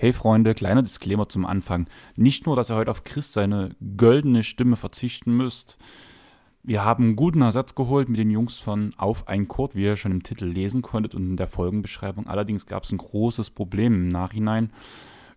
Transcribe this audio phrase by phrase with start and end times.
[0.00, 1.88] Hey Freunde, kleiner Disclaimer zum Anfang.
[2.14, 5.76] Nicht nur, dass ihr heute auf Chris seine goldene Stimme verzichten müsst.
[6.62, 9.96] Wir haben einen guten Ersatz geholt mit den Jungs von Auf ein Chord, wie ihr
[9.96, 12.28] schon im Titel lesen konntet und in der Folgenbeschreibung.
[12.28, 14.72] Allerdings gab es ein großes Problem im Nachhinein.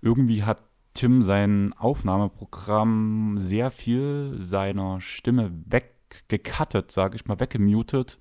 [0.03, 0.59] Irgendwie hat
[0.93, 8.19] Tim sein Aufnahmeprogramm sehr viel seiner Stimme weggekattet, sage ich mal, weggemutet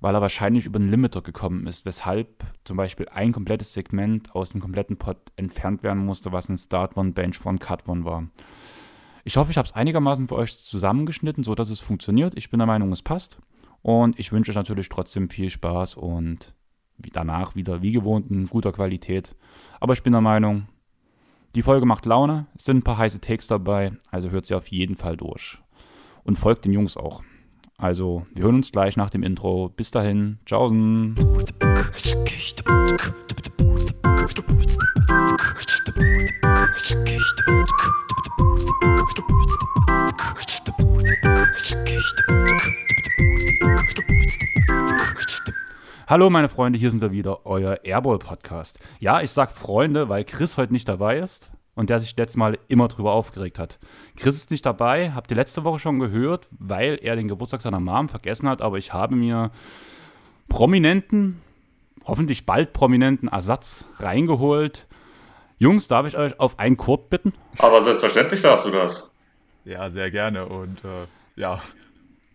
[0.00, 4.50] weil er wahrscheinlich über den Limiter gekommen ist, weshalb zum Beispiel ein komplettes Segment aus
[4.50, 8.28] dem kompletten Pod entfernt werden musste, was ein Start One, Bench One, Cut One war.
[9.24, 12.34] Ich hoffe, ich habe es einigermaßen für euch zusammengeschnitten, sodass es funktioniert.
[12.36, 13.38] Ich bin der Meinung, es passt.
[13.82, 16.54] Und ich wünsche euch natürlich trotzdem viel Spaß und
[17.12, 19.34] danach wieder wie gewohnt in guter Qualität.
[19.80, 20.66] Aber ich bin der Meinung,
[21.54, 24.68] die Folge macht Laune, es sind ein paar heiße Takes dabei, also hört sie auf
[24.68, 25.58] jeden Fall durch.
[26.24, 27.22] Und folgt den Jungs auch.
[27.80, 29.68] Also, wir hören uns gleich nach dem Intro.
[29.68, 31.14] Bis dahin, tschaußen.
[46.08, 48.80] Hallo meine Freunde, hier sind wir wieder, euer Airball Podcast.
[48.98, 51.48] Ja, ich sag Freunde, weil Chris heute nicht dabei ist
[51.78, 53.78] und der sich letztes Mal immer drüber aufgeregt hat.
[54.16, 57.78] Chris ist nicht dabei, habt ihr letzte Woche schon gehört, weil er den Geburtstag seiner
[57.78, 59.52] Mom vergessen hat, aber ich habe mir
[60.48, 61.40] prominenten,
[62.04, 64.88] hoffentlich bald prominenten Ersatz reingeholt.
[65.58, 67.32] Jungs, darf ich euch auf einen Kurt bitten?
[67.58, 69.14] Aber selbstverständlich darfst du das.
[69.64, 71.60] Ja, sehr gerne und äh, ja,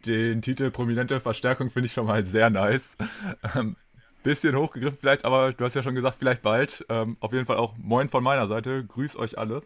[0.05, 2.95] den Titel Prominente Verstärkung finde ich schon mal sehr nice.
[3.55, 3.75] Ähm,
[4.23, 6.85] Bisschen hochgegriffen vielleicht, aber du hast ja schon gesagt, vielleicht bald.
[6.89, 8.85] Ähm, auf jeden Fall auch Moin von meiner Seite.
[8.85, 9.61] Grüß euch alle.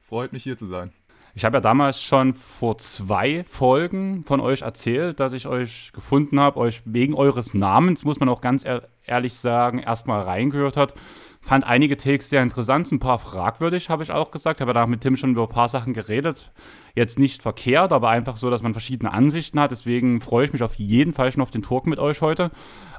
[0.00, 0.92] Freut mich hier zu sein.
[1.34, 6.40] Ich habe ja damals schon vor zwei Folgen von euch erzählt, dass ich euch gefunden
[6.40, 8.64] habe, euch wegen eures Namens, muss man auch ganz
[9.04, 10.94] ehrlich sagen, erstmal reingehört hat.
[11.42, 14.60] Fand einige Takes sehr interessant, ein paar fragwürdig, habe ich auch gesagt.
[14.60, 16.52] Habe danach mit Tim schon über ein paar Sachen geredet.
[16.94, 19.70] Jetzt nicht verkehrt, aber einfach so, dass man verschiedene Ansichten hat.
[19.70, 22.50] Deswegen freue ich mich auf jeden Fall schon auf den Talk mit euch heute.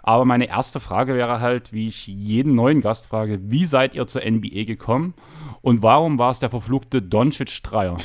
[0.02, 4.08] Aber meine erste Frage wäre halt, wie ich jeden neuen Gast frage, wie seid ihr
[4.08, 5.14] zur NBA gekommen
[5.62, 7.98] und warum war es der verfluchte Doncic-Dreier?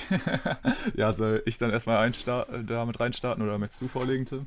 [0.94, 2.12] ja, soll ich dann erstmal
[2.66, 4.46] damit reinstarten oder möchtest du vorlegen, Tim?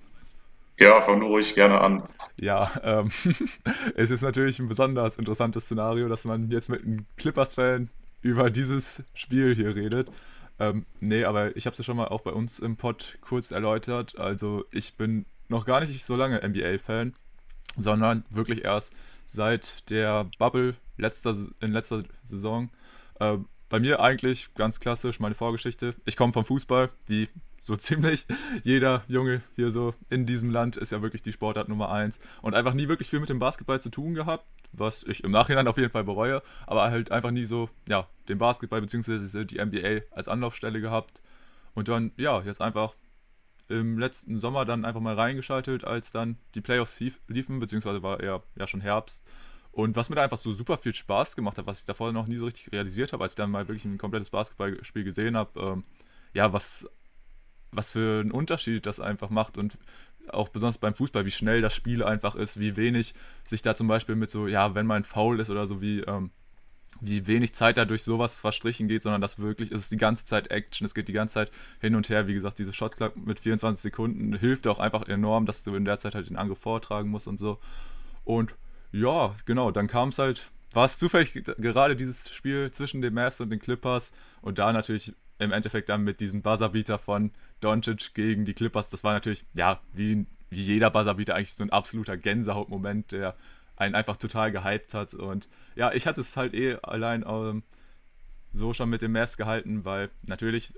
[0.79, 2.03] Ja, fang nur ruhig gerne an.
[2.39, 3.11] Ja, ähm,
[3.95, 7.89] es ist natürlich ein besonders interessantes Szenario, dass man jetzt mit einem Clippers-Fan
[8.21, 10.09] über dieses Spiel hier redet.
[10.57, 13.51] Ähm, nee, aber ich habe es ja schon mal auch bei uns im Pod kurz
[13.51, 14.17] erläutert.
[14.17, 17.13] Also ich bin noch gar nicht so lange NBA-Fan,
[17.77, 18.93] sondern wirklich erst
[19.27, 22.69] seit der Bubble letzter, in letzter Saison.
[23.19, 23.37] Äh,
[23.69, 25.95] bei mir eigentlich ganz klassisch meine Vorgeschichte.
[26.05, 27.29] Ich komme vom Fußball, wie
[27.61, 28.25] so ziemlich
[28.63, 32.55] jeder Junge hier so in diesem Land ist ja wirklich die Sportart Nummer eins und
[32.55, 35.77] einfach nie wirklich viel mit dem Basketball zu tun gehabt, was ich im Nachhinein auf
[35.77, 39.45] jeden Fall bereue, aber halt einfach nie so, ja, den Basketball bzw.
[39.45, 41.21] die NBA als Anlaufstelle gehabt
[41.75, 42.95] und dann, ja, jetzt einfach
[43.67, 48.41] im letzten Sommer dann einfach mal reingeschaltet, als dann die Playoffs liefen, beziehungsweise war eher
[48.55, 49.23] ja schon Herbst.
[49.79, 52.27] Und was mir da einfach so super viel Spaß gemacht hat, was ich davor noch
[52.27, 55.57] nie so richtig realisiert habe, als ich dann mal wirklich ein komplettes Basketballspiel gesehen habe,
[55.57, 55.83] ähm,
[56.33, 56.89] ja, was
[57.71, 59.77] was für einen Unterschied das einfach macht und
[60.31, 63.13] auch besonders beim Fußball, wie schnell das Spiel einfach ist, wie wenig
[63.45, 66.31] sich da zum Beispiel mit so, ja, wenn man faul ist oder so, wie, ähm,
[66.99, 70.51] wie wenig Zeit da durch sowas verstrichen geht, sondern das wirklich ist die ganze Zeit
[70.51, 72.27] Action, es geht die ganze Zeit hin und her.
[72.27, 75.99] Wie gesagt, diese Shotclock mit 24 Sekunden hilft auch einfach enorm, dass du in der
[75.99, 77.59] Zeit halt den Angriff vortragen musst und so.
[78.25, 78.55] Und
[78.91, 83.41] ja, genau, dann kam es halt, war es zufällig gerade dieses Spiel zwischen den Mavs
[83.41, 84.11] und den Clippers
[84.41, 89.03] und da natürlich im Endeffekt dann mit diesem Buzzerbeater von Doncic gegen die Clippers, das
[89.03, 93.35] war natürlich, ja, wie, wie jeder Buzzerbeater eigentlich so ein absoluter Gänsehautmoment, der
[93.75, 95.13] einen einfach total gehypt hat.
[95.13, 97.63] Und ja, ich hatte es halt eh allein ähm,
[98.53, 100.73] so schon mit den Mavs gehalten, weil natürlich,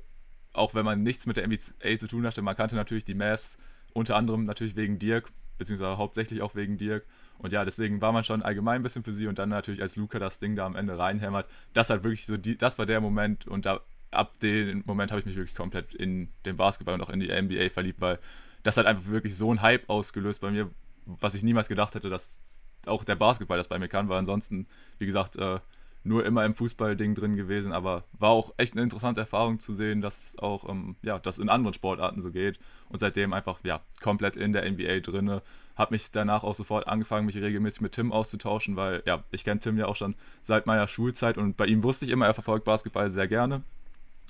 [0.54, 3.58] auch wenn man nichts mit der NBA zu tun hatte, man kannte natürlich die Mavs
[3.94, 7.06] unter anderem natürlich wegen Dirk, beziehungsweise hauptsächlich auch wegen Dirk.
[7.42, 9.96] Und ja, deswegen war man schon allgemein ein bisschen für sie und dann natürlich, als
[9.96, 13.02] Luca das Ding da am Ende reinhämmert, das halt wirklich so, die, das war der
[13.02, 17.02] Moment und da ab dem Moment habe ich mich wirklich komplett in den Basketball und
[17.02, 18.20] auch in die NBA verliebt, weil
[18.62, 20.70] das hat einfach wirklich so ein Hype ausgelöst bei mir,
[21.06, 22.40] was ich niemals gedacht hätte, dass
[22.86, 24.68] auch der Basketball das bei mir kann, weil ansonsten,
[25.00, 25.60] wie gesagt, äh,
[26.04, 30.02] nur immer im Fußballding drin gewesen, aber war auch echt eine interessante Erfahrung zu sehen,
[30.02, 32.60] dass auch ähm, ja, das in anderen Sportarten so geht
[32.90, 35.42] und seitdem einfach ja komplett in der NBA drinne.
[35.76, 39.60] Habe mich danach auch sofort angefangen, mich regelmäßig mit Tim auszutauschen, weil ja, ich kenne
[39.60, 42.66] Tim ja auch schon seit meiner Schulzeit und bei ihm wusste ich immer, er verfolgt
[42.66, 43.64] Basketball sehr gerne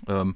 [0.08, 0.36] ähm,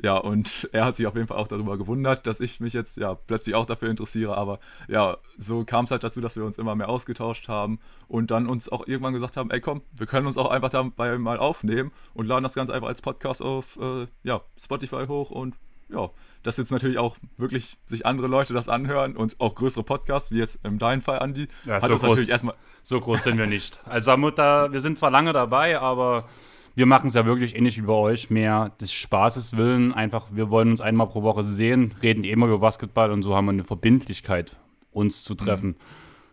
[0.00, 2.96] Ja, und er hat sich auf jeden Fall auch darüber gewundert, dass ich mich jetzt
[2.96, 4.36] ja plötzlich auch dafür interessiere.
[4.36, 8.30] Aber ja, so kam es halt dazu, dass wir uns immer mehr ausgetauscht haben und
[8.30, 11.38] dann uns auch irgendwann gesagt haben, ey komm, wir können uns auch einfach dabei mal
[11.38, 15.56] aufnehmen und laden das Ganze einfach als Podcast auf äh, ja, Spotify hoch und
[15.90, 16.10] ja,
[16.42, 20.38] dass jetzt natürlich auch wirklich sich andere Leute das anhören und auch größere Podcasts, wie
[20.38, 23.38] jetzt in deinem Fall, Andi, Ja, hat so uns groß- natürlich erstmal So groß sind
[23.38, 23.80] wir nicht.
[23.84, 26.28] Also Mutter, wir sind zwar lange dabei, aber
[26.74, 29.92] wir machen es ja wirklich ähnlich wie bei euch, mehr des Spaßes willen.
[29.92, 33.34] Einfach, wir wollen uns einmal pro Woche sehen, reden eh immer über Basketball und so
[33.34, 34.56] haben wir eine Verbindlichkeit,
[34.92, 35.76] uns zu treffen.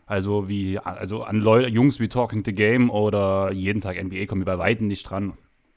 [0.05, 4.41] Also wie, also an Leu Jungs wie Talking the Game oder jeden Tag NBA kommen
[4.41, 5.33] wir bei Weitem nicht dran.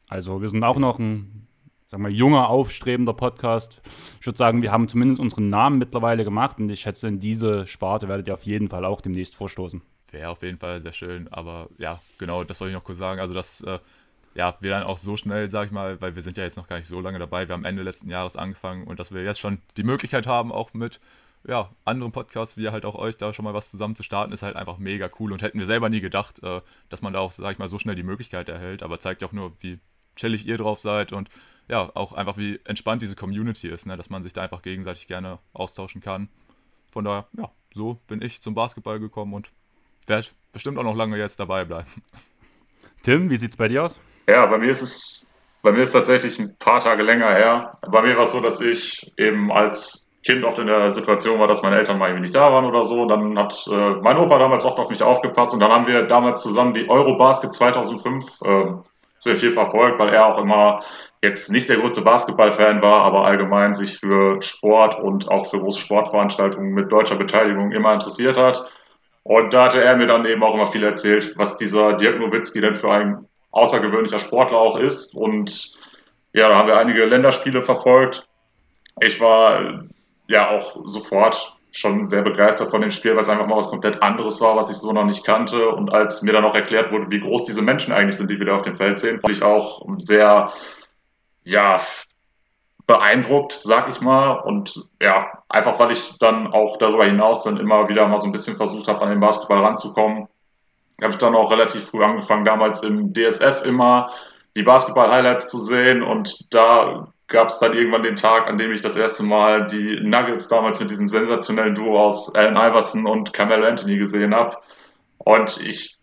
[0.06, 1.47] Also wir sind auch noch ein,
[1.88, 3.80] sag mal, junger, aufstrebender Podcast.
[4.20, 7.66] Ich würde sagen, wir haben zumindest unseren Namen mittlerweile gemacht und ich schätze, in diese
[7.66, 9.80] Sparte werdet ihr auf jeden Fall auch demnächst vorstoßen.
[10.10, 13.20] Wäre auf jeden Fall sehr schön, aber ja, genau, das wollte ich noch kurz sagen.
[13.20, 13.78] Also, dass äh,
[14.34, 16.68] ja, wir dann auch so schnell, sag ich mal, weil wir sind ja jetzt noch
[16.68, 19.40] gar nicht so lange dabei, wir haben Ende letzten Jahres angefangen und dass wir jetzt
[19.40, 21.00] schon die Möglichkeit haben, auch mit
[21.46, 24.42] ja, anderen Podcasts, wie halt auch euch, da schon mal was zusammen zu starten, ist
[24.42, 27.32] halt einfach mega cool und hätten wir selber nie gedacht, äh, dass man da auch,
[27.32, 29.78] sag ich mal, so schnell die Möglichkeit erhält, aber zeigt ja auch nur, wie
[30.16, 31.30] chillig ihr drauf seid und
[31.68, 33.96] ja, auch einfach, wie entspannt diese Community ist, ne?
[33.96, 36.28] dass man sich da einfach gegenseitig gerne austauschen kann.
[36.90, 39.50] Von daher, ja, so bin ich zum Basketball gekommen und
[40.06, 41.88] werde bestimmt auch noch lange jetzt dabei bleiben.
[43.02, 44.00] Tim, wie sieht's bei dir aus?
[44.26, 45.32] Ja, bei mir ist es,
[45.62, 47.78] bei mir ist tatsächlich ein paar Tage länger her.
[47.90, 51.46] Bei mir war es so, dass ich eben als Kind oft in der Situation war,
[51.46, 53.02] dass meine Eltern mal irgendwie nicht da waren oder so.
[53.02, 56.02] Und dann hat äh, mein Opa damals oft auf mich aufgepasst und dann haben wir
[56.02, 58.64] damals zusammen die Eurobasket 2005 äh,
[59.18, 60.82] sehr viel verfolgt, weil er auch immer
[61.22, 65.80] jetzt nicht der größte Basketballfan war, aber allgemein sich für Sport und auch für große
[65.80, 68.70] Sportveranstaltungen mit deutscher Beteiligung immer interessiert hat.
[69.24, 72.60] Und da hatte er mir dann eben auch immer viel erzählt, was dieser Dirk Nowitzki
[72.60, 75.14] denn für ein außergewöhnlicher Sportler auch ist.
[75.14, 75.72] Und
[76.32, 78.26] ja, da haben wir einige Länderspiele verfolgt.
[79.00, 79.84] Ich war
[80.28, 84.02] ja auch sofort schon sehr begeistert von dem Spiel, weil es einfach mal was komplett
[84.02, 85.68] anderes war, was ich so noch nicht kannte.
[85.70, 88.46] Und als mir dann auch erklärt wurde, wie groß diese Menschen eigentlich sind, die wir
[88.46, 90.52] da auf dem Feld sehen, war ich auch sehr,
[91.44, 91.80] ja,
[92.86, 94.32] beeindruckt, sag ich mal.
[94.32, 98.32] Und ja, einfach weil ich dann auch darüber hinaus dann immer wieder mal so ein
[98.32, 100.26] bisschen versucht habe, an den Basketball ranzukommen,
[101.00, 104.10] habe ich dann auch relativ früh angefangen, damals im DSF immer
[104.56, 106.02] die Basketball-Highlights zu sehen.
[106.02, 110.00] Und da gab es dann irgendwann den Tag, an dem ich das erste Mal die
[110.00, 114.56] Nuggets damals mit diesem sensationellen Duo aus Allen Iverson und Carmelo Anthony gesehen habe.
[115.18, 115.98] Und ich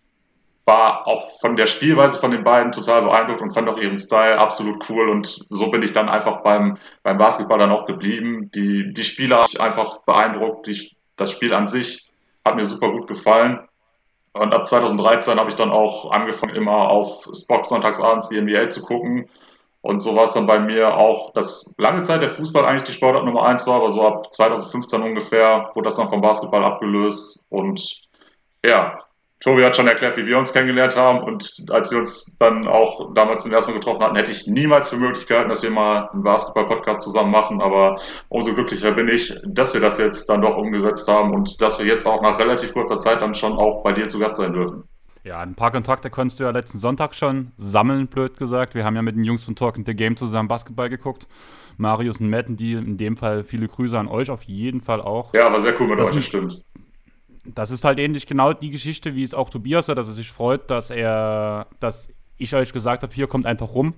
[0.65, 4.37] war auch von der Spielweise von den beiden total beeindruckt und fand auch ihren Style
[4.37, 5.09] absolut cool.
[5.09, 8.49] Und so bin ich dann einfach beim, beim Basketball dann auch geblieben.
[8.53, 10.67] Die, die Spieler habe ich einfach beeindruckt.
[10.67, 12.09] Die, das Spiel an sich
[12.43, 13.59] hat mir super gut gefallen.
[14.33, 18.81] Und ab 2013 habe ich dann auch angefangen, immer auf Spock sonntagsabends die NBA zu
[18.81, 19.29] gucken.
[19.85, 22.93] Und so war es dann bei mir auch, dass lange Zeit der Fußball eigentlich die
[22.93, 27.45] Sportart Nummer eins war, aber so ab 2015 ungefähr wurde das dann vom Basketball abgelöst.
[27.49, 28.01] Und
[28.65, 28.97] ja,
[29.41, 31.23] Tobi hat schon erklärt, wie wir uns kennengelernt haben.
[31.23, 34.89] Und als wir uns dann auch damals zum ersten Mal getroffen hatten, hätte ich niemals
[34.89, 37.61] für möglich gehalten, dass wir mal einen Basketball-Podcast zusammen machen.
[37.61, 41.77] Aber umso glücklicher bin ich, dass wir das jetzt dann doch umgesetzt haben und dass
[41.77, 44.53] wir jetzt auch nach relativ kurzer Zeit dann schon auch bei dir zu Gast sein
[44.53, 44.89] dürfen.
[45.25, 48.75] Ja, ein paar Kontakte konntest du ja letzten Sonntag schon sammeln, blöd gesagt.
[48.75, 51.27] Wir haben ja mit den Jungs von Talking the Game zusammen Basketball geguckt.
[51.77, 55.33] Marius und Matt, die in dem Fall viele Grüße an euch, auf jeden Fall auch.
[55.33, 56.63] Ja, war sehr cool mit Das euch, sind- stimmt.
[57.43, 60.31] Das ist halt ähnlich genau die Geschichte, wie es auch Tobias hat, dass er sich
[60.31, 62.07] freut, dass er, dass
[62.37, 63.93] ich euch gesagt habe, hier kommt einfach rum.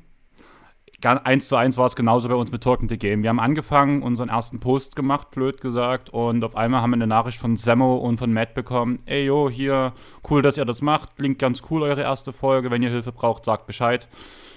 [1.03, 3.21] Eins zu eins war es genauso bei uns mit Talking the Game.
[3.21, 7.05] Wir haben angefangen, unseren ersten Post gemacht, blöd gesagt, und auf einmal haben wir eine
[7.05, 8.97] Nachricht von Sammo und von Matt bekommen.
[9.05, 9.93] Ey, yo, hier,
[10.27, 11.15] cool, dass ihr das macht.
[11.17, 12.71] Klingt ganz cool, eure erste Folge.
[12.71, 14.09] Wenn ihr Hilfe braucht, sagt Bescheid.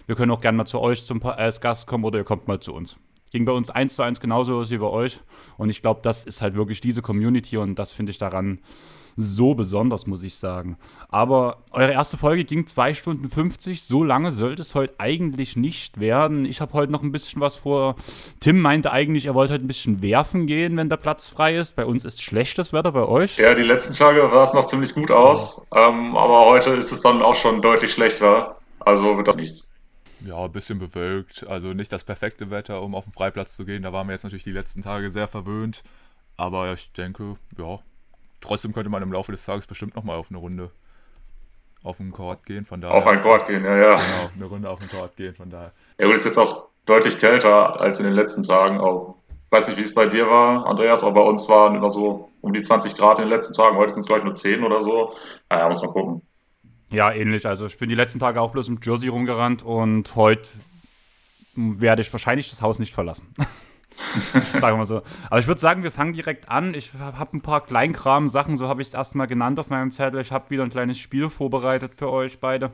[0.06, 2.58] Wir können auch gerne mal zu euch zum, als Gast kommen oder ihr kommt mal
[2.58, 2.96] zu uns.
[3.32, 5.20] Ging bei uns eins zu eins genauso los wie bei euch.
[5.58, 8.60] Und ich glaube, das ist halt wirklich diese Community und das finde ich daran
[9.16, 10.76] so besonders, muss ich sagen.
[11.08, 13.82] Aber eure erste Folge ging 2 Stunden 50.
[13.82, 16.44] So lange sollte es heute eigentlich nicht werden.
[16.44, 17.96] Ich habe heute noch ein bisschen was vor.
[18.40, 21.76] Tim meinte eigentlich, er wollte heute ein bisschen werfen gehen, wenn der Platz frei ist.
[21.76, 23.38] Bei uns ist schlechtes Wetter, bei euch.
[23.38, 27.02] Ja, die letzten Tage sah es noch ziemlich gut aus, ähm, aber heute ist es
[27.02, 28.56] dann auch schon deutlich schlechter.
[28.80, 29.68] Also wird das nichts.
[30.24, 31.46] Ja, ein bisschen bewölkt.
[31.46, 33.82] Also nicht das perfekte Wetter, um auf den Freiplatz zu gehen.
[33.82, 35.82] Da waren wir jetzt natürlich die letzten Tage sehr verwöhnt.
[36.36, 37.80] Aber ich denke, ja,
[38.40, 40.70] trotzdem könnte man im Laufe des Tages bestimmt nochmal auf eine Runde
[41.82, 42.64] auf den Court gehen.
[42.64, 43.94] Von daher, Auf ein Chord gehen, ja, ja.
[43.94, 45.34] Genau, eine Runde auf den Court gehen.
[45.34, 45.72] Von daher.
[45.98, 48.78] Ja, gut, ist jetzt auch deutlich kälter als in den letzten Tagen.
[48.78, 49.16] Auch
[49.50, 52.52] weiß nicht, wie es bei dir war, Andreas, aber bei uns waren immer so um
[52.52, 53.76] die 20 Grad in den letzten Tagen.
[53.76, 55.12] Heute sind es, glaube ich, nur 10 oder so.
[55.48, 56.22] Naja, muss man gucken.
[56.90, 57.46] Ja, ähnlich.
[57.46, 60.48] Also ich bin die letzten Tage auch bloß im Jersey rumgerannt und heute
[61.54, 63.34] werde ich wahrscheinlich das Haus nicht verlassen.
[64.52, 65.02] sagen wir mal so.
[65.28, 66.74] Aber ich würde sagen, wir fangen direkt an.
[66.74, 70.20] Ich habe ein paar Kleinkram-Sachen, so habe ich es erstmal genannt auf meinem Zettel.
[70.20, 72.72] Ich habe wieder ein kleines Spiel vorbereitet für euch beide.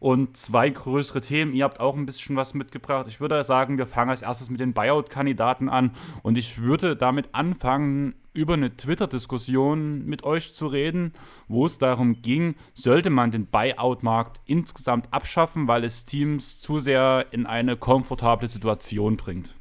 [0.00, 1.52] Und zwei größere Themen.
[1.54, 3.06] Ihr habt auch ein bisschen was mitgebracht.
[3.08, 5.92] Ich würde sagen, wir fangen als erstes mit den Buyout-Kandidaten an.
[6.22, 11.14] Und ich würde damit anfangen, über eine Twitter-Diskussion mit euch zu reden,
[11.48, 17.26] wo es darum ging, sollte man den Buyout-Markt insgesamt abschaffen, weil es Teams zu sehr
[17.30, 19.54] in eine komfortable Situation bringt.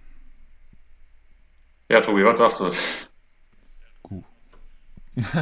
[1.90, 2.72] Ja, Tobi, was sagst du?
[4.02, 4.24] Gut.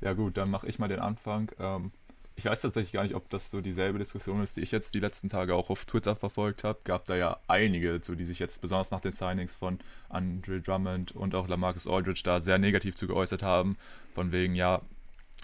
[0.00, 1.50] ja gut, dann mache ich mal den Anfang.
[1.60, 1.92] Ähm,
[2.34, 5.00] ich weiß tatsächlich gar nicht, ob das so dieselbe Diskussion ist, die ich jetzt die
[5.00, 6.80] letzten Tage auch auf Twitter verfolgt habe.
[6.84, 9.78] Gab da ja einige, so, die sich jetzt besonders nach den Signings von
[10.08, 13.78] Andre Drummond und auch Lamarcus Aldridge da sehr negativ zu geäußert haben.
[14.14, 14.82] Von wegen, ja,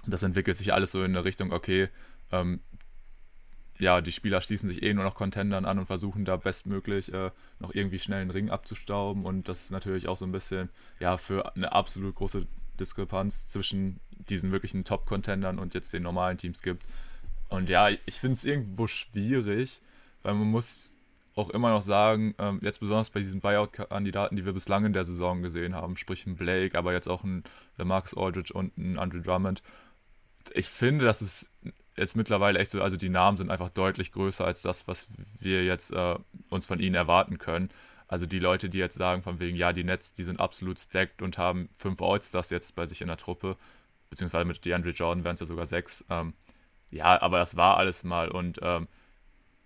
[0.06, 1.88] das entwickelt sich alles so in eine Richtung, okay,
[2.32, 2.61] ähm,
[3.82, 7.30] ja, die Spieler schließen sich eh nur noch Contendern an und versuchen da bestmöglich äh,
[7.58, 9.24] noch irgendwie schnell einen Ring abzustauben.
[9.24, 10.70] Und das ist natürlich auch so ein bisschen,
[11.00, 12.46] ja, für eine absolut große
[12.78, 16.84] Diskrepanz zwischen diesen wirklichen Top-Contendern und jetzt den normalen Teams gibt.
[17.48, 19.80] Und ja, ich finde es irgendwo schwierig,
[20.22, 20.96] weil man muss
[21.34, 25.04] auch immer noch sagen, ähm, jetzt besonders bei diesen Buyout-Kandidaten, die wir bislang in der
[25.04, 27.42] Saison gesehen haben, sprich ein Blake, aber jetzt auch ein
[27.78, 29.62] Marcus Aldridge und ein Andrew Drummond,
[30.54, 31.50] ich finde, dass es
[31.96, 35.08] jetzt mittlerweile echt so, also die Namen sind einfach deutlich größer als das, was
[35.38, 36.16] wir jetzt äh,
[36.49, 37.70] uns von ihnen erwarten können.
[38.08, 41.22] Also die Leute, die jetzt sagen, von wegen, ja, die Nets, die sind absolut stacked
[41.22, 43.56] und haben fünf Allstars jetzt bei sich in der Truppe,
[44.11, 46.04] beziehungsweise mit DeAndre Jordan wären es ja sogar sechs.
[46.11, 46.34] Ähm,
[46.90, 48.88] ja, aber das war alles mal und ähm,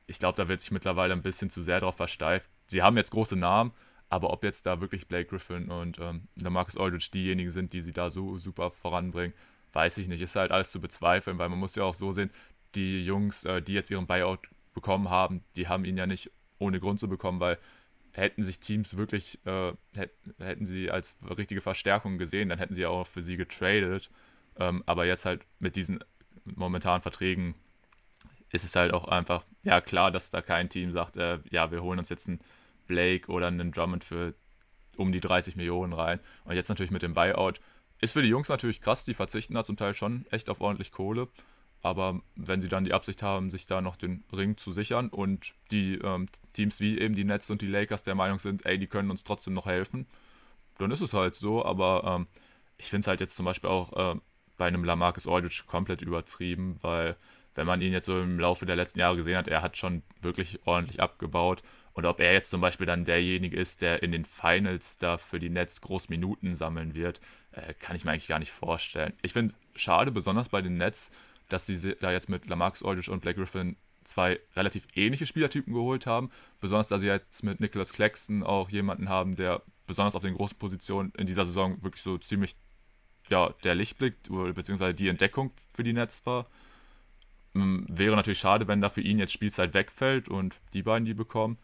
[0.07, 2.49] ich glaube, da wird sich mittlerweile ein bisschen zu sehr drauf versteift.
[2.69, 3.73] Sie haben jetzt große Namen,
[4.09, 7.93] aber ob jetzt da wirklich Blake Griffin und ähm, Marcus Aldridge diejenigen sind, die sie
[7.93, 9.35] da so super voranbringen,
[9.73, 10.21] weiß ich nicht.
[10.21, 12.31] Ist halt alles zu bezweifeln, weil man muss ja auch so sehen,
[12.75, 14.41] die Jungs, äh, die jetzt ihren Buyout
[14.75, 17.59] bekommen haben, die haben ihn ja nicht ohne Grund zu bekommen, weil
[18.13, 19.73] hätten sich Teams wirklich, äh,
[20.39, 24.11] hätten sie als richtige Verstärkung gesehen, dann hätten sie auch für sie getradet.
[24.59, 26.03] Ähm, aber jetzt halt mit diesen
[26.45, 27.55] momentanen Verträgen
[28.51, 31.83] ist es halt auch einfach, ja klar, dass da kein Team sagt, äh, ja, wir
[31.83, 32.41] holen uns jetzt einen
[32.87, 34.35] Blake oder einen Drummond für
[34.97, 36.21] um die 30 Millionen rein.
[36.45, 37.61] Und jetzt natürlich mit dem Buyout
[38.01, 40.93] ist für die Jungs natürlich krass, die verzichten da zum Teil schon echt auf ordentlich
[40.93, 41.29] Kohle.
[41.83, 45.55] Aber wenn sie dann die Absicht haben, sich da noch den Ring zu sichern und
[45.71, 48.87] die ähm, Teams wie eben die Nets und die Lakers der Meinung sind, ey, die
[48.87, 50.07] können uns trotzdem noch helfen,
[50.79, 51.65] dann ist es halt so.
[51.65, 52.27] Aber ähm,
[52.77, 54.19] ich finde es halt jetzt zum Beispiel auch äh,
[54.57, 57.17] bei einem Lamarcus Aldridge komplett übertrieben, weil
[57.55, 60.03] wenn man ihn jetzt so im Laufe der letzten Jahre gesehen hat, er hat schon
[60.21, 61.63] wirklich ordentlich abgebaut
[61.97, 65.39] und ob er jetzt zum Beispiel dann derjenige ist, der in den Finals da für
[65.39, 67.21] die Nets groß Minuten sammeln wird,
[67.57, 69.13] äh, kann ich mir eigentlich gar nicht vorstellen.
[69.23, 71.11] Ich finde es schade, besonders bei den Nets,
[71.49, 76.07] dass sie da jetzt mit Lamarcus Aldridge und Blake Griffin zwei relativ ähnliche Spielertypen geholt
[76.07, 76.31] haben.
[76.61, 80.59] Besonders, da sie jetzt mit Nicholas Claxton auch jemanden haben, der besonders auf den großen
[80.59, 82.57] Positionen in dieser Saison wirklich so ziemlich
[83.29, 84.15] ja, der Lichtblick
[84.55, 86.47] beziehungsweise die Entdeckung für die Nets war.
[87.55, 91.15] Ähm, wäre natürlich schade, wenn da für ihn jetzt Spielzeit wegfällt und die beiden die
[91.15, 91.59] bekommen.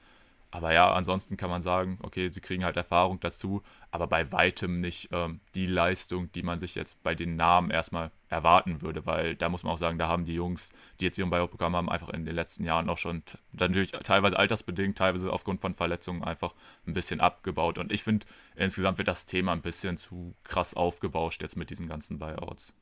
[0.54, 4.82] Aber ja, ansonsten kann man sagen, okay, sie kriegen halt Erfahrung dazu, aber bei weitem
[4.82, 9.34] nicht ähm, die Leistung, die man sich jetzt bei den Namen erstmal erwarten würde, weil
[9.34, 12.10] da muss man auch sagen, da haben die Jungs, die jetzt ihren bekommen haben, einfach
[12.10, 16.54] in den letzten Jahren auch schon natürlich teilweise altersbedingt, teilweise aufgrund von Verletzungen einfach
[16.86, 17.78] ein bisschen abgebaut.
[17.78, 21.88] Und ich finde, insgesamt wird das Thema ein bisschen zu krass aufgebauscht jetzt mit diesen
[21.88, 22.74] ganzen Buyouts.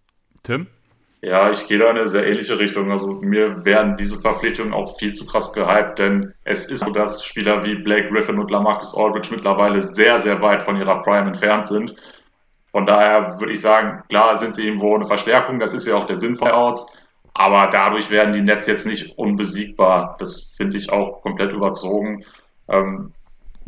[0.42, 0.66] Tim?
[1.22, 2.90] Ja, ich gehe da in eine sehr ähnliche Richtung.
[2.90, 7.24] Also mir werden diese Verpflichtungen auch viel zu krass gehypt, denn es ist so, dass
[7.24, 11.66] Spieler wie Blake Griffin und Lamarcus Aldridge mittlerweile sehr, sehr weit von ihrer Prime entfernt
[11.66, 11.94] sind.
[12.70, 16.06] Von daher würde ich sagen, klar sind sie irgendwo eine Verstärkung, das ist ja auch
[16.06, 16.86] der Sinn von Outs,
[17.34, 20.16] aber dadurch werden die Nets jetzt nicht unbesiegbar.
[20.18, 22.24] Das finde ich auch komplett überzogen.
[22.68, 23.12] Ähm,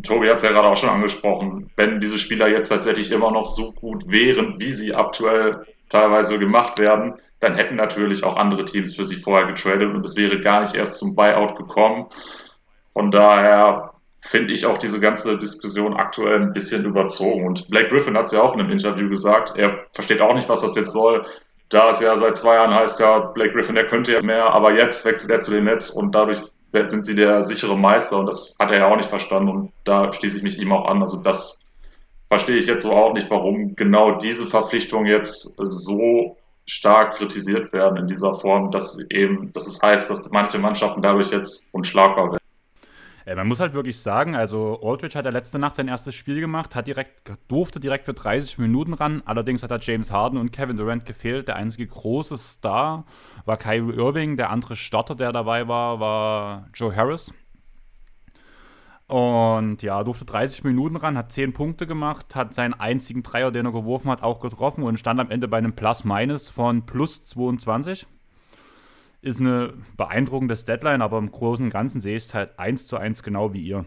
[0.03, 3.47] Tobi hat es ja gerade auch schon angesprochen, wenn diese Spieler jetzt tatsächlich immer noch
[3.47, 8.95] so gut wären, wie sie aktuell teilweise gemacht werden, dann hätten natürlich auch andere Teams
[8.95, 12.07] für sie vorher getradet und es wäre gar nicht erst zum Buyout gekommen.
[12.93, 17.45] Von daher finde ich auch diese ganze Diskussion aktuell ein bisschen überzogen.
[17.45, 20.49] Und Blake Griffin hat es ja auch in einem Interview gesagt, er versteht auch nicht,
[20.49, 21.27] was das jetzt soll.
[21.69, 24.75] Da es ja seit zwei Jahren heißt, ja, Blake Griffin, der könnte ja mehr, aber
[24.75, 26.39] jetzt wechselt er zu den Nets und dadurch
[26.87, 30.13] sind sie der sichere Meister und das hat er ja auch nicht verstanden und da
[30.13, 31.01] schließe ich mich ihm auch an.
[31.01, 31.67] Also das
[32.29, 37.97] verstehe ich jetzt so auch nicht, warum genau diese Verpflichtung jetzt so stark kritisiert werden
[37.99, 42.43] in dieser Form, dass eben, dass es heißt, dass manche Mannschaften dadurch jetzt unschlagbar werden.
[43.25, 46.41] Äh, man muss halt wirklich sagen, also Aldridge hat ja letzte Nacht sein erstes Spiel
[46.41, 49.23] gemacht, hat direkt, durfte direkt für 30 Minuten ran.
[49.25, 51.49] Allerdings hat da James Harden und Kevin Durant gefehlt.
[51.49, 53.05] Der einzige große Star
[53.45, 54.37] war Kyrie Irving.
[54.37, 57.33] Der andere Starter, der dabei war, war Joe Harris.
[59.13, 63.67] Und ja, durfte 30 Minuten ran, hat 10 Punkte gemacht, hat seinen einzigen Dreier, den
[63.67, 68.07] er geworfen hat, auch getroffen und stand am Ende bei einem Plus-Minus von plus 22.
[69.21, 72.97] Ist eine beeindruckende Deadline, aber im Großen und Ganzen sehe ich es halt 1 zu
[72.97, 73.85] 1 genau wie ihr.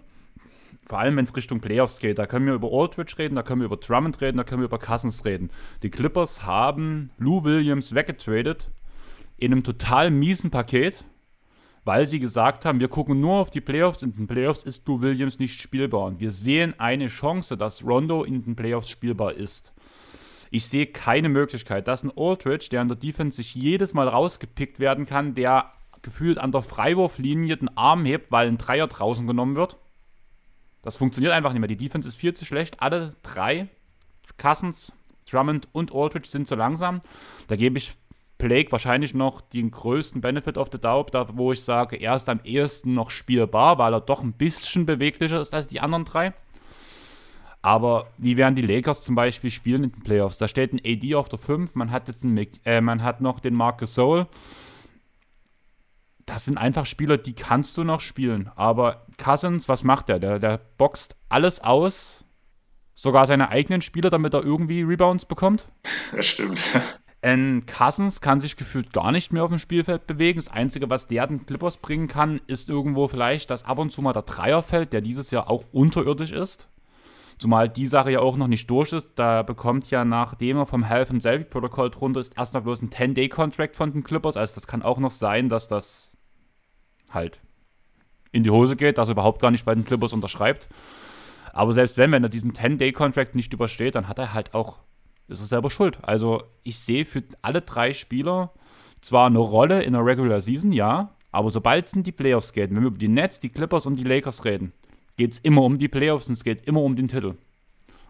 [0.86, 3.62] Vor allem, wenn es Richtung Playoffs geht, da können wir über Aldridge reden, da können
[3.62, 5.50] wir über Drummond reden, da können wir über Cousins reden.
[5.82, 8.70] Die Clippers haben Lou Williams weggetradet
[9.38, 11.04] in einem total miesen Paket
[11.86, 14.02] weil sie gesagt haben, wir gucken nur auf die Playoffs.
[14.02, 16.06] In den Playoffs ist Lou Williams nicht spielbar.
[16.06, 19.72] Und wir sehen eine Chance, dass Rondo in den Playoffs spielbar ist.
[20.50, 24.80] Ich sehe keine Möglichkeit, dass ein Aldridge, der in der Defense sich jedes Mal rausgepickt
[24.80, 29.56] werden kann, der gefühlt an der Freiwurflinie den Arm hebt, weil ein Dreier draußen genommen
[29.56, 29.78] wird.
[30.82, 31.68] Das funktioniert einfach nicht mehr.
[31.68, 32.82] Die Defense ist viel zu schlecht.
[32.82, 33.68] Alle drei,
[34.38, 34.94] Cousins,
[35.30, 37.02] Drummond und Aldridge, sind zu langsam.
[37.48, 37.96] Da gebe ich
[38.38, 42.28] Blake wahrscheinlich noch den größten Benefit of the Doubt, da wo ich sage, er ist
[42.28, 46.34] am ehesten noch spielbar, weil er doch ein bisschen beweglicher ist als die anderen drei.
[47.62, 50.38] Aber wie werden die Lakers zum Beispiel spielen in den Playoffs?
[50.38, 53.40] Da steht ein AD auf der 5, man hat jetzt einen, äh, man hat noch
[53.40, 54.28] den Marcus Soul.
[56.28, 58.52] Das sind einfach Spieler, die kannst du noch spielen.
[58.56, 60.20] Aber Cousins, was macht der?
[60.20, 62.26] Der, der boxt alles aus,
[62.96, 65.68] sogar seine eigenen Spieler, damit er irgendwie Rebounds bekommt.
[66.16, 66.60] Das stimmt.
[67.26, 70.38] Ein Cousins kann sich gefühlt gar nicht mehr auf dem Spielfeld bewegen.
[70.38, 74.04] Das Einzige, was der den Clippers bringen kann, ist irgendwo vielleicht, dass ab und zu
[74.04, 76.68] mal der Dreier fällt, der dieses Jahr auch unterirdisch ist.
[77.40, 79.14] Zumal die Sache ja auch noch nicht durch ist.
[79.16, 82.92] Da bekommt ja, nachdem er vom Health and Safety Protokoll drunter ist, erstmal bloß ein
[82.92, 84.38] 10-Day-Contract von den Clippers.
[84.38, 86.16] Also das kann auch noch sein, dass das
[87.10, 87.42] halt
[88.32, 90.70] in die Hose geht, dass er überhaupt gar nicht bei den Clippers unterschreibt.
[91.54, 94.78] Aber selbst wenn, wenn er diesen 10-Day-Contract nicht übersteht, dann hat er halt auch
[95.28, 95.98] ist er selber schuld.
[96.02, 98.52] Also ich sehe für alle drei Spieler
[99.02, 102.72] zwar eine Rolle in der Regular Season, ja, aber sobald es in die Playoffs geht,
[102.72, 104.72] wenn wir über die Nets, die Clippers und die Lakers reden,
[105.18, 107.36] geht es immer um die Playoffs und es geht immer um den Titel.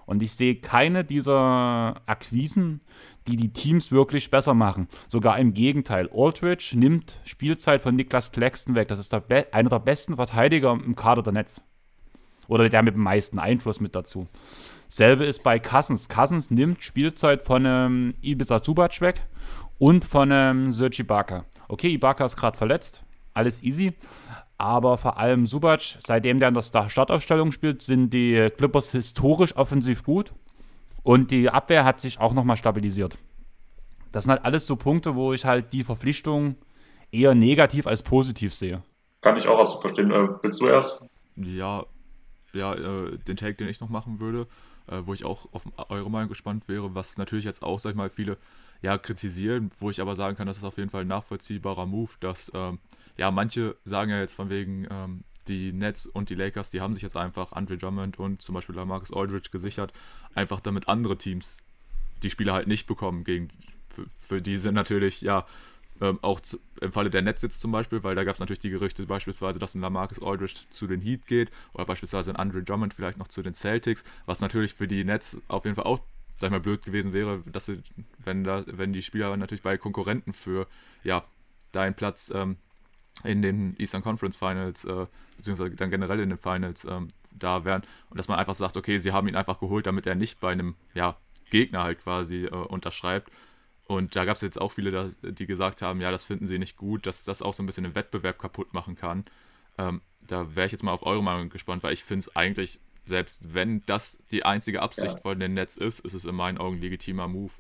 [0.06, 2.82] Und ich sehe keine dieser Akquisen,
[3.28, 4.88] die die Teams wirklich besser machen.
[5.08, 6.10] Sogar im Gegenteil.
[6.14, 8.88] Aldridge nimmt Spielzeit von Niklas Claxton weg.
[8.88, 11.64] Das ist der einer der besten Verteidiger im Kader der Nets.
[12.48, 14.28] Oder der mit dem meisten Einfluss mit dazu.
[14.88, 16.10] Selbe ist bei Cousins.
[16.10, 19.22] Cousins nimmt Spielzeit von ähm, Ibiza Zubac weg
[19.78, 21.46] und von ähm, Sergi Ibaka.
[21.68, 23.94] Okay, Ibaka ist gerade verletzt, alles easy.
[24.58, 30.04] Aber vor allem Subac, seitdem der in der Startaufstellung spielt, sind die Clippers historisch offensiv
[30.04, 30.34] gut.
[31.04, 33.18] Und die Abwehr hat sich auch nochmal stabilisiert.
[34.12, 36.56] Das sind halt alles so Punkte, wo ich halt die Verpflichtung
[37.12, 38.82] eher negativ als positiv sehe.
[39.22, 40.12] Kann ich auch absolut verstehen.
[40.12, 41.06] Äh, willst du erst?
[41.36, 41.84] Ja,
[42.54, 44.48] ja äh, den Take, den ich noch machen würde
[44.88, 47.96] äh, wo ich auch auf eure Meinung gespannt wäre, was natürlich jetzt auch, sag ich
[47.96, 48.38] mal, viele
[48.82, 52.12] ja, kritisieren, wo ich aber sagen kann, das ist auf jeden Fall ein nachvollziehbarer Move,
[52.20, 52.80] dass ähm,
[53.18, 56.94] ja, manche sagen ja jetzt von wegen, ähm, die Nets und die Lakers, die haben
[56.94, 59.94] sich jetzt einfach Andre Drummond und zum Beispiel Marcus Aldridge gesichert,
[60.34, 61.60] einfach damit andere Teams
[62.24, 63.24] die Spieler halt nicht bekommen.
[63.24, 63.50] Gegen,
[63.90, 65.46] für, für die sind natürlich, ja,
[66.02, 68.60] ähm, auch zu, im Falle der Nets jetzt zum Beispiel, weil da gab es natürlich
[68.60, 72.64] die Gerüchte beispielsweise, dass ein Lamarcus Aldridge zu den Heat geht oder beispielsweise ein Andre
[72.64, 76.00] Drummond vielleicht noch zu den Celtics, was natürlich für die Nets auf jeden Fall auch,
[76.40, 77.82] sag ich mal, blöd gewesen wäre, dass sie,
[78.18, 80.68] wenn da, wenn die Spieler natürlich bei Konkurrenten für
[81.04, 81.24] ja,
[81.72, 82.58] deinen Platz ähm,
[83.24, 85.06] in den Eastern Conference Finals, äh,
[85.38, 87.84] beziehungsweise dann generell in den Finals ähm, da wären.
[88.10, 90.52] Und dass man einfach sagt, okay, sie haben ihn einfach geholt, damit er nicht bei
[90.52, 91.16] einem ja,
[91.50, 93.32] Gegner halt quasi äh, unterschreibt
[93.88, 96.76] und da gab es jetzt auch viele, die gesagt haben, ja, das finden sie nicht
[96.76, 99.26] gut, dass das auch so ein bisschen den Wettbewerb kaputt machen kann.
[99.78, 102.80] Ähm, da wäre ich jetzt mal auf eure Meinung gespannt, weil ich finde es eigentlich,
[103.06, 105.22] selbst wenn das die einzige Absicht ja.
[105.22, 107.54] von den Netz ist, ist es in meinen Augen legitimer Move.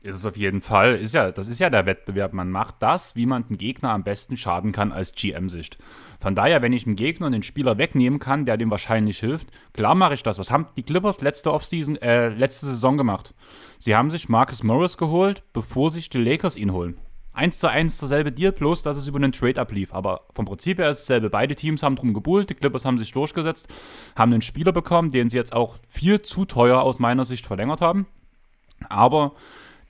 [0.00, 0.94] Ist es auf jeden Fall.
[0.94, 2.32] Ist ja, das ist ja der Wettbewerb.
[2.32, 5.76] Man macht das, wie man den Gegner am besten schaden kann als GM-Sicht.
[6.20, 9.96] Von daher, wenn ich einen Gegner den Spieler wegnehmen kann, der dem wahrscheinlich hilft, klar
[9.96, 10.38] mache ich das.
[10.38, 13.34] Was haben die Clippers letzte Offseason, äh, letzte Saison gemacht?
[13.80, 16.96] Sie haben sich Marcus Morris geholt, bevor sich die Lakers ihn holen.
[17.32, 19.92] Eins zu eins derselbe Deal, bloß dass es über einen Trade ablief.
[19.92, 21.28] Aber vom Prinzip her ist dasselbe.
[21.28, 23.68] Beide Teams haben drum gebuhlt, die Clippers haben sich durchgesetzt,
[24.14, 27.80] haben einen Spieler bekommen, den sie jetzt auch viel zu teuer aus meiner Sicht verlängert
[27.80, 28.06] haben.
[28.88, 29.34] Aber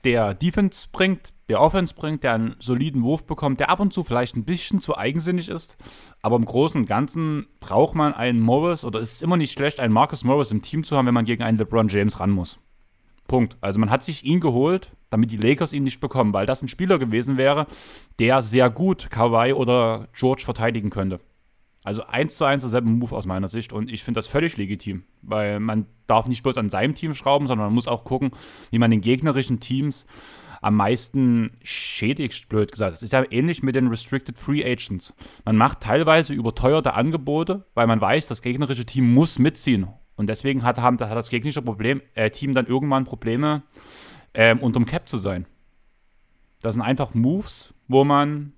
[0.03, 4.03] der Defense bringt, der Offense bringt, der einen soliden Wurf bekommt, der ab und zu
[4.03, 5.77] vielleicht ein bisschen zu eigensinnig ist.
[6.21, 9.79] Aber im Großen und Ganzen braucht man einen Morris oder ist es immer nicht schlecht,
[9.79, 12.59] einen Marcus Morris im Team zu haben, wenn man gegen einen LeBron James ran muss.
[13.27, 13.57] Punkt.
[13.61, 16.67] Also man hat sich ihn geholt, damit die Lakers ihn nicht bekommen, weil das ein
[16.67, 17.67] Spieler gewesen wäre,
[18.19, 21.19] der sehr gut Kawhi oder George verteidigen könnte.
[21.89, 25.05] Also eins zu eins derselbe Move aus meiner Sicht und ich finde das völlig legitim,
[25.23, 28.29] weil man darf nicht bloß an seinem Team schrauben, sondern man muss auch gucken,
[28.69, 30.05] wie man den gegnerischen Teams
[30.61, 32.93] am meisten schädigt, blöd gesagt.
[32.93, 35.15] Das ist ja ähnlich mit den Restricted Free Agents.
[35.45, 39.87] Man macht teilweise überteuerte Angebote, weil man weiß, das gegnerische Team muss mitziehen.
[40.15, 43.63] Und deswegen hat, hat das gegnerische Problem, äh, Team dann irgendwann Probleme,
[44.35, 45.47] ähm, unterm Cap zu sein.
[46.61, 48.53] Das sind einfach Moves, wo man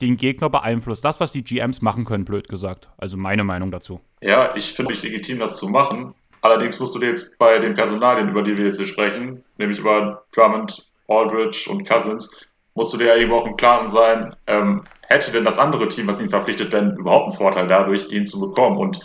[0.00, 1.04] den Gegner beeinflusst.
[1.04, 2.88] Das, was die GMs machen können, blöd gesagt.
[2.96, 4.00] Also meine Meinung dazu.
[4.20, 6.14] Ja, ich finde es legitim, das zu machen.
[6.42, 9.78] Allerdings musst du dir jetzt bei den Personalien, über die wir jetzt hier sprechen, nämlich
[9.78, 14.84] über Drummond, Aldridge und Cousins, musst du dir ja irgendwo auch im Klaren sein, ähm,
[15.02, 18.40] hätte denn das andere Team, was ihn verpflichtet, denn überhaupt einen Vorteil dadurch, ihn zu
[18.40, 18.78] bekommen?
[18.78, 19.00] Und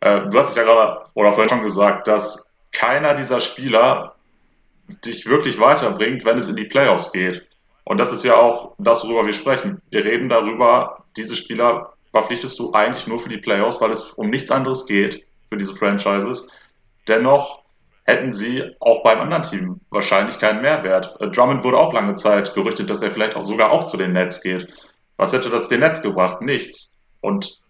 [0.00, 4.14] äh, du hast es ja gerade oder vorhin schon gesagt, dass keiner dieser Spieler
[5.04, 7.46] dich wirklich weiterbringt, wenn es in die Playoffs geht.
[7.84, 9.80] Und das ist ja auch das, worüber wir sprechen.
[9.90, 14.30] Wir reden darüber, diese Spieler verpflichtest du eigentlich nur für die Playoffs, weil es um
[14.30, 16.50] nichts anderes geht für diese Franchises.
[17.08, 17.62] Dennoch
[18.04, 21.16] hätten sie auch beim anderen Team wahrscheinlich keinen Mehrwert.
[21.20, 24.12] Äh, Drummond wurde auch lange Zeit gerüchtet, dass er vielleicht auch sogar auch zu den
[24.12, 24.72] Nets geht.
[25.16, 26.40] Was hätte das den Nets gebracht?
[26.40, 27.02] Nichts.
[27.20, 27.60] Und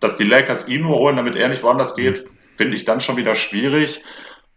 [0.00, 3.16] dass die Lakers ihn nur holen, damit er nicht woanders geht, finde ich dann schon
[3.16, 4.02] wieder schwierig.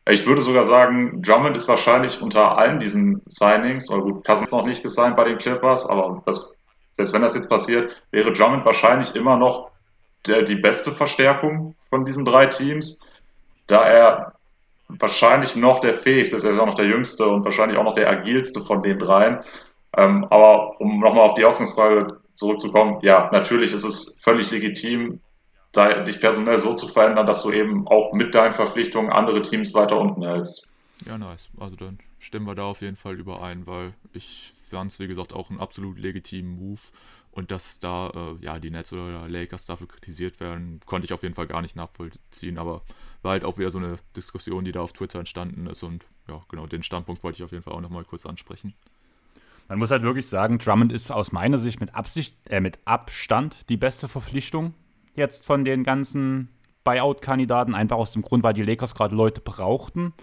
[0.08, 4.66] Ich würde sogar sagen, Drummond ist wahrscheinlich unter allen diesen Signings, oder gut, Cousins noch
[4.66, 6.56] nicht gesigned bei den Clippers, aber das,
[6.96, 9.72] selbst wenn das jetzt passiert, wäre Drummond wahrscheinlich immer noch
[10.28, 13.06] der, die beste Verstärkung von diesen drei Teams,
[13.68, 14.34] da er
[14.88, 17.94] wahrscheinlich noch der fähigste ist, er ist auch noch der jüngste und wahrscheinlich auch noch
[17.94, 19.40] der agilste von den dreien.
[19.98, 25.20] Ähm, aber um nochmal auf die Ausgangsfrage zurückzukommen, ja, natürlich ist es völlig legitim,
[25.76, 30.00] dich personell so zu verändern, dass du eben auch mit deinen Verpflichtungen andere Teams weiter
[30.00, 30.68] unten hältst.
[31.06, 31.50] Ja, nice.
[31.60, 35.34] Also dann stimmen wir da auf jeden Fall überein, weil ich fand es, wie gesagt,
[35.34, 36.82] auch einen absolut legitimen Move.
[37.32, 41.22] Und dass da äh, ja die Nets oder Lakers dafür kritisiert werden, konnte ich auf
[41.22, 42.58] jeden Fall gar nicht nachvollziehen.
[42.58, 42.82] Aber
[43.24, 45.84] war halt auch wieder so eine Diskussion, die da auf Twitter entstanden ist.
[45.84, 48.74] Und ja, genau, den Standpunkt wollte ich auf jeden Fall auch nochmal kurz ansprechen.
[49.68, 53.68] Man muss halt wirklich sagen, Drummond ist aus meiner Sicht mit Absicht, äh, mit Abstand
[53.68, 54.74] die beste Verpflichtung
[55.16, 56.50] jetzt von den ganzen
[56.84, 60.14] Buyout-Kandidaten, einfach aus dem Grund, weil die Lakers gerade Leute brauchten.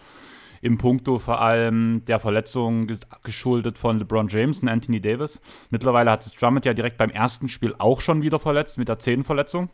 [0.62, 2.88] Im Punkto vor allem der Verletzung
[3.24, 5.40] geschuldet von LeBron James und Anthony Davis.
[5.70, 9.00] Mittlerweile hat sich Drummond ja direkt beim ersten Spiel auch schon wieder verletzt mit der
[9.00, 9.70] Zehenverletzung.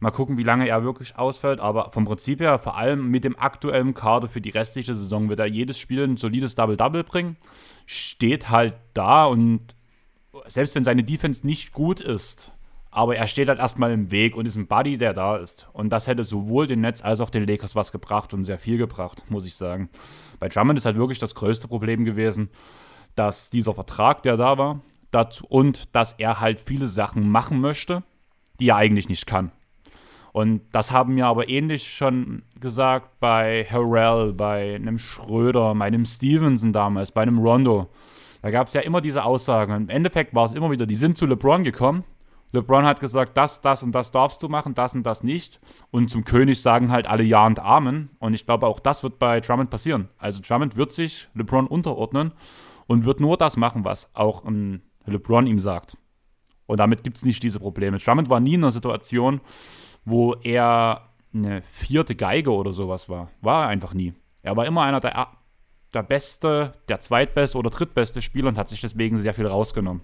[0.00, 1.60] Mal gucken, wie lange er wirklich ausfällt.
[1.60, 5.38] Aber vom Prinzip her, vor allem mit dem aktuellen Kader für die restliche Saison, wird
[5.38, 7.36] er jedes Spiel ein solides Double-Double bringen.
[7.86, 9.76] Steht halt da und
[10.46, 12.50] selbst wenn seine Defense nicht gut ist,
[12.90, 15.68] aber er steht halt erstmal im Weg und ist ein Buddy, der da ist.
[15.72, 18.78] Und das hätte sowohl den Nets als auch den Lakers was gebracht und sehr viel
[18.78, 19.88] gebracht, muss ich sagen.
[20.40, 22.50] Bei Drummond ist halt wirklich das größte Problem gewesen,
[23.14, 24.80] dass dieser Vertrag, der da war,
[25.12, 28.02] dazu, und dass er halt viele Sachen machen möchte,
[28.58, 29.52] die er eigentlich nicht kann.
[30.32, 36.04] Und das haben mir aber ähnlich schon gesagt bei Harrell, bei einem Schröder, bei einem
[36.04, 37.90] Stevenson damals, bei einem Rondo.
[38.42, 39.74] Da gab es ja immer diese Aussagen.
[39.74, 42.04] Im Endeffekt war es immer wieder, die sind zu LeBron gekommen
[42.52, 45.60] LeBron hat gesagt, das, das und das darfst du machen, das und das nicht.
[45.90, 48.10] Und zum König sagen halt alle Ja und Amen.
[48.18, 50.08] Und ich glaube, auch das wird bei Drummond passieren.
[50.18, 52.32] Also Drummond wird sich LeBron unterordnen
[52.86, 55.96] und wird nur das machen, was auch um, LeBron ihm sagt.
[56.66, 57.98] Und damit gibt es nicht diese Probleme.
[57.98, 59.40] Drummond war nie in einer Situation,
[60.04, 63.30] wo er eine vierte Geige oder sowas war.
[63.40, 64.14] War er einfach nie.
[64.42, 65.28] Er war immer einer der,
[65.94, 70.02] der beste, der zweitbeste oder drittbeste Spieler und hat sich deswegen sehr viel rausgenommen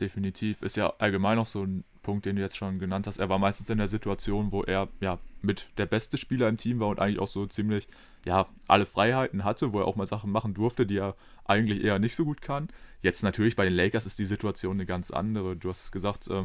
[0.00, 0.62] definitiv.
[0.62, 3.18] Ist ja allgemein noch so ein Punkt, den du jetzt schon genannt hast.
[3.18, 6.80] Er war meistens in der Situation, wo er ja mit der beste Spieler im Team
[6.80, 7.88] war und eigentlich auch so ziemlich
[8.24, 11.98] ja alle Freiheiten hatte, wo er auch mal Sachen machen durfte, die er eigentlich eher
[11.98, 12.68] nicht so gut kann.
[13.02, 15.56] Jetzt natürlich bei den Lakers ist die Situation eine ganz andere.
[15.56, 16.44] Du hast gesagt, äh,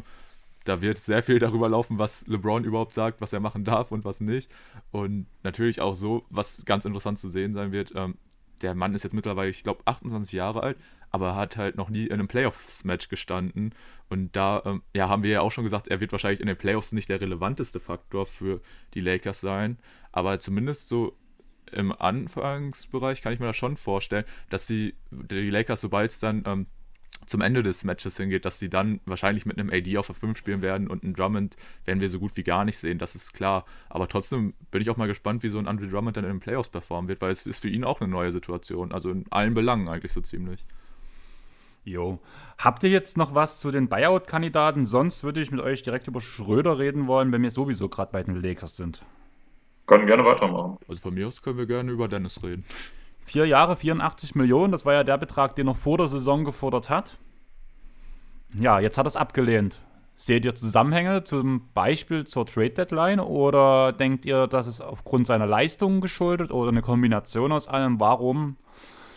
[0.64, 4.04] da wird sehr viel darüber laufen, was LeBron überhaupt sagt, was er machen darf und
[4.04, 4.50] was nicht.
[4.90, 7.92] Und natürlich auch so, was ganz interessant zu sehen sein wird.
[7.94, 8.16] Ähm,
[8.62, 10.78] der Mann ist jetzt mittlerweile, ich glaube, 28 Jahre alt,
[11.16, 13.74] aber hat halt noch nie in einem Playoffs-Match gestanden.
[14.10, 16.58] Und da ähm, ja, haben wir ja auch schon gesagt, er wird wahrscheinlich in den
[16.58, 18.60] Playoffs nicht der relevanteste Faktor für
[18.92, 19.78] die Lakers sein.
[20.12, 21.16] Aber zumindest so
[21.72, 26.42] im Anfangsbereich kann ich mir das schon vorstellen, dass sie, die Lakers, sobald es dann
[26.46, 26.66] ähm,
[27.24, 30.36] zum Ende des Matches hingeht, dass sie dann wahrscheinlich mit einem AD auf der 5
[30.36, 33.32] spielen werden und einen Drummond werden wir so gut wie gar nicht sehen, das ist
[33.32, 33.64] klar.
[33.88, 36.40] Aber trotzdem bin ich auch mal gespannt, wie so ein Andre Drummond dann in den
[36.40, 39.54] Playoffs performen wird, weil es ist für ihn auch eine neue Situation, also in allen
[39.54, 40.66] Belangen eigentlich so ziemlich.
[41.86, 42.18] Jo.
[42.58, 44.86] Habt ihr jetzt noch was zu den Buyout-Kandidaten?
[44.86, 48.24] Sonst würde ich mit euch direkt über Schröder reden wollen, wenn wir sowieso gerade bei
[48.24, 49.04] den Lakers sind.
[49.86, 50.78] Können gerne weitermachen.
[50.88, 52.64] Also von mir aus können wir gerne über Dennis reden.
[53.20, 56.90] Vier Jahre, 84 Millionen, das war ja der Betrag, den er vor der Saison gefordert
[56.90, 57.18] hat.
[58.52, 59.80] Ja, jetzt hat er es abgelehnt.
[60.16, 65.46] Seht ihr Zusammenhänge zum Beispiel zur Trade Deadline oder denkt ihr, dass es aufgrund seiner
[65.46, 68.00] Leistungen geschuldet oder eine Kombination aus allem?
[68.00, 68.56] Warum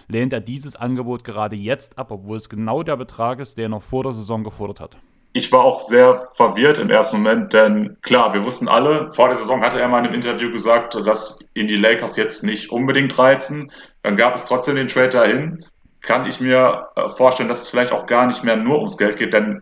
[0.09, 3.69] lehnt er dieses Angebot gerade jetzt ab, obwohl es genau der Betrag ist, der er
[3.69, 4.97] noch vor der Saison gefordert hat?
[5.31, 9.37] Ich war auch sehr verwirrt im ersten Moment, denn klar, wir wussten alle, vor der
[9.37, 13.17] Saison hatte er mal in einem Interview gesagt, dass ihn die Lakers jetzt nicht unbedingt
[13.17, 13.71] reizen.
[14.01, 15.63] Dann gab es trotzdem den Trade dahin.
[16.01, 19.17] Kann ich mir äh, vorstellen, dass es vielleicht auch gar nicht mehr nur ums Geld
[19.17, 19.61] geht, denn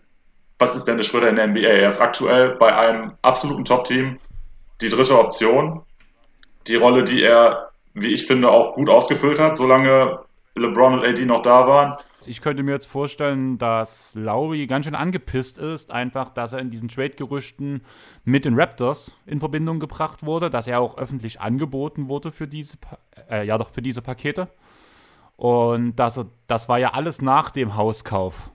[0.57, 1.67] was ist Dennis Schröder in der NBA?
[1.67, 4.19] Er ist aktuell bei einem absoluten Top-Team
[4.81, 5.83] die dritte Option.
[6.67, 10.19] Die Rolle, die er, wie ich finde, auch gut ausgefüllt hat, solange
[10.57, 11.97] LeBron und AD noch da waren.
[12.25, 16.69] Ich könnte mir jetzt vorstellen, dass Lowry ganz schön angepisst ist, einfach, dass er in
[16.69, 17.81] diesen Trade-Gerüchten
[18.23, 22.77] mit den Raptors in Verbindung gebracht wurde, dass er auch öffentlich angeboten wurde für diese,
[23.29, 24.49] äh, ja doch für diese Pakete.
[25.35, 28.49] Und dass er, das war ja alles nach dem Hauskauf.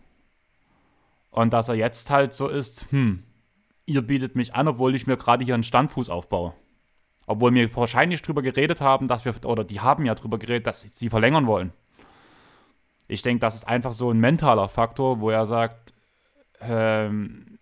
[1.31, 3.23] Und dass er jetzt halt so ist, hm,
[3.87, 6.55] ihr bietet mich an, obwohl ich mir gerade hier einen Standfuß aufbaue.
[7.27, 10.83] Obwohl wir wahrscheinlich drüber geredet haben, dass wir, oder die haben ja drüber geredet, dass
[10.83, 11.73] sie verlängern wollen.
[13.09, 15.93] Ich denke, das ist einfach so ein mentaler Faktor, wo er sagt,
[16.61, 17.59] ähm,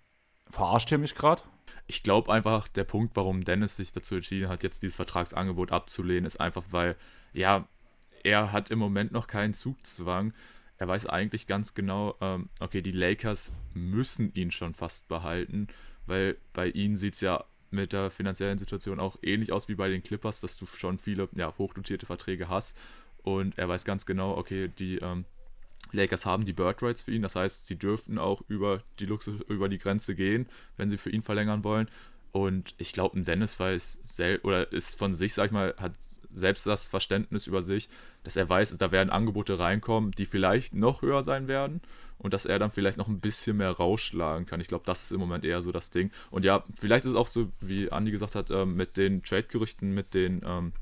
[0.49, 1.43] verarscht ihr mich gerade?
[1.87, 6.25] Ich glaube einfach, der Punkt, warum Dennis sich dazu entschieden hat, jetzt dieses Vertragsangebot abzulehnen,
[6.25, 6.97] ist einfach, weil,
[7.33, 7.67] ja,
[8.23, 10.33] er hat im Moment noch keinen Zugzwang.
[10.79, 15.69] Er weiß eigentlich ganz genau, ähm, okay, die Lakers müssen ihn schon fast behalten,
[16.07, 19.89] weil bei ihnen sieht es ja mit der finanziellen Situation auch ähnlich aus wie bei
[19.89, 22.77] den Clippers, dass du schon viele ja, hochdotierte Verträge hast.
[23.23, 25.25] Und er weiß ganz genau, okay, die ähm,
[25.93, 29.41] Lakers haben die Bird Rights für ihn, das heißt, sie dürften auch über die Luxus,
[29.49, 31.89] über die Grenze gehen, wenn sie für ihn verlängern wollen.
[32.33, 35.93] Und ich glaube, Dennis weiß sel oder ist von sich, sag ich mal, hat
[36.33, 37.89] selbst das Verständnis über sich,
[38.23, 41.81] dass er weiß, da werden Angebote reinkommen, die vielleicht noch höher sein werden
[42.19, 44.61] und dass er dann vielleicht noch ein bisschen mehr rausschlagen kann.
[44.61, 46.13] Ich glaube, das ist im Moment eher so das Ding.
[46.31, 49.93] Und ja, vielleicht ist es auch so, wie Andi gesagt hat, äh, mit den Trade-Gerüchten,
[49.93, 50.73] mit den ähm,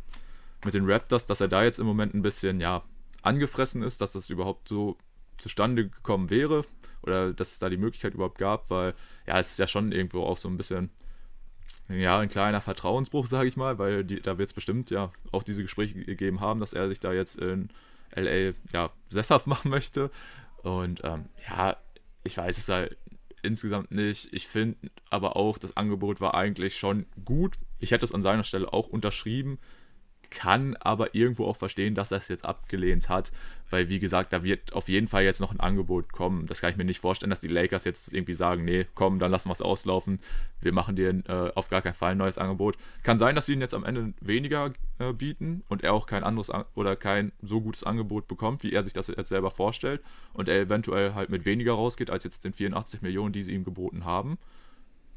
[0.64, 2.82] mit den Raptors, dass er da jetzt im Moment ein bisschen, ja,
[3.22, 4.96] angefressen ist, dass das überhaupt so
[5.36, 6.64] zustande gekommen wäre
[7.02, 8.94] oder dass es da die Möglichkeit überhaupt gab, weil
[9.26, 10.90] ja, es ist ja schon irgendwo auch so ein bisschen
[11.88, 15.42] ja, ein kleiner Vertrauensbruch, sage ich mal, weil die, da wird es bestimmt ja auch
[15.42, 17.70] diese Gespräche gegeben haben, dass er sich da jetzt in
[18.14, 20.10] LA ja sesshaft machen möchte.
[20.62, 21.76] Und ähm, ja,
[22.24, 22.96] ich weiß es halt
[23.42, 24.32] insgesamt nicht.
[24.32, 24.76] Ich finde
[25.08, 27.56] aber auch, das Angebot war eigentlich schon gut.
[27.78, 29.58] Ich hätte es an seiner Stelle auch unterschrieben
[30.30, 33.32] kann aber irgendwo auch verstehen, dass er es jetzt abgelehnt hat,
[33.70, 36.46] weil wie gesagt, da wird auf jeden Fall jetzt noch ein Angebot kommen.
[36.46, 39.30] Das kann ich mir nicht vorstellen, dass die Lakers jetzt irgendwie sagen, nee, komm, dann
[39.30, 40.20] lassen wir es auslaufen,
[40.60, 42.76] wir machen dir äh, auf gar keinen Fall ein neues Angebot.
[43.02, 46.24] Kann sein, dass sie ihn jetzt am Ende weniger äh, bieten und er auch kein
[46.24, 50.48] anderes oder kein so gutes Angebot bekommt, wie er sich das jetzt selber vorstellt und
[50.48, 54.04] er eventuell halt mit weniger rausgeht als jetzt den 84 Millionen, die sie ihm geboten
[54.04, 54.38] haben.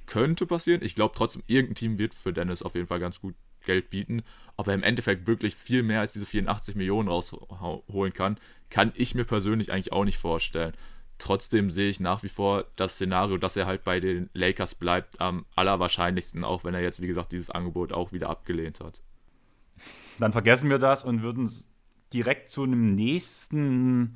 [0.06, 0.82] Könnte passieren.
[0.84, 4.24] Ich glaube trotzdem, irgendein Team wird für Dennis auf jeden Fall ganz gut Geld bieten.
[4.58, 8.38] Ob er im Endeffekt wirklich viel mehr als diese 84 Millionen rausholen kann,
[8.70, 10.74] kann ich mir persönlich eigentlich auch nicht vorstellen.
[11.18, 15.22] Trotzdem sehe ich nach wie vor das Szenario, dass er halt bei den Lakers bleibt,
[15.22, 19.02] am allerwahrscheinlichsten, auch wenn er jetzt, wie gesagt, dieses Angebot auch wieder abgelehnt hat.
[20.20, 21.50] Dann vergessen wir das und würden
[22.14, 24.16] direkt zu einem nächsten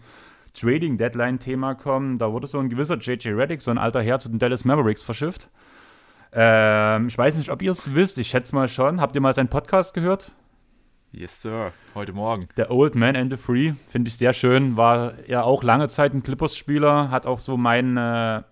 [0.54, 2.18] Trading Deadline Thema kommen.
[2.18, 5.04] Da wurde so ein gewisser JJ Reddick, so ein alter Herr, zu den Dallas Mavericks
[5.04, 5.50] verschifft.
[6.38, 8.18] Ähm, ich weiß nicht, ob ihr es wisst.
[8.18, 9.00] Ich schätze mal schon.
[9.00, 10.34] Habt ihr mal seinen Podcast gehört?
[11.14, 11.72] Yes, Sir.
[11.96, 12.50] Heute Morgen.
[12.58, 13.72] Der Old Man and the Free.
[13.88, 14.76] Finde ich sehr schön.
[14.76, 17.10] War ja auch lange Zeit ein Clippers-Spieler.
[17.10, 18.44] Hat auch so meine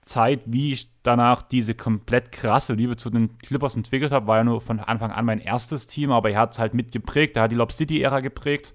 [0.00, 4.26] Zeit, wie ich danach diese komplett krasse Liebe zu den Clippers entwickelt habe.
[4.26, 7.36] War ja nur von Anfang an mein erstes Team, aber er hat es halt mitgeprägt.
[7.36, 8.74] Er hat die Lob City-Ära geprägt.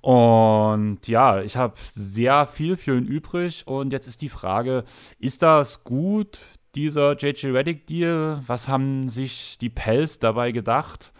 [0.00, 3.66] Und ja, ich habe sehr viel für ihn übrig.
[3.66, 4.84] Und jetzt ist die Frage,
[5.18, 6.38] ist das gut,
[6.76, 8.42] dieser JJ Reddick-Deal?
[8.46, 11.12] Was haben sich die Pels dabei gedacht?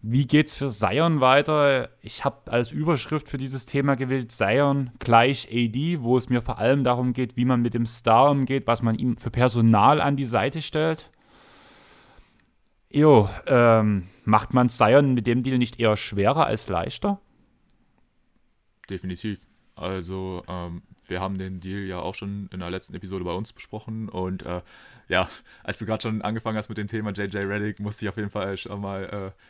[0.00, 1.90] Wie geht's für Zion weiter?
[2.02, 6.58] Ich habe als Überschrift für dieses Thema gewählt Zion gleich AD, wo es mir vor
[6.58, 10.16] allem darum geht, wie man mit dem Star umgeht, was man ihm für Personal an
[10.16, 11.10] die Seite stellt.
[12.90, 17.20] Jo, ähm, macht man Zion mit dem Deal nicht eher schwerer als leichter?
[18.88, 19.40] Definitiv.
[19.74, 23.52] Also, ähm, wir haben den Deal ja auch schon in der letzten Episode bei uns
[23.52, 24.62] besprochen und äh,
[25.08, 25.28] ja,
[25.64, 28.30] als du gerade schon angefangen hast mit dem Thema JJ Reddick, musste ich auf jeden
[28.30, 29.42] Fall schon mal äh,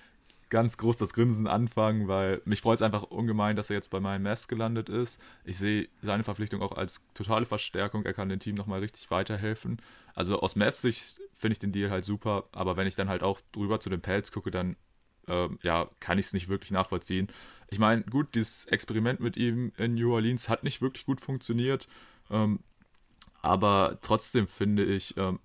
[0.51, 4.01] ganz groß das Grinsen anfangen, weil mich freut es einfach ungemein, dass er jetzt bei
[4.01, 5.21] meinen Mavs gelandet ist.
[5.45, 8.05] Ich sehe seine Verpflichtung auch als totale Verstärkung.
[8.05, 9.81] Er kann dem Team nochmal richtig weiterhelfen.
[10.15, 13.23] Also aus Mavs Sicht finde ich den Deal halt super, aber wenn ich dann halt
[13.23, 14.77] auch drüber zu den Pelz gucke, dann
[15.27, 17.29] äh, ja, kann ich es nicht wirklich nachvollziehen.
[17.71, 21.89] Ich meine, gut, dieses Experiment mit ihm in New Orleans hat nicht wirklich gut funktioniert.
[22.31, 22.61] Ähm,
[23.43, 25.41] Aber trotzdem finde ich, ähm,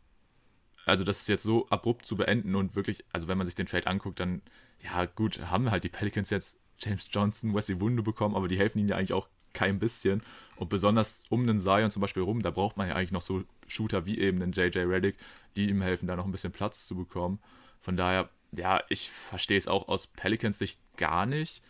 [0.86, 3.68] also das ist jetzt so abrupt zu beenden und wirklich, also wenn man sich den
[3.68, 4.42] Trade anguckt, dann,
[4.84, 8.80] ja gut, haben halt die Pelicans jetzt James Johnson, Wesley Wunde bekommen, aber die helfen
[8.80, 10.24] ihnen ja eigentlich auch kein bisschen.
[10.56, 13.44] Und besonders um den Zion zum Beispiel rum, da braucht man ja eigentlich noch so
[13.68, 15.18] Shooter wie eben den JJ Reddick,
[15.56, 17.40] die ihm helfen, da noch ein bisschen Platz zu bekommen.
[17.82, 21.62] Von daher, ja, ich verstehe es auch aus Pelicans Sicht gar nicht.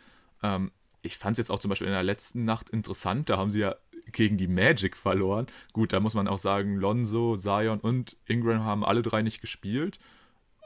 [0.43, 3.51] Ähm, ich fand es jetzt auch zum Beispiel in der letzten Nacht interessant, da haben
[3.51, 3.75] sie ja
[4.11, 5.47] gegen die Magic verloren.
[5.71, 9.99] Gut, da muss man auch sagen, Lonzo, Zion und Ingram haben alle drei nicht gespielt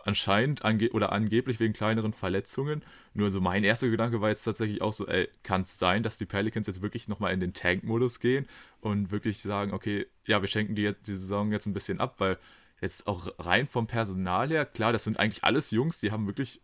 [0.08, 2.84] anscheinend ange oder angeblich wegen kleineren Verletzungen.
[3.13, 6.18] Nur so mein erster Gedanke war jetzt tatsächlich auch so, ey, kann es sein, dass
[6.18, 8.48] die Pelicans jetzt wirklich nochmal in den Tank-Modus gehen
[8.80, 12.16] und wirklich sagen, okay, ja, wir schenken die, jetzt, die Saison jetzt ein bisschen ab,
[12.20, 12.38] weil
[12.80, 16.62] jetzt auch rein vom Personal her, klar, das sind eigentlich alles Jungs, die haben wirklich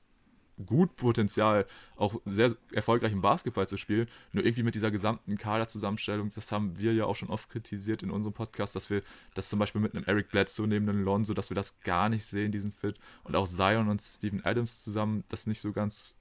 [0.65, 4.07] gut Potenzial, auch sehr erfolgreichen Basketball zu spielen.
[4.31, 8.11] Nur irgendwie mit dieser gesamten Kaderzusammenstellung, das haben wir ja auch schon oft kritisiert in
[8.11, 9.01] unserem Podcast, dass wir
[9.33, 12.25] das zum Beispiel mit einem Eric Bledsoe neben einem Lonzo, dass wir das gar nicht
[12.25, 12.95] sehen, diesen Fit.
[13.23, 16.15] Und auch Zion und Steven Adams zusammen das nicht so ganz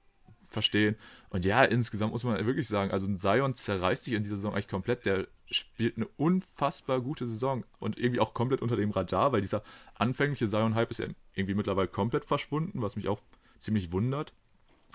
[0.53, 0.95] verstehen.
[1.29, 4.67] Und ja, insgesamt muss man wirklich sagen, also Zion zerreißt sich in dieser Saison eigentlich
[4.67, 5.05] komplett.
[5.05, 9.63] Der spielt eine unfassbar gute Saison und irgendwie auch komplett unter dem Radar, weil dieser
[9.95, 13.21] anfängliche Zion-Hype ist ja irgendwie mittlerweile komplett verschwunden, was mich auch
[13.63, 14.33] ziemlich wundert.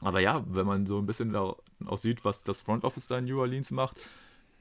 [0.00, 1.58] Aber ja, wenn man so ein bisschen auch
[1.96, 3.96] sieht, was das Front Office da in New Orleans macht,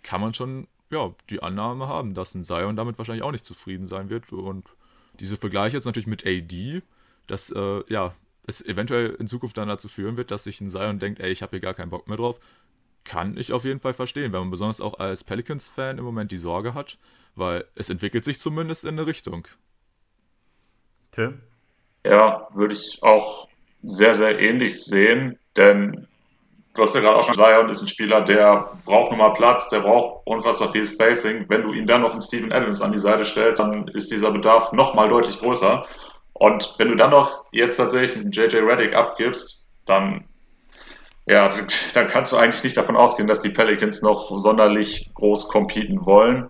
[0.03, 3.85] kann man schon ja, die Annahme haben, dass ein Zion damit wahrscheinlich auch nicht zufrieden
[3.85, 4.31] sein wird.
[4.31, 4.73] Und
[5.19, 6.81] diese Vergleiche jetzt natürlich mit AD,
[7.27, 8.15] dass äh, ja,
[8.45, 11.41] es eventuell in Zukunft dann dazu führen wird, dass sich ein Zion denkt, ey, ich
[11.41, 12.39] habe hier gar keinen Bock mehr drauf,
[13.03, 16.37] kann ich auf jeden Fall verstehen, wenn man besonders auch als Pelicans-Fan im Moment die
[16.37, 16.97] Sorge hat,
[17.35, 19.47] weil es entwickelt sich zumindest in eine Richtung.
[21.11, 21.41] Tim?
[22.05, 23.49] Ja, würde ich auch
[23.87, 26.07] sehr, sehr ähnlich sehen, denn
[26.75, 29.33] du hast ja gerade auch schon gesagt, Zion ist ein Spieler, der braucht nun mal
[29.33, 31.45] Platz, der braucht unfassbar viel Spacing.
[31.47, 34.31] Wenn du ihm dann noch einen Steven Adams an die Seite stellst, dann ist dieser
[34.31, 35.85] Bedarf nochmal deutlich größer.
[36.33, 40.25] Und wenn du dann noch jetzt tatsächlich einen JJ Reddick abgibst, dann,
[41.25, 41.49] ja,
[41.93, 46.49] dann kannst du eigentlich nicht davon ausgehen, dass die Pelicans noch sonderlich groß competen wollen.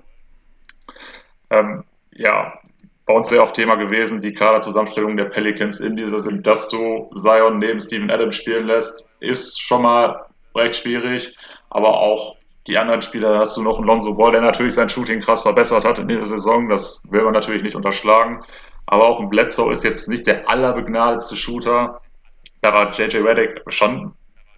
[1.51, 2.59] Ähm, ja,
[3.07, 6.43] bei uns sehr oft Thema gewesen, die Kaderzusammenstellung der Pelicans in dieser Saison.
[6.43, 11.35] Dass du Zion neben Steven Adams spielen lässt, ist schon mal recht schwierig.
[11.69, 12.35] Aber auch
[12.67, 15.41] die anderen Spieler, da hast du noch einen Lonzo Ball, der natürlich sein Shooting krass
[15.41, 16.67] verbessert hat in dieser Saison.
[16.67, 18.41] Das will man natürlich nicht unterschlagen.
[18.87, 22.01] Aber auch ein Bledsoe ist jetzt nicht der allerbegnadetste Shooter.
[22.61, 24.13] Da war JJ Reddick schon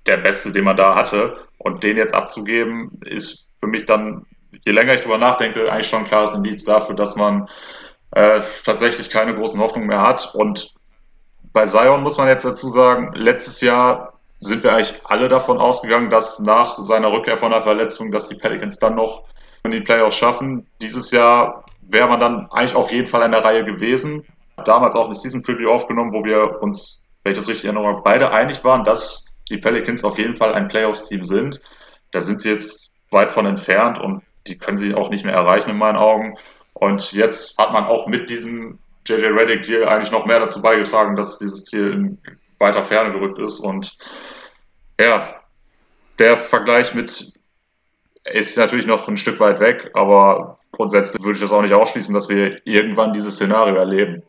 [0.07, 1.37] der Beste, den man da hatte.
[1.59, 4.25] Und den jetzt abzugeben, ist für mich dann,
[4.65, 7.47] je länger ich drüber nachdenke, eigentlich schon ein klares Indiz dafür, dass man
[8.11, 10.33] äh, tatsächlich keine großen Hoffnungen mehr hat.
[10.33, 10.73] Und
[11.53, 16.09] bei Zion muss man jetzt dazu sagen, letztes Jahr sind wir eigentlich alle davon ausgegangen,
[16.09, 19.23] dass nach seiner Rückkehr von der Verletzung, dass die Pelicans dann noch
[19.63, 20.65] in die Playoffs schaffen.
[20.81, 24.25] Dieses Jahr wäre man dann eigentlich auf jeden Fall in der Reihe gewesen.
[24.65, 28.31] Damals auch eine Season Preview aufgenommen, wo wir uns, wenn ich das richtig erinnere, beide
[28.31, 31.59] einig waren, dass die Pelicans auf jeden Fall ein Playoffs-Team sind.
[32.11, 35.71] Da sind sie jetzt weit von entfernt und die können sie auch nicht mehr erreichen
[35.71, 36.37] in meinen Augen.
[36.79, 41.15] Und jetzt hat man auch mit diesem JJ Reddick Deal eigentlich noch mehr dazu beigetragen,
[41.15, 42.17] dass dieses Ziel in
[42.57, 43.59] weiter Ferne gerückt ist.
[43.59, 43.97] Und
[44.99, 45.41] ja,
[46.19, 47.39] der Vergleich mit
[48.25, 52.13] ist natürlich noch ein Stück weit weg, aber grundsätzlich würde ich das auch nicht ausschließen,
[52.13, 54.23] dass wir irgendwann dieses Szenario erleben.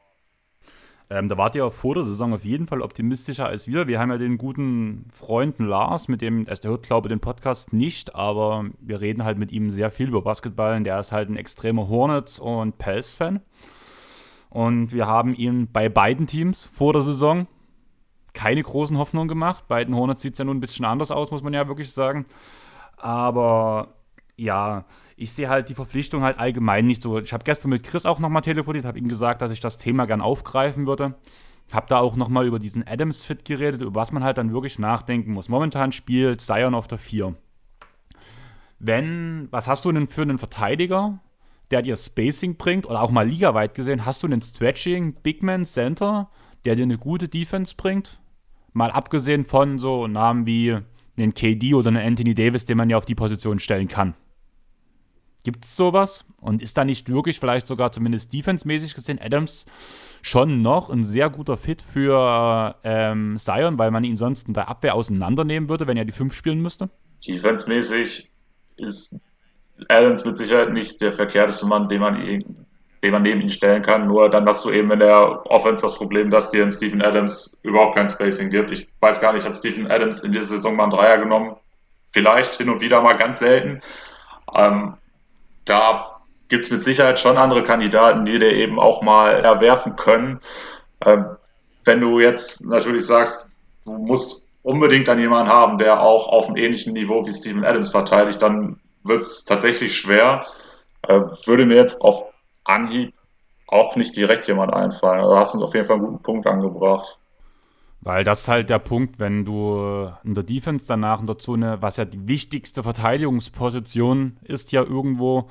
[1.13, 3.89] Ähm, da wart ihr vor der Saison auf jeden Fall optimistischer als wir.
[3.89, 7.19] Wir haben ja den guten Freund Lars, mit dem, also der hört, glaube ich, den
[7.19, 11.11] Podcast nicht, aber wir reden halt mit ihm sehr viel über Basketball und der ist
[11.11, 13.41] halt ein extremer Hornets- und Pels-Fan.
[14.51, 17.49] Und wir haben ihm bei beiden Teams vor der Saison
[18.33, 19.65] keine großen Hoffnungen gemacht.
[19.67, 21.91] Bei den Hornets sieht es ja nun ein bisschen anders aus, muss man ja wirklich
[21.91, 22.25] sagen.
[22.97, 23.95] Aber
[24.41, 24.85] ja,
[25.17, 27.19] ich sehe halt die Verpflichtung halt allgemein nicht so.
[27.19, 30.07] Ich habe gestern mit Chris auch nochmal telefoniert, habe ihm gesagt, dass ich das Thema
[30.07, 31.15] gern aufgreifen würde.
[31.71, 35.33] Habe da auch nochmal über diesen Adams-Fit geredet, über was man halt dann wirklich nachdenken
[35.33, 35.49] muss.
[35.49, 37.37] Momentan spielt Zion auf der 4.
[38.79, 41.21] Wenn, was hast du denn für einen Verteidiger,
[41.71, 46.31] der dir Spacing bringt, oder auch mal ligaweit gesehen, hast du einen Stretching Bigman Center,
[46.65, 48.21] der dir eine gute Defense bringt?
[48.73, 50.79] Mal abgesehen von so Namen wie
[51.17, 54.15] einen KD oder einen Anthony Davis, den man ja auf die Position stellen kann.
[55.45, 56.25] Gibt es sowas?
[56.41, 59.67] Und ist da nicht wirklich, vielleicht sogar zumindest defensemäßig gesehen, Adams
[60.23, 64.69] schon noch ein sehr guter Fit für ähm, Zion, weil man ihn sonst in der
[64.69, 66.91] Abwehr auseinandernehmen würde, wenn er die 5 spielen müsste?
[67.27, 68.31] Defensemäßig
[68.77, 69.19] ist
[69.89, 74.07] Adams mit Sicherheit nicht der verkehrteste Mann, den man, den man neben ihn stellen kann.
[74.07, 77.59] Nur dann hast du eben in der Offense das Problem, dass dir in Stephen Adams
[77.63, 78.71] überhaupt kein Spacing gibt.
[78.73, 81.57] Ich weiß gar nicht, hat Stephen Adams in dieser Saison mal einen Dreier genommen?
[82.13, 83.81] Vielleicht hin und wieder mal ganz selten.
[84.55, 84.95] Ähm,
[85.71, 90.41] da gibt es mit Sicherheit schon andere Kandidaten, die dir eben auch mal erwerfen können.
[91.07, 91.27] Ähm,
[91.85, 93.49] wenn du jetzt natürlich sagst,
[93.85, 97.91] du musst unbedingt dann jemanden haben, der auch auf einem ähnlichen Niveau wie Steven Adams
[97.91, 100.45] verteidigt, dann wird es tatsächlich schwer.
[101.03, 102.25] Äh, würde mir jetzt auf
[102.65, 103.15] Anhieb
[103.69, 105.21] auch nicht direkt jemand einfallen.
[105.21, 107.17] Also hast du uns auf jeden Fall einen guten Punkt angebracht.
[108.03, 111.83] Weil das ist halt der Punkt, wenn du in der Defense danach in der Zone,
[111.83, 115.51] was ja die wichtigste Verteidigungsposition ist, ja irgendwo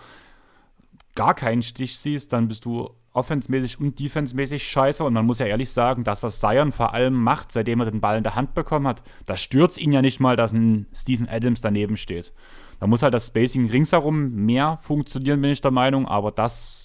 [1.14, 5.04] gar keinen Stich siehst, dann bist du offensmäßig und defensemäßig scheiße.
[5.04, 8.02] Und man muss ja ehrlich sagen, das, was Zion vor allem macht, seitdem er den
[8.02, 11.28] Ball in der Hand bekommen hat, das stürzt ihn ja nicht mal, dass ein Steven
[11.28, 12.34] Adams daneben steht.
[12.80, 16.08] Da muss halt das Spacing ringsherum mehr funktionieren, bin ich der Meinung.
[16.08, 16.79] Aber das,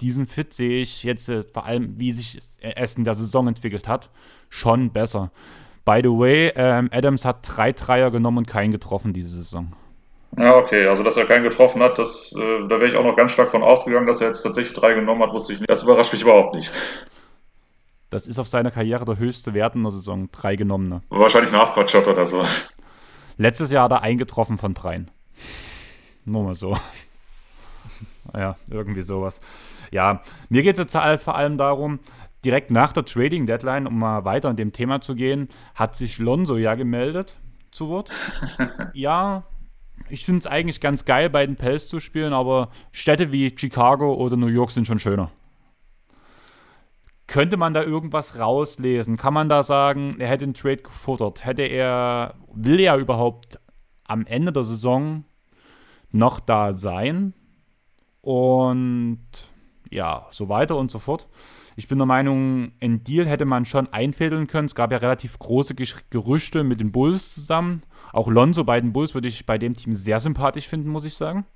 [0.00, 3.88] diesen Fit sehe ich jetzt äh, vor allem, wie sich es in der Saison entwickelt
[3.88, 4.10] hat,
[4.48, 5.30] schon besser.
[5.84, 9.72] By the way, ähm, Adams hat drei Dreier genommen und keinen getroffen diese Saison.
[10.36, 13.16] Ja, okay, also dass er keinen getroffen hat, das, äh, da wäre ich auch noch
[13.16, 15.70] ganz stark von ausgegangen, dass er jetzt tatsächlich drei genommen hat, wusste ich nicht.
[15.70, 16.72] Das überrascht mich überhaupt nicht.
[18.10, 21.02] Das ist auf seiner Karriere der höchste Wert in der Saison, drei genommene.
[21.08, 22.44] Wahrscheinlich ein Halfcourt-Shot oder so.
[23.36, 25.10] Letztes Jahr hat er eingetroffen von dreien.
[26.24, 26.76] Nur mal so.
[28.34, 29.40] Ja, irgendwie sowas.
[29.90, 32.00] Ja, mir geht es jetzt vor allem darum,
[32.44, 36.18] direkt nach der Trading Deadline, um mal weiter in dem Thema zu gehen, hat sich
[36.18, 37.38] Lonzo ja gemeldet
[37.70, 38.10] zu Wort.
[38.94, 39.44] ja,
[40.08, 44.14] ich finde es eigentlich ganz geil, bei den Pels zu spielen, aber Städte wie Chicago
[44.14, 45.30] oder New York sind schon schöner.
[47.26, 49.16] Könnte man da irgendwas rauslesen?
[49.16, 51.44] Kann man da sagen, er hätte den Trade gefuttert?
[51.44, 53.58] Hätte er, will er überhaupt
[54.04, 55.24] am Ende der Saison
[56.12, 57.34] noch da sein?
[58.26, 59.20] Und
[59.88, 61.28] ja, so weiter und so fort.
[61.76, 64.66] Ich bin der Meinung, ein Deal hätte man schon einfädeln können.
[64.66, 65.76] Es gab ja relativ große
[66.10, 67.82] Gerüchte mit den Bulls zusammen.
[68.12, 71.14] Auch Lonzo bei den Bulls würde ich bei dem Team sehr sympathisch finden, muss ich
[71.14, 71.46] sagen.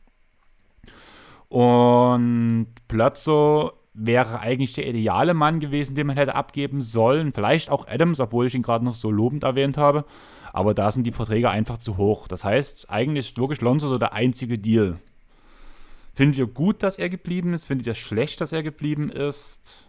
[1.48, 7.32] Und Plötzo wäre eigentlich der ideale Mann gewesen, den man hätte abgeben sollen.
[7.32, 10.04] Vielleicht auch Adams, obwohl ich ihn gerade noch so lobend erwähnt habe.
[10.52, 12.28] Aber da sind die Verträge einfach zu hoch.
[12.28, 15.00] Das heißt, eigentlich ist wirklich Lonzo so der einzige Deal.
[16.20, 17.64] Findet ihr gut, dass er geblieben ist?
[17.64, 19.88] Findet ihr schlecht, dass er geblieben ist?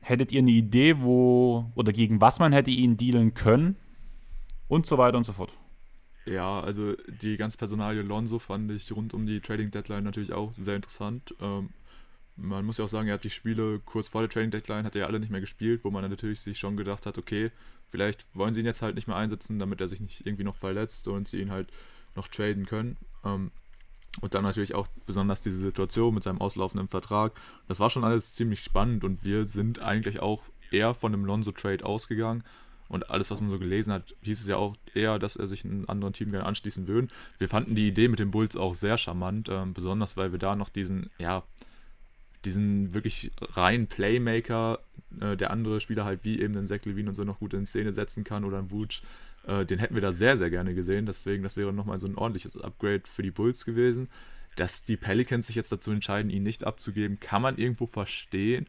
[0.00, 3.76] Hättet ihr eine Idee, wo oder gegen was man hätte ihn dealen können?
[4.66, 5.52] Und so weiter und so fort.
[6.26, 10.52] Ja, also die ganze Personalie Lonzo fand ich rund um die Trading Deadline natürlich auch
[10.58, 11.36] sehr interessant.
[11.40, 11.68] Ähm,
[12.34, 14.96] man muss ja auch sagen, er hat die Spiele kurz vor der Trading Deadline hat
[14.96, 17.52] er ja alle nicht mehr gespielt, wo man natürlich sich schon gedacht hat, okay,
[17.92, 20.56] vielleicht wollen sie ihn jetzt halt nicht mehr einsetzen, damit er sich nicht irgendwie noch
[20.56, 21.68] verletzt und sie ihn halt
[22.16, 22.96] noch traden können.
[23.24, 23.52] Ähm,
[24.20, 27.32] und dann natürlich auch besonders diese Situation mit seinem auslaufenden Vertrag.
[27.68, 31.84] Das war schon alles ziemlich spannend und wir sind eigentlich auch eher von dem Lonzo-Trade
[31.84, 32.44] ausgegangen.
[32.88, 35.64] Und alles, was man so gelesen hat, hieß es ja auch eher, dass er sich
[35.64, 37.08] einem anderen Team gerne anschließen würde.
[37.38, 40.54] Wir fanden die Idee mit den Bulls auch sehr charmant, äh, besonders weil wir da
[40.54, 41.42] noch diesen, ja,
[42.44, 44.80] diesen wirklich reinen Playmaker,
[45.18, 47.64] äh, der andere Spieler halt wie eben den Zach Levine und so noch gut in
[47.64, 49.02] Szene setzen kann oder ein Wutsch,
[49.46, 51.06] äh, den hätten wir da sehr, sehr gerne gesehen.
[51.06, 54.08] Deswegen, das wäre nochmal so ein ordentliches Upgrade für die Bulls gewesen.
[54.56, 58.66] Dass die Pelicans sich jetzt dazu entscheiden, ihn nicht abzugeben, kann man irgendwo verstehen.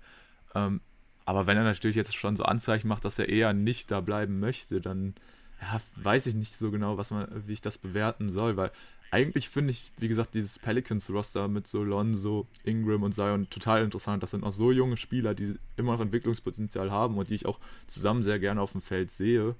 [0.55, 0.81] Ähm,
[1.25, 4.39] aber wenn er natürlich jetzt schon so Anzeichen macht, dass er eher nicht da bleiben
[4.39, 5.15] möchte, dann
[5.61, 8.71] ja, weiß ich nicht so genau, was man, wie ich das bewerten soll, weil
[9.11, 14.21] eigentlich finde ich, wie gesagt, dieses Pelicans-Roster mit so Lonzo, Ingram und Zion total interessant.
[14.23, 17.59] Das sind auch so junge Spieler, die immer noch Entwicklungspotenzial haben und die ich auch
[17.87, 19.55] zusammen sehr gerne auf dem Feld sehe.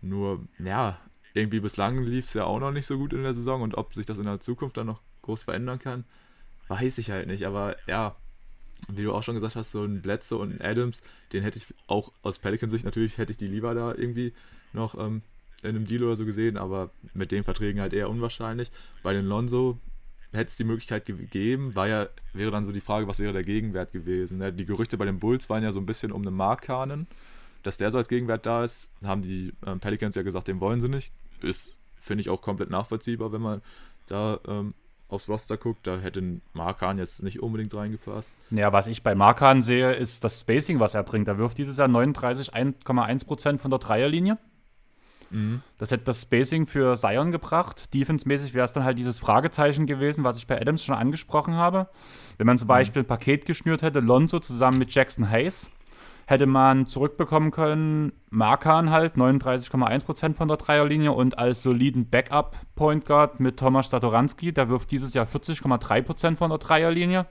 [0.00, 0.98] Nur, ja,
[1.34, 3.94] irgendwie bislang lief es ja auch noch nicht so gut in der Saison und ob
[3.94, 6.04] sich das in der Zukunft dann noch groß verändern kann,
[6.68, 7.46] weiß ich halt nicht.
[7.46, 8.16] Aber ja,
[8.88, 11.66] wie du auch schon gesagt hast, so ein Bledsoe und ein Adams, den hätte ich
[11.86, 14.32] auch aus Pelican-Sicht natürlich, hätte ich die lieber da irgendwie
[14.72, 15.22] noch ähm,
[15.62, 18.70] in einem Deal oder so gesehen, aber mit den Verträgen halt eher unwahrscheinlich.
[19.02, 19.78] Bei den Lonzo
[20.32, 23.42] hätte es die Möglichkeit gegeben, war ja, wäre dann so die Frage, was wäre der
[23.42, 24.38] Gegenwert gewesen.
[24.38, 24.52] Ne?
[24.52, 27.06] Die Gerüchte bei den Bulls waren ja so ein bisschen um eine Markanen
[27.62, 30.80] dass der so als Gegenwert da ist, haben die ähm, Pelicans ja gesagt, den wollen
[30.80, 31.12] sie nicht.
[31.42, 33.62] Ist, finde ich, auch komplett nachvollziehbar, wenn man
[34.06, 34.74] da ähm,
[35.08, 35.86] aufs Roster guckt.
[35.86, 38.34] Da hätte Markan jetzt nicht unbedingt reingepasst.
[38.50, 41.28] Ja, was ich bei Markan sehe, ist das Spacing, was er bringt.
[41.28, 44.38] Er wirft dieses Jahr 39,1% von der Dreierlinie.
[45.30, 45.62] Mhm.
[45.78, 47.92] Das hätte das Spacing für Zion gebracht.
[47.94, 51.88] Defense-mäßig wäre es dann halt dieses Fragezeichen gewesen, was ich bei Adams schon angesprochen habe.
[52.36, 52.70] Wenn man zum mhm.
[52.70, 55.66] Beispiel ein Paket geschnürt hätte, Lonzo zusammen mit Jackson Hayes,
[56.28, 63.40] hätte man zurückbekommen können, Markan halt, 39,1% von der Dreierlinie und als soliden Backup-Point Guard
[63.40, 67.26] mit Tomasz Satoranski, der wirft dieses Jahr 40,3% von der Dreierlinie.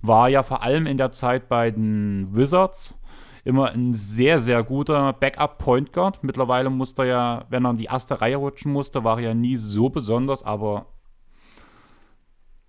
[0.00, 2.98] War ja vor allem in der Zeit bei den Wizards
[3.44, 6.24] immer ein sehr, sehr guter Backup-Point Guard.
[6.24, 9.34] Mittlerweile musste er ja, wenn er in die erste Reihe rutschen musste, war er ja
[9.34, 10.86] nie so besonders, aber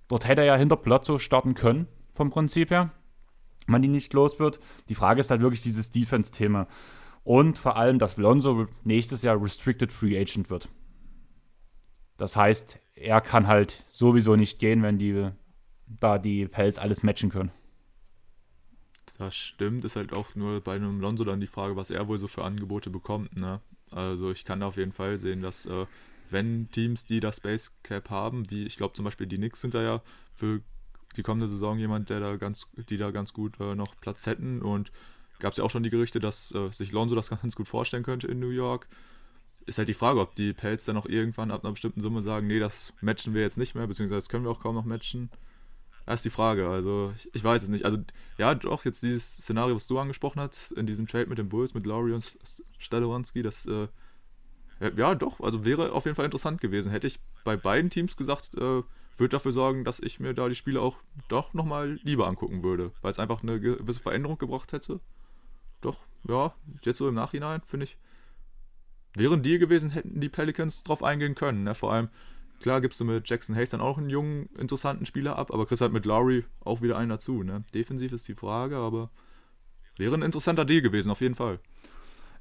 [0.09, 2.91] Dort hätte er ja hinter Plotzo starten können, vom Prinzip her.
[3.67, 4.59] Man ihn nicht los wird.
[4.89, 6.67] Die Frage ist halt wirklich dieses Defense-Thema.
[7.23, 10.69] Und vor allem, dass Lonzo nächstes Jahr Restricted Free Agent wird.
[12.17, 15.29] Das heißt, er kann halt sowieso nicht gehen, wenn die
[15.87, 17.51] da die Pelz alles matchen können.
[19.17, 22.17] Das stimmt, ist halt auch nur bei einem Lonzo dann die Frage, was er wohl
[22.17, 23.39] so für Angebote bekommt.
[23.39, 23.61] Ne?
[23.91, 25.85] Also ich kann auf jeden Fall sehen, dass äh,
[26.29, 29.75] wenn Teams, die das Space Cap haben, wie ich glaube zum Beispiel die Knicks sind
[29.75, 30.01] da ja
[30.33, 30.61] für
[31.17, 34.61] die kommende Saison jemand, der da ganz, die da ganz gut äh, noch Platz hätten
[34.61, 34.91] und
[35.39, 38.03] gab es ja auch schon die Gerüchte, dass äh, sich Lonzo das ganz gut vorstellen
[38.03, 38.87] könnte in New York.
[39.65, 42.47] Ist halt die Frage, ob die Pelz dann auch irgendwann ab einer bestimmten Summe sagen,
[42.47, 45.29] nee, das matchen wir jetzt nicht mehr, beziehungsweise das können wir auch kaum noch matchen.
[46.05, 46.67] Das ist die Frage.
[46.67, 47.85] Also, ich, ich, weiß es nicht.
[47.85, 47.97] Also,
[48.37, 51.73] ja, doch, jetzt dieses Szenario, was du angesprochen hast, in diesem Trade mit den Bulls,
[51.73, 52.37] mit Laurie und
[52.77, 53.87] Stalowanski, das, äh,
[54.97, 56.91] ja, doch, also wäre auf jeden Fall interessant gewesen.
[56.91, 58.83] Hätte ich bei beiden Teams gesagt, äh,
[59.17, 60.97] würde dafür sorgen, dass ich mir da die Spiele auch
[61.27, 64.99] doch nochmal lieber angucken würde, weil es einfach eine gewisse Veränderung gebracht hätte.
[65.81, 65.97] Doch,
[66.27, 67.97] ja, jetzt so im Nachhinein, finde ich,
[69.13, 71.63] wäre ein Deal gewesen, hätten die Pelicans drauf eingehen können.
[71.63, 71.75] Ne?
[71.75, 72.09] Vor allem,
[72.63, 75.81] Klar gibst du mit Jackson Hayes dann auch einen jungen, interessanten Spieler ab, aber kriegst
[75.81, 77.43] halt mit Lowry auch wieder einen dazu.
[77.43, 77.65] Ne?
[77.73, 79.09] Defensiv ist die Frage, aber
[79.97, 81.59] wäre ein interessanter Deal gewesen, auf jeden Fall.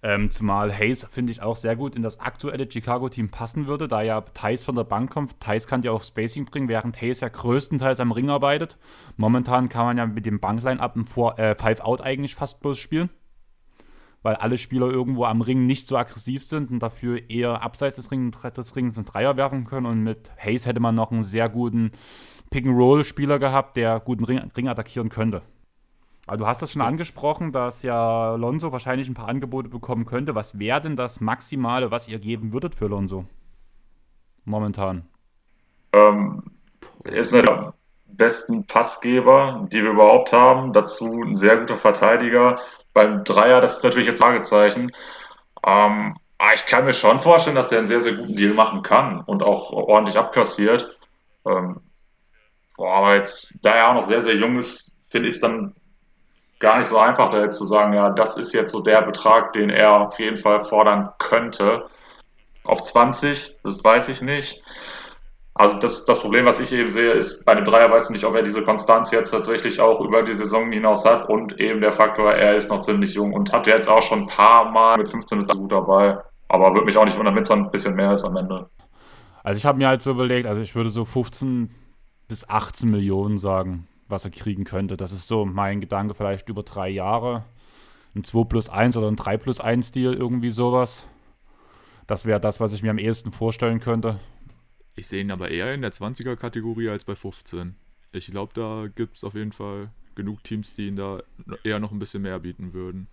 [0.04, 4.02] Ähm, zumal Hayes, finde ich, auch sehr gut in das aktuelle Chicago-Team passen würde, da
[4.02, 5.38] ja Thais von der Bank kommt.
[5.38, 8.78] Thais kann ja auch Spacing bringen, während Hayes ja größtenteils am Ring arbeitet.
[9.16, 13.10] Momentan kann man ja mit dem Bankline-Up ein äh, Five-Out eigentlich fast bloß spielen
[14.22, 18.10] weil alle Spieler irgendwo am Ring nicht so aggressiv sind und dafür eher abseits des,
[18.10, 19.86] Ring, des Rings ins Dreier werfen können.
[19.86, 21.90] Und mit Hayes hätte man noch einen sehr guten
[22.50, 25.42] Pick-and-Roll-Spieler gehabt, der guten Ring, Ring attackieren könnte.
[26.26, 30.34] Aber du hast das schon angesprochen, dass ja Lonzo wahrscheinlich ein paar Angebote bekommen könnte.
[30.34, 33.24] Was wäre denn das Maximale, was ihr geben würdet für Lonzo?
[34.44, 35.04] Momentan.
[35.92, 36.42] Ähm,
[37.04, 37.74] er ist der
[38.06, 40.72] besten Passgeber, die wir überhaupt haben.
[40.72, 42.60] Dazu ein sehr guter Verteidiger.
[42.92, 44.92] Beim Dreier, das ist natürlich jetzt Fragezeichen.
[45.66, 48.82] Ähm, aber ich kann mir schon vorstellen, dass der einen sehr, sehr guten Deal machen
[48.82, 50.98] kann und auch ordentlich abkassiert.
[51.46, 51.80] Ähm,
[52.76, 55.74] boah, aber jetzt, da er auch noch sehr, sehr jung ist, finde ich es dann
[56.62, 59.52] gar nicht so einfach, da jetzt zu sagen, ja, das ist jetzt so der Betrag,
[59.52, 61.86] den er auf jeden Fall fordern könnte.
[62.64, 64.62] Auf 20, das weiß ich nicht.
[65.54, 68.24] Also das, das Problem, was ich eben sehe, ist, bei dem Dreier weiß ich nicht,
[68.24, 71.92] ob er diese Konstanz jetzt tatsächlich auch über die Saison hinaus hat und eben der
[71.92, 75.10] Faktor, er ist noch ziemlich jung und hat jetzt auch schon ein paar Mal mit
[75.10, 77.96] 15 ist er gut dabei, aber würde mich auch nicht wundern, wenn es ein bisschen
[77.96, 78.70] mehr ist am Ende.
[79.42, 81.74] Also ich habe mir halt so überlegt, also ich würde so 15
[82.28, 84.96] bis 18 Millionen sagen, was er kriegen könnte.
[84.96, 87.44] Das ist so mein Gedanke, vielleicht über drei Jahre.
[88.14, 91.04] Ein 2 plus 1 oder ein 3 plus 1 Deal, irgendwie sowas.
[92.06, 94.20] Das wäre das, was ich mir am ehesten vorstellen könnte.
[94.94, 97.74] Ich sehe ihn aber eher in der 20er-Kategorie als bei 15.
[98.12, 101.20] Ich glaube, da gibt es auf jeden Fall genug Teams, die ihn da
[101.64, 103.08] eher noch ein bisschen mehr bieten würden.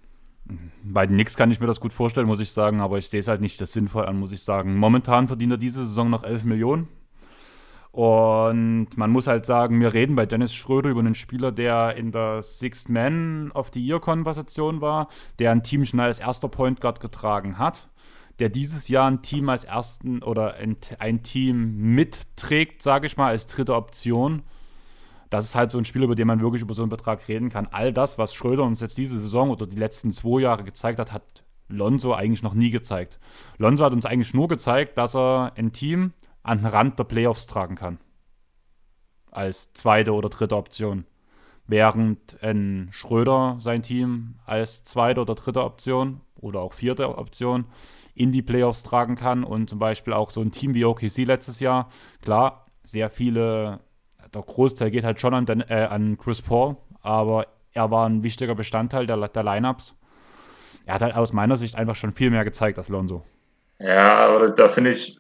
[0.84, 3.22] Bei den Knicks kann ich mir das gut vorstellen, muss ich sagen, aber ich sehe
[3.22, 4.76] es halt nicht das sinnvoll an, muss ich sagen.
[4.76, 6.88] Momentan verdient er diese Saison noch 11 Millionen.
[7.92, 12.12] Und man muss halt sagen, wir reden bei Dennis Schröder über einen Spieler, der in
[12.12, 15.08] der Sixth Man of the Year-Konversation war,
[15.40, 17.90] der ein Team schnell als erster Point Guard getragen hat
[18.40, 23.30] der dieses Jahr ein Team als ersten oder ein, ein Team mitträgt, sage ich mal,
[23.30, 24.44] als dritte Option.
[25.30, 27.50] Das ist halt so ein Spiel, über den man wirklich über so einen Betrag reden
[27.50, 27.68] kann.
[27.72, 31.12] All das, was Schröder uns jetzt diese Saison oder die letzten zwei Jahre gezeigt hat,
[31.12, 33.20] hat Lonzo eigentlich noch nie gezeigt.
[33.58, 36.14] Lonzo hat uns eigentlich nur gezeigt, dass er ein Team
[36.50, 38.00] an den Rand der Playoffs tragen kann.
[39.32, 41.06] Als zweite oder dritte Option.
[41.68, 47.66] Während ein Schröder sein Team als zweite oder dritte Option oder auch vierte Option
[48.16, 51.60] in die Playoffs tragen kann und zum Beispiel auch so ein Team wie OKC letztes
[51.60, 51.90] Jahr.
[52.24, 53.82] Klar, sehr viele,
[54.34, 58.24] der Großteil geht halt schon an, den, äh, an Chris Paul, aber er war ein
[58.24, 59.96] wichtiger Bestandteil der, der Lineups.
[60.88, 63.24] Er hat halt aus meiner Sicht einfach schon viel mehr gezeigt als Lonzo.
[63.78, 65.19] Ja, aber da finde ich,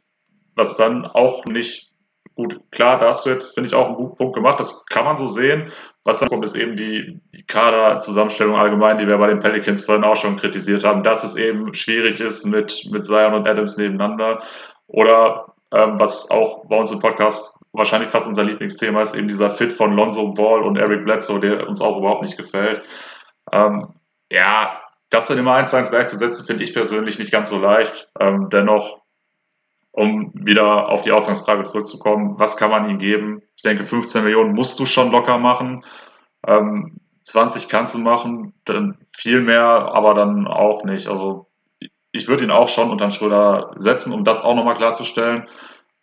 [0.59, 1.89] was dann auch nicht
[2.35, 4.59] gut, klar, da hast du jetzt, finde ich, auch einen guten Punkt gemacht.
[4.59, 5.71] Das kann man so sehen.
[6.05, 10.05] Was dann kommt, ist eben die, die Kaderzusammenstellung allgemein, die wir bei den Pelicans vorhin
[10.05, 14.41] auch schon kritisiert haben, dass es eben schwierig ist mit, mit Zion und Adams nebeneinander.
[14.87, 19.49] Oder ähm, was auch bei uns im Podcast wahrscheinlich fast unser Lieblingsthema ist, eben dieser
[19.49, 22.81] Fit von Lonzo Ball und Eric Bledsoe, der uns auch überhaupt nicht gefällt.
[23.51, 23.89] Ähm,
[24.31, 28.09] ja, das dann immer eins zu eins gleichzusetzen, finde ich persönlich nicht ganz so leicht.
[28.19, 29.01] Ähm, dennoch
[29.91, 33.41] um wieder auf die Ausgangsfrage zurückzukommen, was kann man ihm geben?
[33.55, 35.83] Ich denke, 15 Millionen musst du schon locker machen.
[36.47, 41.07] Ähm, 20 kannst du machen, dann viel mehr, aber dann auch nicht.
[41.07, 41.47] Also
[42.11, 45.47] ich würde ihn auch schon unter den Schröder setzen, um das auch nochmal klarzustellen.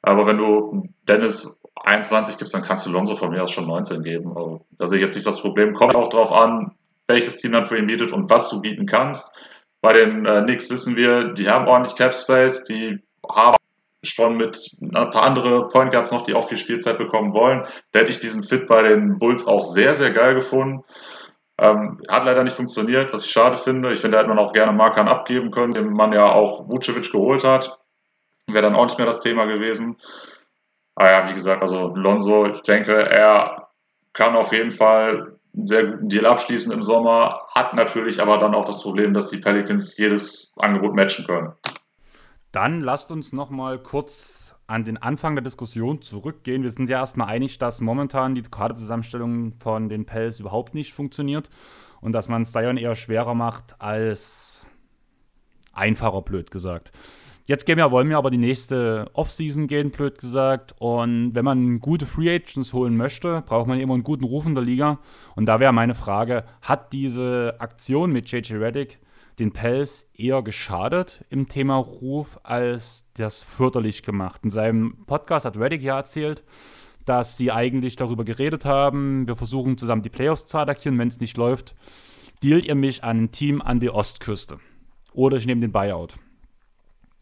[0.03, 4.03] Aber wenn du Dennis 21 gibst, dann kannst du Lonzo von mir aus schon 19
[4.03, 4.37] geben.
[4.37, 5.75] Also, da sehe ich jetzt nicht das Problem.
[5.75, 6.73] Kommt auch darauf an,
[7.09, 9.41] welches Team dann für ihn bietet und was du bieten kannst.
[9.81, 13.57] Bei den äh, Knicks wissen wir, die haben ordentlich Cap Space, die haben
[14.03, 17.65] schon mit ein paar andere Point Guards noch, die auch viel Spielzeit bekommen wollen.
[17.93, 20.85] Da hätte ich diesen Fit bei den Bulls auch sehr, sehr geil gefunden.
[21.59, 23.93] Ähm, hat leider nicht funktioniert, was ich schade finde.
[23.93, 27.11] Ich finde, da hätte man auch gerne Markan abgeben können, den man ja auch Vucevic
[27.11, 27.79] geholt hat.
[28.47, 29.97] Wäre dann auch nicht mehr das Thema gewesen.
[30.95, 33.69] Aber ja, wie gesagt, also Lonzo, ich denke, er
[34.13, 38.55] kann auf jeden Fall einen sehr guten Deal abschließen im Sommer, hat natürlich aber dann
[38.55, 41.53] auch das Problem, dass die Pelicans jedes Angebot matchen können.
[42.57, 46.63] Dann lasst uns noch mal kurz an den Anfang der Diskussion zurückgehen.
[46.63, 51.51] Wir sind ja erstmal einig, dass momentan die Kaderzusammenstellung von den Pels überhaupt nicht funktioniert
[52.01, 54.65] und dass man Sion eher schwerer macht als
[55.75, 56.93] einfacher, blöd gesagt.
[57.45, 60.75] Jetzt gehen wir, wollen wir aber die nächste Offseason gehen, blöd gesagt.
[60.79, 64.55] Und wenn man gute Free Agents holen möchte, braucht man immer einen guten Ruf in
[64.55, 64.99] der Liga.
[65.35, 68.99] Und da wäre meine Frage, hat diese Aktion mit JJ Reddick
[69.39, 74.41] den Pels eher geschadet im Thema Ruf, als das förderlich gemacht?
[74.45, 76.43] In seinem Podcast hat Reddick ja erzählt,
[77.05, 81.21] dass sie eigentlich darüber geredet haben, wir versuchen zusammen die Playoffs zu attackieren, wenn es
[81.21, 81.75] nicht läuft,
[82.43, 84.59] dealt ihr mich an ein Team an die Ostküste.
[85.13, 86.19] Oder ich nehme den Buyout.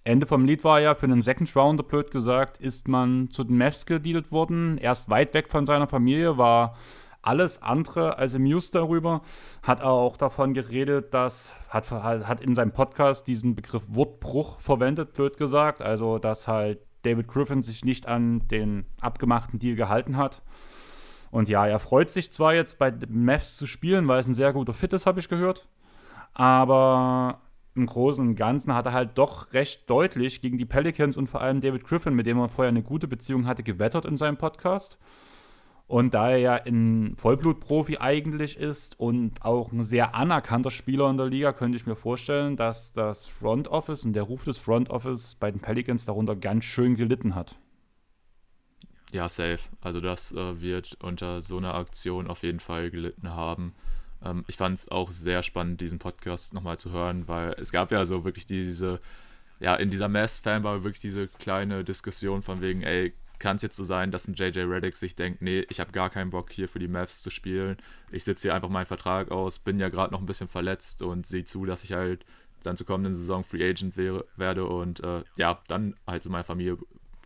[0.02, 3.56] Ende vom Lied war ja, für einen Second Rounder, blöd gesagt, ist man zu den
[3.56, 4.76] Mavs gedealt worden.
[4.76, 6.76] Erst weit weg von seiner Familie, war
[7.24, 9.22] alles andere als amused darüber.
[9.62, 15.36] Hat auch davon geredet, dass, hat, hat in seinem Podcast diesen Begriff Wortbruch verwendet, blöd
[15.36, 15.82] gesagt.
[15.82, 20.42] Also, dass halt David Griffin sich nicht an den abgemachten Deal gehalten hat.
[21.30, 24.52] Und ja, er freut sich zwar jetzt bei Mavs zu spielen, weil es ein sehr
[24.52, 25.66] guter Fit ist, habe ich gehört.
[26.32, 27.40] Aber
[27.74, 31.40] im Großen und Ganzen hat er halt doch recht deutlich gegen die Pelicans und vor
[31.40, 34.98] allem David Griffin, mit dem er vorher eine gute Beziehung hatte, gewettert in seinem Podcast.
[35.86, 41.18] Und da er ja ein Vollblutprofi eigentlich ist und auch ein sehr anerkannter Spieler in
[41.18, 44.88] der Liga, könnte ich mir vorstellen, dass das Front Office und der Ruf des Front
[44.88, 47.56] Office bei den Pelicans darunter ganz schön gelitten hat.
[49.12, 49.60] Ja, safe.
[49.80, 53.74] Also das äh, wird unter so einer Aktion auf jeden Fall gelitten haben.
[54.24, 57.92] Ähm, ich fand es auch sehr spannend, diesen Podcast nochmal zu hören, weil es gab
[57.92, 59.00] ja so wirklich diese,
[59.60, 63.12] ja, in dieser Mass-Fan war wirklich diese kleine Diskussion von wegen, ey,
[63.44, 66.08] kann es jetzt so sein, dass ein JJ Reddick sich denkt, nee, ich habe gar
[66.08, 67.76] keinen Bock hier für die Mavs zu spielen.
[68.10, 71.26] Ich sitze hier einfach meinen Vertrag aus, bin ja gerade noch ein bisschen verletzt und
[71.26, 72.24] sehe zu, dass ich halt
[72.62, 76.44] dann zur kommenden Saison Free Agent wäre, werde und äh, ja, dann halt zu meiner
[76.44, 76.78] Familie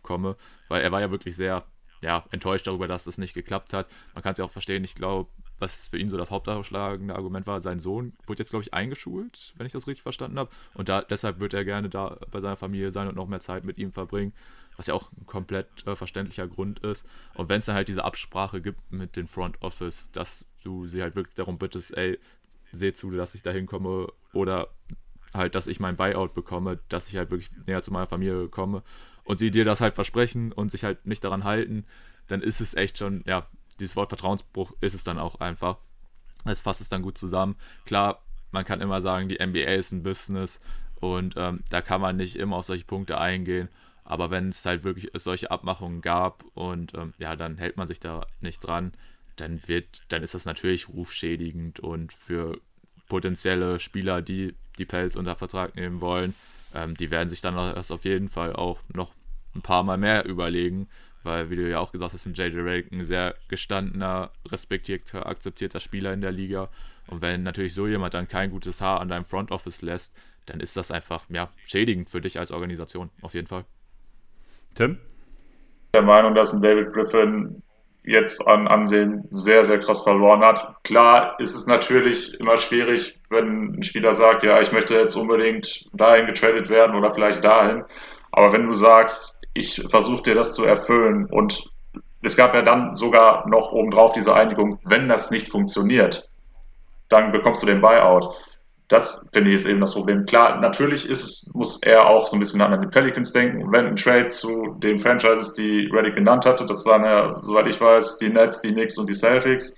[0.03, 0.35] komme,
[0.67, 1.63] weil er war ja wirklich sehr
[2.01, 3.87] ja, enttäuscht darüber, dass das nicht geklappt hat.
[4.13, 7.47] Man kann es ja auch verstehen, ich glaube, was für ihn so das hauptausschlagende Argument
[7.47, 10.49] war, sein Sohn wurde jetzt, glaube ich, eingeschult, wenn ich das richtig verstanden habe.
[10.73, 13.63] Und da, deshalb wird er gerne da bei seiner Familie sein und noch mehr Zeit
[13.63, 14.33] mit ihm verbringen,
[14.79, 17.05] was ja auch ein komplett äh, verständlicher Grund ist.
[17.35, 21.01] Und wenn es dann halt diese Absprache gibt mit dem Front Office, dass du sie
[21.01, 22.17] halt wirklich darum bittest, ey,
[22.71, 24.69] seh zu, dass ich da hinkomme oder
[25.33, 28.81] halt, dass ich mein Buyout bekomme, dass ich halt wirklich näher zu meiner Familie komme
[29.25, 31.85] und sie dir das halt versprechen und sich halt nicht daran halten,
[32.27, 33.47] dann ist es echt schon, ja,
[33.81, 35.79] dieses Wort Vertrauensbruch ist es dann auch einfach.
[36.45, 37.57] Es fasst es dann gut zusammen.
[37.83, 40.61] Klar, man kann immer sagen, die NBA ist ein Business
[41.01, 43.67] und ähm, da kann man nicht immer auf solche Punkte eingehen.
[44.09, 47.99] Aber wenn es halt wirklich solche Abmachungen gab und ähm, ja, dann hält man sich
[47.99, 48.93] da nicht dran,
[49.35, 52.59] dann wird, dann ist das natürlich rufschädigend und für
[53.07, 56.33] potenzielle Spieler, die die Pelz unter Vertrag nehmen wollen,
[56.73, 59.13] ähm, die werden sich dann das auf jeden Fall auch noch
[59.53, 60.89] ein paar Mal mehr überlegen,
[61.21, 65.79] weil, wie du ja auch gesagt hast, ein JJ Redick ein sehr gestandener, respektierter, akzeptierter
[65.79, 66.69] Spieler in der Liga.
[67.05, 70.15] Und wenn natürlich so jemand dann kein gutes Haar an deinem Front Office lässt,
[70.47, 73.65] dann ist das einfach ja, schädigend für dich als Organisation, auf jeden Fall.
[74.75, 74.97] Tim?
[75.93, 77.61] Der Meinung, dass ein David Griffin
[78.03, 80.83] jetzt an Ansehen sehr, sehr krass verloren hat.
[80.83, 85.89] Klar ist es natürlich immer schwierig, wenn ein Spieler sagt, ja, ich möchte jetzt unbedingt
[85.93, 87.83] dahin getradet werden oder vielleicht dahin.
[88.31, 91.25] Aber wenn du sagst, ich versuche dir das zu erfüllen.
[91.29, 91.69] Und
[92.21, 96.29] es gab ja dann sogar noch obendrauf diese Einigung, wenn das nicht funktioniert,
[97.09, 98.35] dann bekommst du den Buyout.
[98.89, 100.25] Das finde ich ist eben das Problem.
[100.25, 103.71] Klar, natürlich ist es, muss er auch so ein bisschen an die Pelicans denken.
[103.71, 107.79] Wenn ein Trade zu den Franchises, die Reddick genannt hatte, das waren ja, soweit ich
[107.79, 109.75] weiß, die Nets, die Knicks und die Celtics.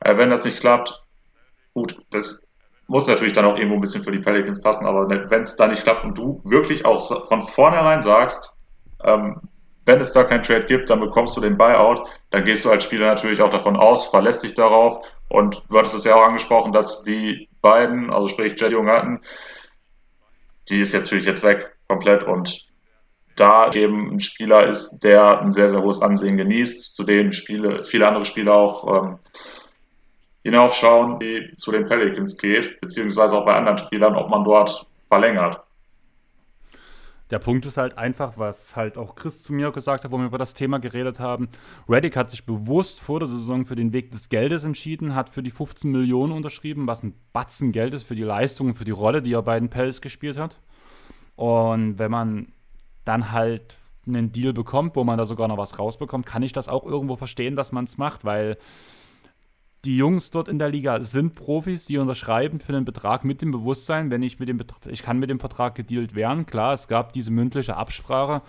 [0.00, 1.02] Äh, wenn das nicht klappt,
[1.74, 2.54] gut, das
[2.86, 5.66] muss natürlich dann auch irgendwo ein bisschen für die Pelicans passen, aber wenn es da
[5.66, 8.56] nicht klappt und du wirklich auch von vornherein sagst,
[9.02, 9.40] ähm,
[9.86, 12.02] wenn es da kein Trade gibt, dann bekommst du den Buyout.
[12.30, 15.06] Dann gehst du als Spieler natürlich auch davon aus, verlässt dich darauf.
[15.28, 19.20] Und du hattest es ja auch angesprochen, dass die beiden, also sprich Jet Jung hatten,
[20.68, 22.24] die ist natürlich jetzt weg, komplett.
[22.24, 22.66] Und
[23.36, 27.84] da eben ein Spieler ist, der ein sehr, sehr hohes Ansehen genießt, zu dem Spiele,
[27.84, 29.18] viele andere Spieler auch ähm,
[30.42, 35.65] hinaufschauen, die zu den Pelicans geht, beziehungsweise auch bei anderen Spielern, ob man dort verlängert.
[37.30, 40.26] Der Punkt ist halt einfach, was halt auch Chris zu mir gesagt hat, wo wir
[40.26, 41.48] über das Thema geredet haben.
[41.88, 45.42] Reddick hat sich bewusst vor der Saison für den Weg des Geldes entschieden, hat für
[45.42, 49.22] die 15 Millionen unterschrieben, was ein Batzen Geld ist für die Leistungen, für die Rolle,
[49.22, 50.60] die er bei den Pels gespielt hat.
[51.34, 52.52] Und wenn man
[53.04, 56.68] dann halt einen Deal bekommt, wo man da sogar noch was rausbekommt, kann ich das
[56.68, 58.56] auch irgendwo verstehen, dass man es macht, weil
[59.86, 63.52] die Jungs dort in der Liga sind Profis, die unterschreiben für den Betrag mit dem
[63.52, 66.44] Bewusstsein, wenn ich mit dem Betrag, ich kann mit dem Vertrag gedealt werden.
[66.44, 68.42] Klar, es gab diese mündliche Absprache,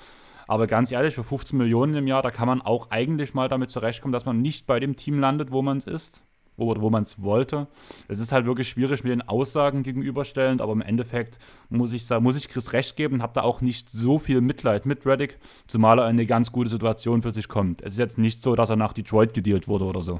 [0.47, 3.69] aber ganz ehrlich, für 15 Millionen im Jahr, da kann man auch eigentlich mal damit
[3.69, 6.23] zurechtkommen, dass man nicht bei dem Team landet, wo man es ist,
[6.55, 7.67] wo, wo man es wollte.
[8.07, 11.37] Es ist halt wirklich schwierig mit den Aussagen gegenüberstellend, aber im Endeffekt
[11.69, 15.05] muss ich muss ich Chris recht geben, habe da auch nicht so viel Mitleid mit
[15.05, 17.83] Reddick, zumal er in eine ganz gute Situation für sich kommt.
[17.83, 20.19] Es ist jetzt nicht so, dass er nach Detroit gedealt wurde oder so.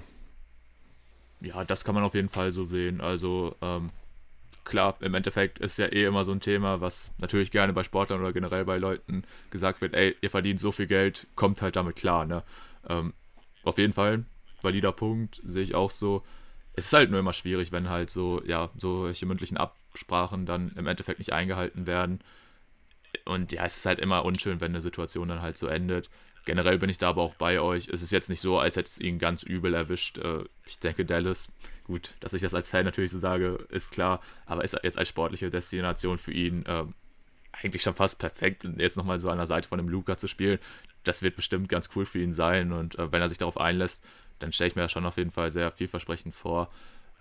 [1.41, 3.01] Ja, das kann man auf jeden Fall so sehen.
[3.01, 3.91] Also ähm,
[4.63, 8.19] klar, im Endeffekt ist ja eh immer so ein Thema, was natürlich gerne bei Sportlern
[8.19, 11.95] oder generell bei Leuten gesagt wird, ey, ihr verdient so viel Geld, kommt halt damit
[11.95, 12.25] klar.
[12.25, 12.43] Ne?
[12.89, 13.13] Ähm,
[13.63, 14.25] auf jeden Fall,
[14.61, 16.23] valider Punkt, sehe ich auch so.
[16.73, 20.87] Es ist halt nur immer schwierig, wenn halt so, ja, solche mündlichen Absprachen dann im
[20.87, 22.19] Endeffekt nicht eingehalten werden.
[23.25, 26.09] Und ja, es ist halt immer unschön, wenn eine Situation dann halt so endet.
[26.47, 27.89] Generell bin ich da aber auch bei euch.
[27.89, 30.17] Es ist jetzt nicht so, als hätte es ihn ganz übel erwischt.
[30.17, 31.51] Äh, ich denke, Dallas,
[31.83, 35.09] gut, dass ich das als Fan natürlich so sage, ist klar, aber ist jetzt als
[35.09, 36.85] sportliche Destination für ihn äh,
[37.51, 38.65] eigentlich schon fast perfekt.
[38.77, 40.57] Jetzt nochmal so an der Seite von dem Luca zu spielen,
[41.03, 42.71] das wird bestimmt ganz cool für ihn sein.
[42.71, 44.01] Und äh, wenn er sich darauf einlässt,
[44.39, 46.69] dann stelle ich mir das schon auf jeden Fall sehr vielversprechend vor.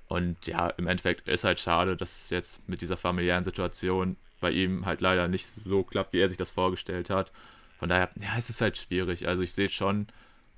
[0.07, 4.53] Und ja, im Endeffekt ist halt schade, dass es jetzt mit dieser familiären Situation bei
[4.53, 7.33] ihm halt leider nicht so klappt, wie er sich das vorgestellt hat.
[7.79, 9.29] Von daher, ja, es ist halt schwierig.
[9.29, 10.07] Also ich sehe schon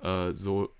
[0.02, 0.72] äh, so,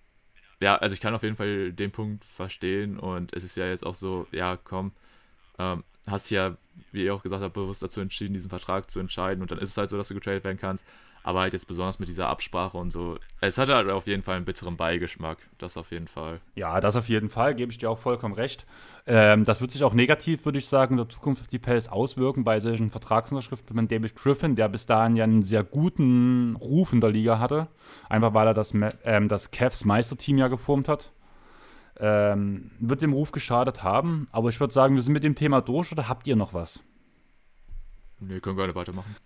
[0.61, 3.85] ja, also ich kann auf jeden Fall den Punkt verstehen und es ist ja jetzt
[3.85, 4.93] auch so, ja, komm,
[5.59, 6.57] ähm, hast ja,
[6.93, 9.71] wie ihr auch gesagt habt, bewusst dazu entschieden, diesen Vertrag zu entscheiden und dann ist
[9.71, 10.87] es halt so, dass du getradet werden kannst
[11.23, 13.19] aber halt jetzt besonders mit dieser Absprache und so.
[13.41, 16.41] Es hat halt auf jeden Fall einen bitteren Beigeschmack, das auf jeden Fall.
[16.55, 18.67] Ja, das auf jeden Fall, gebe ich dir auch vollkommen recht.
[19.07, 21.89] Ähm, das wird sich auch negativ, würde ich sagen, in der Zukunft auf die Pels
[21.89, 26.93] auswirken bei solchen Vertragsunterschriften mit David Griffin, der bis dahin ja einen sehr guten Ruf
[26.93, 27.69] in der Liga hatte,
[28.09, 28.73] einfach weil er das,
[29.05, 31.13] ähm, das Cavs Meisterteam ja geformt hat.
[32.01, 35.61] Ähm, wird dem Ruf geschadet haben, aber ich würde sagen, wir sind mit dem Thema
[35.61, 36.81] durch oder habt ihr noch was?
[38.21, 39.17] Nee, können gerne weitermachen.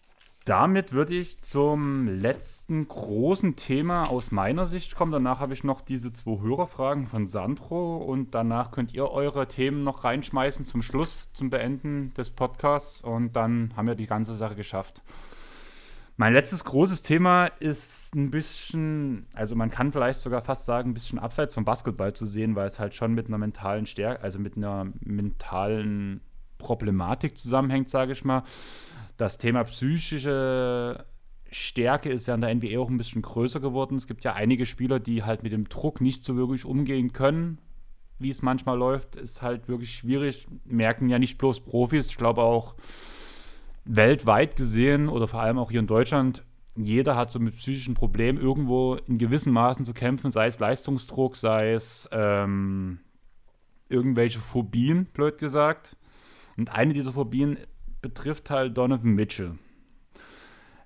[0.44, 5.12] Damit würde ich zum letzten großen Thema aus meiner Sicht kommen.
[5.12, 9.84] Danach habe ich noch diese zwei Hörerfragen von Sandro und danach könnt ihr eure Themen
[9.84, 14.56] noch reinschmeißen zum Schluss, zum Beenden des Podcasts und dann haben wir die ganze Sache
[14.56, 15.02] geschafft.
[16.16, 20.94] Mein letztes großes Thema ist ein bisschen, also man kann vielleicht sogar fast sagen, ein
[20.94, 24.40] bisschen abseits vom Basketball zu sehen, weil es halt schon mit einer mentalen Stärke, also
[24.40, 26.20] mit einer mentalen
[26.62, 28.42] Problematik zusammenhängt, sage ich mal
[29.16, 31.06] das Thema psychische
[31.50, 33.96] Stärke ist ja in der NBA auch ein bisschen größer geworden.
[33.96, 37.58] Es gibt ja einige Spieler, die halt mit dem Druck nicht so wirklich umgehen können,
[38.18, 39.16] wie es manchmal läuft.
[39.16, 40.46] Ist halt wirklich schwierig.
[40.64, 42.74] Merken ja nicht bloß Profis, ich glaube auch
[43.84, 46.44] weltweit gesehen oder vor allem auch hier in Deutschland.
[46.74, 51.36] Jeder hat so mit psychischen Problemen irgendwo in gewissen Maßen zu kämpfen, sei es Leistungsdruck,
[51.36, 53.00] sei es ähm,
[53.90, 55.96] irgendwelche Phobien, blöd gesagt.
[56.56, 57.58] Und eine dieser Phobien
[58.00, 59.58] betrifft halt Donovan Mitchell.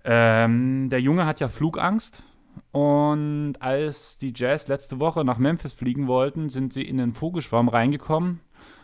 [0.05, 2.23] Ähm, der Junge hat ja Flugangst.
[2.73, 7.69] Und als die Jazz letzte Woche nach Memphis fliegen wollten, sind sie in den Vogelschwarm
[7.69, 8.41] reingekommen.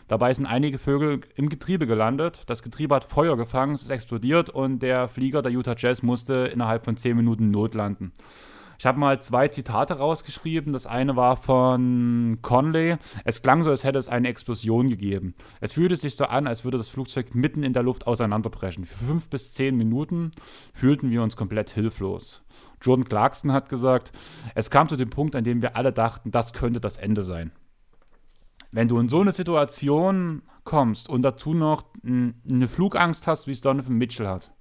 [0.07, 2.41] Dabei sind einige Vögel im Getriebe gelandet.
[2.47, 6.33] Das Getriebe hat Feuer gefangen, es ist explodiert und der Flieger der Utah Jazz musste
[6.53, 8.11] innerhalb von 10 Minuten notlanden.
[8.83, 10.73] Ich habe mal zwei Zitate rausgeschrieben.
[10.73, 12.97] Das eine war von Conley.
[13.23, 15.35] Es klang so, als hätte es eine Explosion gegeben.
[15.61, 18.83] Es fühlte sich so an, als würde das Flugzeug mitten in der Luft auseinanderbrechen.
[18.83, 20.33] Für fünf bis zehn Minuten
[20.73, 22.43] fühlten wir uns komplett hilflos.
[22.81, 24.11] Jordan Clarkson hat gesagt,
[24.53, 27.53] es kam zu dem Punkt, an dem wir alle dachten, das könnte das Ende sein.
[28.73, 33.61] Wenn du in so eine Situation kommst und dazu noch eine Flugangst hast, wie es
[33.61, 34.51] Donovan Mitchell hat,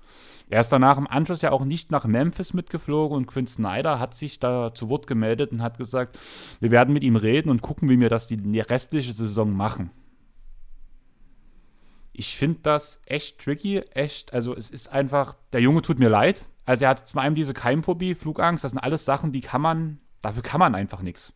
[0.52, 4.14] er ist danach im Anschluss ja auch nicht nach Memphis mitgeflogen und Quinn Snyder hat
[4.14, 6.18] sich da zu Wort gemeldet und hat gesagt,
[6.60, 9.90] wir werden mit ihm reden und gucken, wie wir das die restliche Saison machen.
[12.12, 16.44] Ich finde das echt tricky, echt, also es ist einfach, der Junge tut mir leid.
[16.66, 20.00] Also er hat zum einen diese Keimphobie, Flugangst, das sind alles Sachen, die kann man,
[20.20, 21.32] dafür kann man einfach nichts.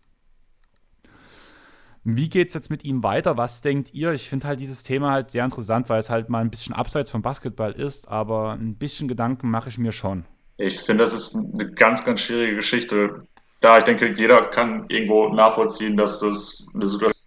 [2.09, 3.36] Wie geht es jetzt mit ihm weiter?
[3.36, 4.12] Was denkt ihr?
[4.12, 7.11] Ich finde halt dieses Thema halt sehr interessant, weil es halt mal ein bisschen abseits
[7.11, 10.24] vom Basketball ist, aber ein bisschen Gedanken mache ich mir schon.
[10.57, 13.26] Ich finde, das ist eine ganz, ganz schwierige Geschichte.
[13.61, 17.26] Da ich denke, jeder kann irgendwo nachvollziehen, dass das eine Situation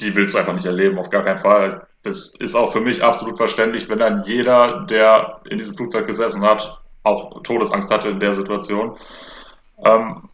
[0.00, 1.86] die willst du einfach nicht erleben, auf gar keinen Fall.
[2.02, 6.42] Das ist auch für mich absolut verständlich, wenn dann jeder, der in diesem Flugzeug gesessen
[6.42, 8.96] hat, auch Todesangst hatte in der Situation.
[9.84, 10.28] Ähm,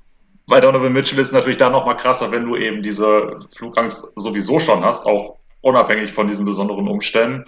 [0.46, 4.84] bei Donovan Mitchell ist natürlich da nochmal krasser, wenn du eben diese Flugangst sowieso schon
[4.84, 7.44] hast, auch unabhängig von diesen besonderen Umständen.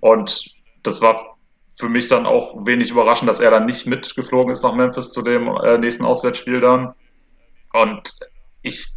[0.00, 1.36] Und das war
[1.78, 5.22] für mich dann auch wenig überraschend, dass er dann nicht mitgeflogen ist nach Memphis zu
[5.22, 6.94] dem äh, nächsten Auswärtsspiel dann.
[7.72, 8.18] Und
[8.62, 8.88] ich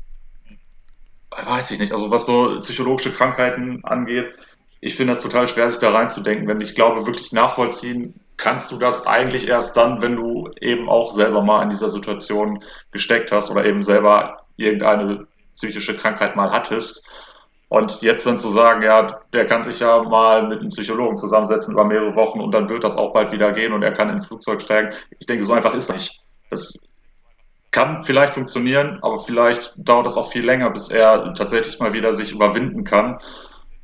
[1.32, 4.34] weiß ich nicht, also was so psychologische Krankheiten angeht,
[4.82, 6.48] ich finde es total schwer, sich da reinzudenken.
[6.48, 11.12] Wenn ich glaube, wirklich nachvollziehen kannst du das eigentlich erst dann, wenn du eben auch
[11.12, 17.08] selber mal in dieser Situation gesteckt hast oder eben selber irgendeine psychische Krankheit mal hattest.
[17.70, 21.74] Und jetzt dann zu sagen, ja, der kann sich ja mal mit einem Psychologen zusammensetzen
[21.74, 24.16] über mehrere Wochen und dann wird das auch bald wieder gehen und er kann in
[24.16, 24.94] ein Flugzeug steigen.
[25.18, 26.22] Ich denke, so einfach ist es nicht.
[26.50, 26.86] Das
[27.72, 32.14] kann vielleicht funktionieren, aber vielleicht dauert es auch viel länger, bis er tatsächlich mal wieder
[32.14, 33.20] sich überwinden kann,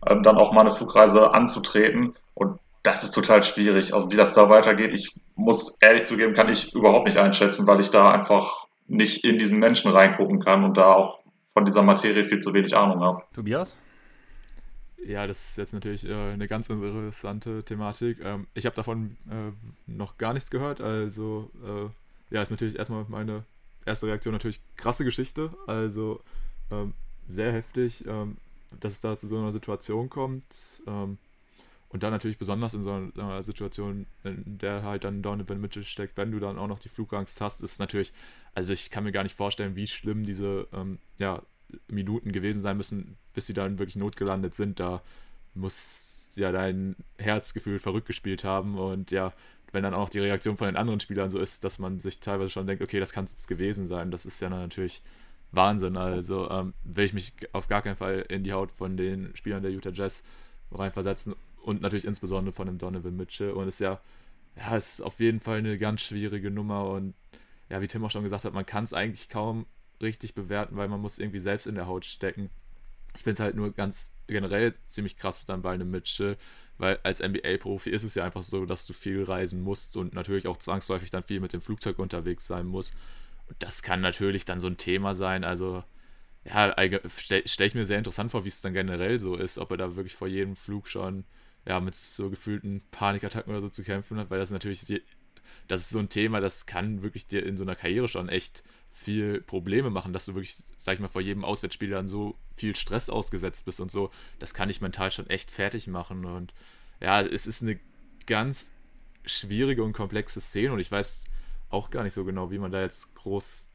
[0.05, 2.14] ähm, dann auch mal eine Flugreise anzutreten.
[2.34, 3.93] Und das ist total schwierig.
[3.93, 7.79] Also wie das da weitergeht, ich muss ehrlich zugeben, kann ich überhaupt nicht einschätzen, weil
[7.79, 11.19] ich da einfach nicht in diesen Menschen reingucken kann und da auch
[11.53, 13.23] von dieser Materie viel zu wenig Ahnung habe.
[13.33, 13.77] Tobias?
[15.05, 18.19] Ja, das ist jetzt natürlich äh, eine ganz interessante Thematik.
[18.23, 19.51] Ähm, ich habe davon äh,
[19.87, 20.81] noch gar nichts gehört.
[20.81, 23.43] Also, äh, ja, ist natürlich erstmal meine
[23.85, 25.51] erste Reaktion natürlich krasse Geschichte.
[25.67, 26.21] Also,
[26.71, 26.93] ähm,
[27.27, 28.37] sehr heftig, ähm,
[28.79, 30.81] dass es da zu so einer Situation kommt.
[31.89, 36.17] Und dann natürlich besonders in so einer Situation, in der halt dann Donovan Mitchell steckt,
[36.17, 38.13] wenn du dann auch noch die Flugangst hast, ist natürlich,
[38.53, 41.41] also ich kann mir gar nicht vorstellen, wie schlimm diese ähm, ja,
[41.87, 44.79] Minuten gewesen sein müssen, bis sie dann wirklich notgelandet sind.
[44.79, 45.01] Da
[45.55, 49.33] muss ja dein Herzgefühl verrückt gespielt haben und ja,
[49.71, 52.51] wenn dann auch die Reaktion von den anderen Spielern so ist, dass man sich teilweise
[52.51, 55.01] schon denkt, okay, das kann es jetzt gewesen sein, das ist ja natürlich
[55.51, 55.97] Wahnsinn.
[55.97, 59.63] Also ähm, will ich mich auf gar keinen Fall in die Haut von den Spielern
[59.63, 60.23] der Utah Jazz
[60.71, 61.33] reinversetzen
[61.64, 63.51] und natürlich insbesondere von dem Donovan Mitchell.
[63.51, 64.01] Und es ist ja,
[64.55, 67.14] ja, es ist auf jeden Fall eine ganz schwierige Nummer und
[67.70, 69.66] ja, wie Tim auch schon gesagt hat, man kann es eigentlich kaum
[70.01, 72.49] richtig bewerten, weil man muss irgendwie selbst in der Haut stecken.
[73.16, 76.38] Ich finde es halt nur ganz generell ziemlich krass dann bei einem Mitchell,
[76.78, 80.47] weil als NBA-Profi ist es ja einfach so, dass du viel reisen musst und natürlich
[80.47, 82.93] auch zwangsläufig dann viel mit dem Flugzeug unterwegs sein musst.
[83.47, 85.43] Und das kann natürlich dann so ein Thema sein.
[85.43, 85.84] Also,
[86.45, 86.74] ja,
[87.07, 89.78] stelle stell ich mir sehr interessant vor, wie es dann generell so ist, ob er
[89.78, 91.26] da wirklich vor jedem Flug schon
[91.66, 94.82] ja, mit so gefühlten Panikattacken oder so zu kämpfen hat, weil das natürlich,
[95.68, 98.64] das ist so ein Thema, das kann wirklich dir in so einer Karriere schon echt
[98.91, 102.76] viel Probleme machen, dass du wirklich, sag ich mal, vor jedem Auswärtsspiel dann so viel
[102.76, 104.12] Stress ausgesetzt bist und so.
[104.39, 106.26] Das kann ich mental schon echt fertig machen.
[106.26, 106.53] Und
[106.99, 107.80] ja, es ist eine
[108.26, 108.72] ganz
[109.26, 111.24] schwierige und komplexe Szene und ich weiß
[111.70, 113.70] auch gar nicht so genau, wie man da jetzt groß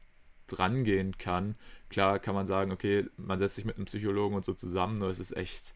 [0.47, 1.55] dran gehen kann.
[1.89, 5.09] Klar kann man sagen, okay, man setzt sich mit einem Psychologen und so zusammen, nur
[5.09, 5.73] es ist echt,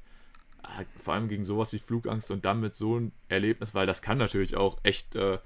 [1.01, 4.17] vor allem gegen sowas wie Flugangst und dann mit so einem Erlebnis, weil das kann
[4.17, 5.39] natürlich auch echt äh,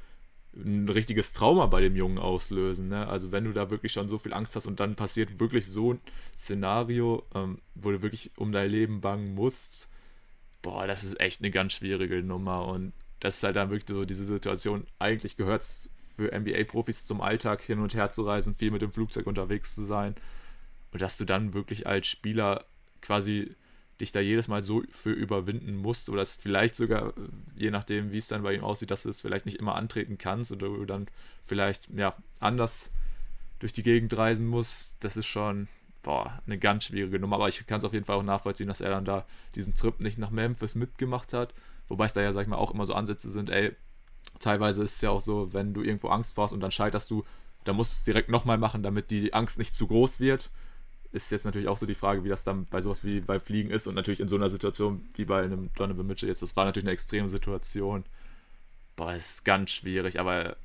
[0.55, 2.89] ein richtiges Trauma bei dem Jungen auslösen.
[2.89, 3.07] Ne?
[3.07, 5.93] Also wenn du da wirklich schon so viel Angst hast und dann passiert wirklich so
[5.93, 6.01] ein
[6.35, 9.89] Szenario, ähm, wo du wirklich um dein Leben bangen musst,
[10.61, 12.67] boah, das ist echt eine ganz schwierige Nummer.
[12.67, 14.85] Und das ist halt dann wirklich so diese Situation.
[14.99, 18.91] Eigentlich gehört es für NBA-Profis zum Alltag hin und her zu reisen, viel mit dem
[18.91, 20.15] Flugzeug unterwegs zu sein.
[20.91, 22.65] Und dass du dann wirklich als Spieler
[23.01, 23.55] quasi
[24.03, 27.13] dich da jedes Mal so für überwinden musst oder es vielleicht sogar,
[27.55, 30.17] je nachdem, wie es dann bei ihm aussieht, dass du es vielleicht nicht immer antreten
[30.17, 31.07] kannst oder du dann
[31.45, 32.91] vielleicht ja, anders
[33.59, 35.67] durch die Gegend reisen musst, das ist schon
[36.03, 37.37] boah, eine ganz schwierige Nummer.
[37.37, 39.25] Aber ich kann es auf jeden Fall auch nachvollziehen, dass er dann da
[39.55, 41.53] diesen Trip nicht nach Memphis mitgemacht hat.
[41.87, 43.75] Wobei es da ja, sag ich mal, auch immer so Ansätze sind, ey,
[44.39, 47.23] teilweise ist es ja auch so, wenn du irgendwo Angst hast und dann scheiterst du,
[47.63, 50.49] da musst du es direkt nochmal machen, damit die Angst nicht zu groß wird
[51.13, 53.69] ist jetzt natürlich auch so die Frage, wie das dann bei sowas wie bei Fliegen
[53.69, 56.41] ist und natürlich in so einer Situation wie bei einem Donovan Mitchell jetzt.
[56.41, 58.03] Das war natürlich eine extreme Situation.
[58.95, 60.57] Boah, ist ganz schwierig, aber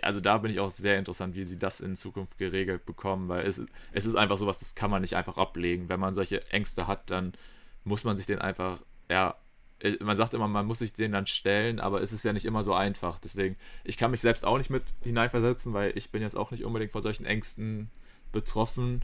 [0.00, 3.46] also da bin ich auch sehr interessant, wie sie das in Zukunft geregelt bekommen, weil
[3.46, 5.88] es, es ist einfach sowas, das kann man nicht einfach ablegen.
[5.88, 7.34] Wenn man solche Ängste hat, dann
[7.84, 8.80] muss man sich den einfach,
[9.10, 9.36] ja,
[10.00, 12.62] man sagt immer, man muss sich den dann stellen, aber es ist ja nicht immer
[12.62, 13.18] so einfach.
[13.18, 16.64] Deswegen, ich kann mich selbst auch nicht mit hineinversetzen, weil ich bin jetzt auch nicht
[16.64, 17.90] unbedingt vor solchen Ängsten
[18.30, 19.02] betroffen.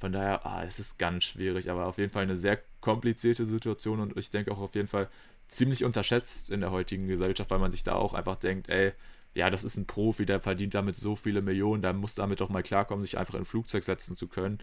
[0.00, 4.00] Von daher, ah, es ist ganz schwierig, aber auf jeden Fall eine sehr komplizierte Situation
[4.00, 5.08] und ich denke auch auf jeden Fall
[5.48, 8.92] ziemlich unterschätzt in der heutigen Gesellschaft, weil man sich da auch einfach denkt, ey,
[9.34, 12.48] ja, das ist ein Profi, der verdient damit so viele Millionen, der muss damit doch
[12.48, 14.58] mal klarkommen, sich einfach in ein Flugzeug setzen zu können.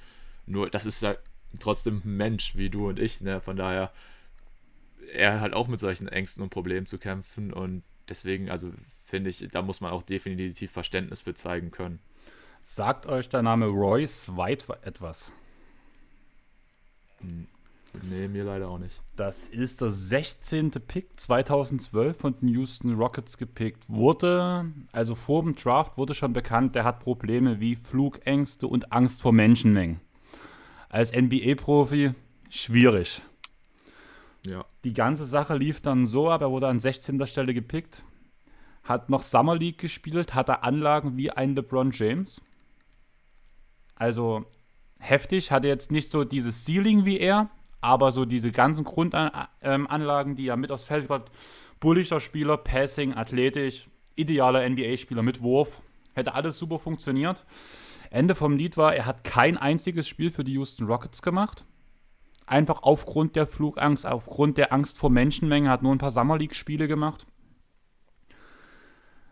[0.47, 1.15] Nur, das ist ja
[1.59, 3.39] trotzdem ein Mensch wie du und ich, ne?
[3.39, 3.93] Von daher,
[5.13, 8.71] er hat auch mit solchen Ängsten und Problemen zu kämpfen und deswegen, also
[9.03, 11.99] finde ich, da muss man auch definitiv Verständnis für zeigen können.
[12.69, 15.31] Sagt euch der Name Royce White etwas?
[17.21, 17.47] Hm.
[18.03, 19.01] Nee, mir leider auch nicht.
[19.15, 20.71] Das ist der 16.
[20.71, 23.85] Pick 2012 von den Houston Rockets gepickt.
[23.87, 29.21] Wurde, also vor dem Draft wurde schon bekannt, der hat Probleme wie Flugängste und Angst
[29.21, 30.01] vor Menschenmengen.
[30.89, 32.11] Als NBA-Profi
[32.49, 33.21] schwierig.
[34.45, 34.65] Ja.
[34.83, 37.25] Die ganze Sache lief dann so ab, er wurde an 16.
[37.27, 38.03] Stelle gepickt,
[38.83, 42.41] hat noch Summer League gespielt, hatte Anlagen wie ein LeBron James.
[43.97, 44.45] Also
[44.99, 47.49] heftig, hatte jetzt nicht so dieses Ceiling wie er,
[47.81, 51.31] aber so diese ganzen Grundanlagen, die er mit aufs Feld hat,
[51.79, 55.81] bulliger Spieler, Passing, athletisch, idealer NBA-Spieler mit Wurf,
[56.13, 57.45] hätte alles super funktioniert.
[58.09, 61.65] Ende vom Lied war, er hat kein einziges Spiel für die Houston Rockets gemacht.
[62.45, 66.87] Einfach aufgrund der Flugangst, aufgrund der Angst vor Menschenmengen, hat nur ein paar Summer League-Spiele
[66.87, 67.27] gemacht.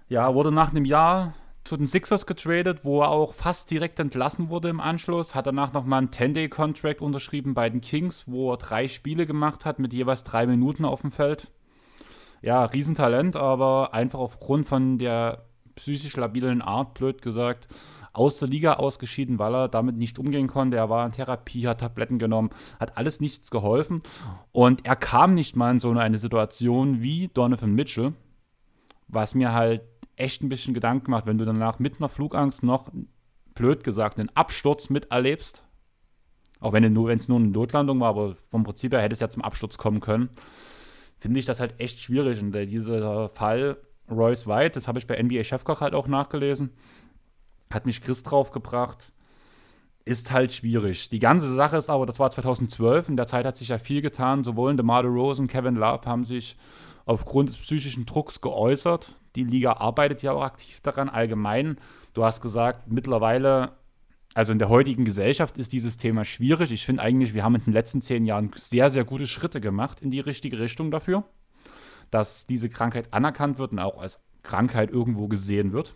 [0.10, 1.34] Ja, wurde nach einem Jahr
[1.66, 5.34] zu den Sixers getradet, wo er auch fast direkt entlassen wurde im Anschluss.
[5.36, 9.80] Hat danach nochmal einen 10-Day-Contract unterschrieben bei den Kings, wo er drei Spiele gemacht hat
[9.80, 11.52] mit jeweils drei Minuten auf dem Feld.
[12.42, 15.46] Ja, Riesentalent, aber einfach aufgrund von der
[15.76, 17.68] psychisch labilen Art, blöd gesagt,
[18.14, 20.78] aus der Liga ausgeschieden, weil er damit nicht umgehen konnte.
[20.78, 24.04] Er war in Therapie, hat Tabletten genommen, hat alles nichts geholfen.
[24.52, 28.14] Und er kam nicht mal in so eine Situation wie Donovan Mitchell,
[29.08, 29.82] was mir halt
[30.16, 32.92] echt ein bisschen Gedanken gemacht, wenn du danach mit einer Flugangst noch,
[33.54, 35.64] blöd gesagt, einen Absturz miterlebst.
[36.60, 39.30] Auch wenn es nur, nur eine Notlandung war, aber vom Prinzip her hätte es ja
[39.30, 40.30] zum Absturz kommen können.
[41.20, 42.42] Finde ich das halt echt schwierig.
[42.42, 43.78] Und dieser Fall
[44.10, 46.72] Royce White, das habe ich bei NBA Chefkoch halt auch nachgelesen,
[47.72, 49.12] hat mich Chris draufgebracht.
[50.06, 51.10] Ist halt schwierig.
[51.10, 54.02] Die ganze Sache ist aber, das war 2012, in der Zeit hat sich ja viel
[54.02, 54.44] getan.
[54.44, 56.58] Sowohl DeMar Rose und Kevin Love haben sich
[57.06, 59.16] aufgrund des psychischen Drucks geäußert.
[59.36, 61.78] Die Liga arbeitet ja auch aktiv daran, allgemein.
[62.14, 63.74] Du hast gesagt, mittlerweile,
[64.34, 66.72] also in der heutigen Gesellschaft ist dieses Thema schwierig.
[66.72, 70.02] Ich finde eigentlich, wir haben in den letzten zehn Jahren sehr, sehr gute Schritte gemacht
[70.02, 71.24] in die richtige Richtung dafür,
[72.12, 75.96] dass diese Krankheit anerkannt wird und auch als Krankheit irgendwo gesehen wird.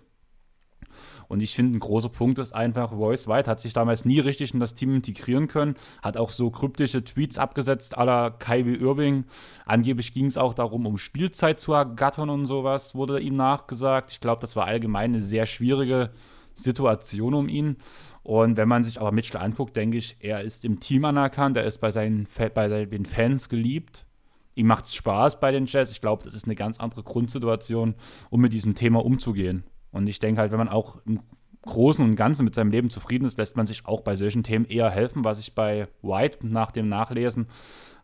[1.30, 4.53] Und ich finde, ein großer Punkt ist einfach, Royce White hat sich damals nie richtig
[4.53, 9.25] in das Team integrieren können, hat auch so kryptische Tweets abgesetzt la Kyrie Irving.
[9.65, 14.11] Angeblich ging es auch darum, um Spielzeit zu ergattern und sowas, wurde ihm nachgesagt.
[14.11, 16.09] Ich glaube, das war allgemein eine sehr schwierige
[16.55, 17.77] Situation um ihn.
[18.23, 21.63] Und wenn man sich aber Mitchell anguckt, denke ich, er ist im Team anerkannt, er
[21.63, 24.07] ist bei seinen, bei den Fans geliebt.
[24.55, 25.91] Ihm macht es Spaß bei den Jazz.
[25.91, 27.93] Ich glaube, das ist eine ganz andere Grundsituation,
[28.32, 29.63] um mit diesem Thema umzugehen.
[29.92, 31.20] Und ich denke halt, wenn man auch im
[31.64, 34.66] Großen und Ganzen mit seinem Leben zufrieden ist, lässt man sich auch bei solchen Themen
[34.66, 37.48] eher helfen, was ich bei White nach dem Nachlesen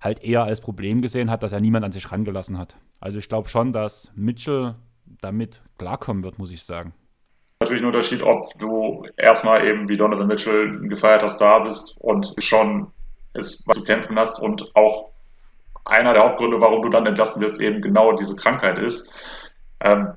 [0.01, 2.77] halt eher als Problem gesehen hat, dass er niemand an sich rangelassen hat.
[2.99, 4.75] Also ich glaube schon, dass Mitchell
[5.21, 6.93] damit klarkommen wird, muss ich sagen.
[7.61, 12.35] Natürlich ein Unterschied, ob du erstmal eben wie Donovan Mitchell ein gefeierter Star bist und
[12.37, 12.91] schon
[13.33, 15.11] es zu kämpfen hast und auch
[15.85, 19.11] einer der Hauptgründe, warum du dann entlassen wirst, eben genau diese Krankheit ist.
[19.79, 20.13] Ähm,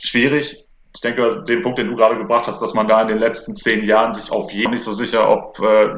[0.00, 0.66] schwierig.
[0.94, 3.54] Ich denke, den Punkt, den du gerade gebracht hast, dass man da in den letzten
[3.54, 5.88] zehn Jahren sich auf jeden Fall nicht so sicher, ob äh,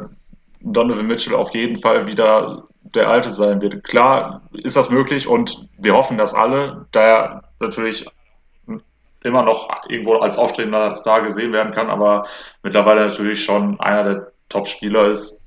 [0.60, 3.84] Donovan Mitchell auf jeden Fall wieder der Alte sein wird.
[3.84, 8.06] Klar ist das möglich und wir hoffen das alle, da er natürlich
[9.22, 12.26] immer noch irgendwo als aufstrebender Star gesehen werden kann, aber
[12.62, 15.44] mittlerweile natürlich schon einer der Top-Spieler ist.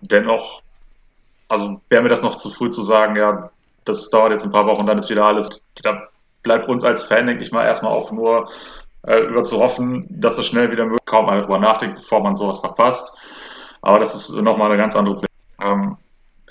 [0.00, 0.62] Dennoch,
[1.48, 3.50] also wäre mir das noch zu früh zu sagen, ja,
[3.84, 5.48] das dauert jetzt ein paar Wochen, dann ist wieder alles.
[5.82, 6.08] Da
[6.42, 8.48] bleibt uns als Fan, denke ich mal, erstmal auch nur
[9.06, 12.34] äh, über zu hoffen, dass es schnell wieder möglich kaum mal darüber nachdenkt, bevor man
[12.34, 13.18] sowas verpasst.
[13.82, 15.20] Aber das ist nochmal eine ganz andere
[15.62, 15.96] ähm,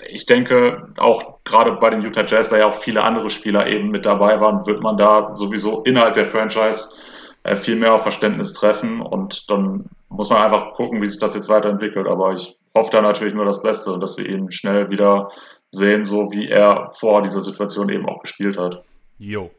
[0.08, 3.90] ich denke, auch gerade bei den Utah Jazz, da ja auch viele andere Spieler eben
[3.90, 6.96] mit dabei waren, wird man da sowieso innerhalb der Franchise
[7.42, 11.34] äh, viel mehr auf Verständnis treffen und dann muss man einfach gucken, wie sich das
[11.34, 12.06] jetzt weiterentwickelt.
[12.06, 15.30] Aber ich hoffe da natürlich nur das Beste und dass wir ihn schnell wieder
[15.70, 18.82] sehen, so wie er vor dieser Situation eben auch gespielt hat.
[19.18, 19.50] Jo.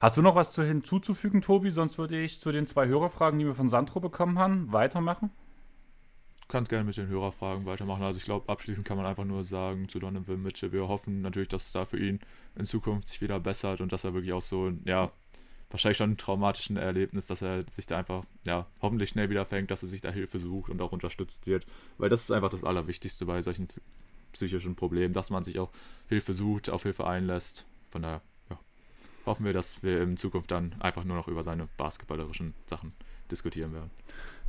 [0.00, 1.70] Hast du noch was zu hinzuzufügen, Tobi?
[1.70, 5.30] Sonst würde ich zu den zwei Hörerfragen, die wir von Sandro bekommen haben, weitermachen.
[6.46, 8.04] Kannst gerne mit den Hörerfragen weitermachen.
[8.04, 11.48] Also ich glaube, abschließend kann man einfach nur sagen zu Donovan Mitchell, wir hoffen natürlich,
[11.48, 12.20] dass es da für ihn
[12.54, 15.10] in Zukunft sich wieder bessert und dass er wirklich auch so, ja,
[15.68, 19.70] wahrscheinlich schon ein traumatischen Erlebnis, dass er sich da einfach, ja, hoffentlich schnell wieder fängt,
[19.72, 21.66] dass er sich da Hilfe sucht und auch unterstützt wird.
[21.98, 23.66] Weil das ist einfach das Allerwichtigste bei solchen
[24.32, 25.70] psychischen Problemen, dass man sich auch
[26.06, 27.66] Hilfe sucht, auf Hilfe einlässt.
[27.90, 28.22] Von daher
[29.28, 32.92] hoffen wir, dass wir in Zukunft dann einfach nur noch über seine basketballerischen Sachen
[33.30, 33.90] diskutieren werden.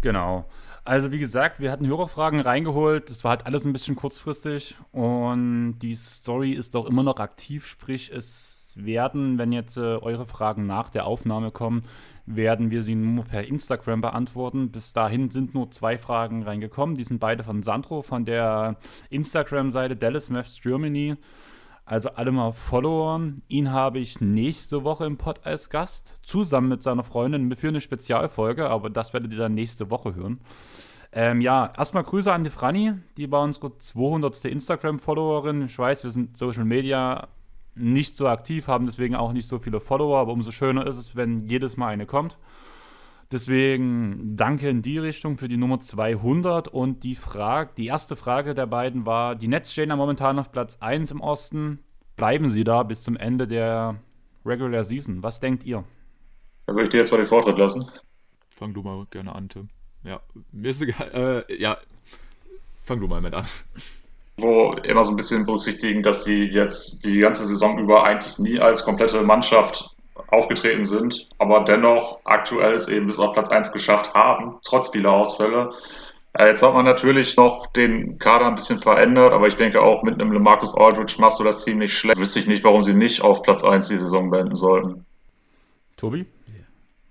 [0.01, 0.45] Genau.
[0.86, 3.09] Also wie gesagt, wir hatten Hörerfragen reingeholt.
[3.09, 7.65] Das war halt alles ein bisschen kurzfristig und die Story ist auch immer noch aktiv,
[7.65, 11.84] sprich es werden, wenn jetzt äh, eure Fragen nach der Aufnahme kommen,
[12.25, 14.71] werden wir sie nur per Instagram beantworten.
[14.71, 16.95] Bis dahin sind nur zwei Fragen reingekommen.
[16.95, 18.77] Die sind beide von Sandro von der
[19.09, 21.15] Instagram-Seite Dallas Maths Germany.
[21.89, 23.41] Also alle mal Followern.
[23.47, 27.81] Ihn habe ich nächste Woche im Pod als Gast, zusammen mit seiner Freundin für eine
[27.81, 30.39] Spezialfolge, aber das werdet ihr dann nächste Woche hören.
[31.11, 34.45] Ähm, ja, erstmal Grüße an die Franny, die war unsere 200.
[34.45, 35.63] Instagram-Followerin.
[35.63, 37.27] Ich weiß, wir sind Social Media
[37.73, 41.15] nicht so aktiv, haben deswegen auch nicht so viele Follower, aber umso schöner ist es,
[41.15, 42.37] wenn jedes Mal eine kommt.
[43.32, 48.55] Deswegen danke in die Richtung für die Nummer 200 und die Frage, die erste Frage
[48.55, 51.80] der beiden war, die Nets stehen ja momentan auf Platz 1 im Osten.
[52.15, 53.97] Bleiben sie da bis zum Ende der
[54.45, 55.21] Regular Season?
[55.21, 55.84] Was denkt ihr?
[56.65, 57.86] Da würde ich dir jetzt mal den Vortritt lassen.
[58.49, 59.69] Fang du mal gerne an, Tim.
[60.03, 60.21] Ja,
[60.51, 61.45] mir ist egal.
[61.47, 61.77] Äh, ja,
[62.82, 63.45] fang du mal mit an.
[64.38, 68.59] Wo immer so ein bisschen berücksichtigen, dass sie jetzt die ganze Saison über eigentlich nie
[68.59, 69.95] als komplette Mannschaft
[70.28, 75.11] aufgetreten sind, aber dennoch aktuell es eben bis auf Platz 1 geschafft haben, trotz vieler
[75.11, 75.72] Ausfälle.
[76.38, 80.22] Jetzt hat man natürlich noch den Kader ein bisschen verändert, aber ich denke auch mit
[80.22, 82.20] einem LeMarcus Aldridge machst du das Team nicht schlecht.
[82.20, 85.05] Wüsste ich nicht, warum sie nicht auf Platz 1 die Saison beenden sollten.
[85.97, 86.26] Tobi?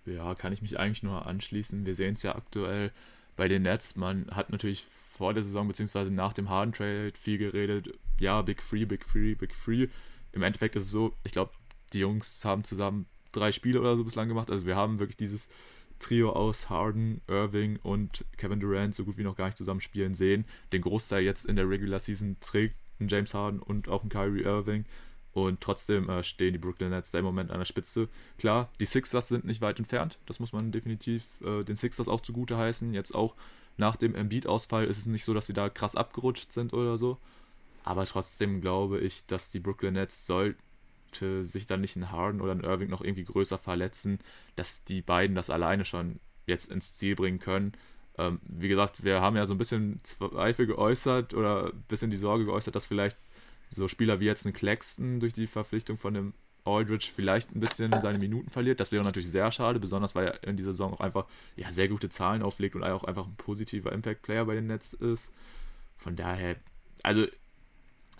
[0.06, 1.84] Ja, kann ich mich eigentlich nur anschließen.
[1.84, 2.92] Wir sehen es ja aktuell
[3.36, 3.96] bei den Nets.
[3.96, 4.86] Man hat natürlich
[5.18, 6.10] vor der Saison bzw.
[6.10, 7.90] nach dem Harden Trade viel geredet.
[8.18, 9.88] Ja, Big Free, Big Free, Big Free.
[10.32, 11.52] Im Endeffekt ist es so, ich glaube,
[11.92, 14.50] die Jungs haben zusammen drei Spiele oder so bislang gemacht.
[14.50, 15.48] Also wir haben wirklich dieses
[15.98, 20.14] Trio aus Harden, Irving und Kevin Durant so gut wie noch gar nicht zusammen spielen
[20.14, 20.44] sehen.
[20.72, 24.42] Den Großteil jetzt in der Regular Season trägt ein James Harden und auch ein Kyrie
[24.42, 24.84] Irving.
[25.32, 28.08] Und trotzdem äh, stehen die Brooklyn Nets da im Moment an der Spitze.
[28.38, 30.18] Klar, die Sixers sind nicht weit entfernt.
[30.26, 32.92] Das muss man definitiv äh, den Sixers auch zugute heißen.
[32.94, 33.34] Jetzt auch
[33.76, 37.18] nach dem Embiid-Ausfall ist es nicht so, dass sie da krass abgerutscht sind oder so.
[37.84, 40.60] Aber trotzdem glaube ich, dass die Brooklyn Nets sollten
[41.12, 44.18] sich dann nicht ein Harden oder ein Irving noch irgendwie größer verletzen,
[44.56, 47.72] dass die beiden das alleine schon jetzt ins Ziel bringen können.
[48.16, 52.16] Ähm, wie gesagt, wir haben ja so ein bisschen Zweifel geäußert oder ein bisschen die
[52.16, 53.16] Sorge geäußert, dass vielleicht
[53.70, 56.34] so Spieler wie jetzt ein Claxton durch die Verpflichtung von dem
[56.64, 58.80] Aldridge vielleicht ein bisschen seine Minuten verliert.
[58.80, 61.88] Das wäre natürlich sehr schade, besonders weil er in dieser Saison auch einfach ja, sehr
[61.88, 65.32] gute Zahlen auflegt und auch einfach ein positiver Impact-Player bei den Nets ist.
[65.96, 66.56] Von daher,
[67.02, 67.26] also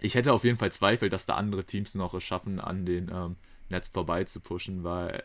[0.01, 3.11] ich hätte auf jeden Fall Zweifel, dass da andere Teams noch es schaffen, an den
[3.13, 3.37] ähm,
[3.69, 5.23] Nets vorbei zu pushen, weil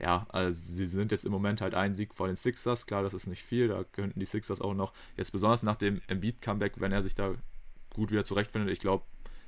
[0.00, 2.86] ja, also sie sind jetzt im Moment halt ein Sieg vor den Sixers.
[2.86, 3.68] Klar, das ist nicht viel.
[3.68, 7.34] Da könnten die Sixers auch noch, jetzt besonders nach dem Embiid-Comeback, wenn er sich da
[7.90, 9.04] gut wieder zurechtfindet, ich glaube,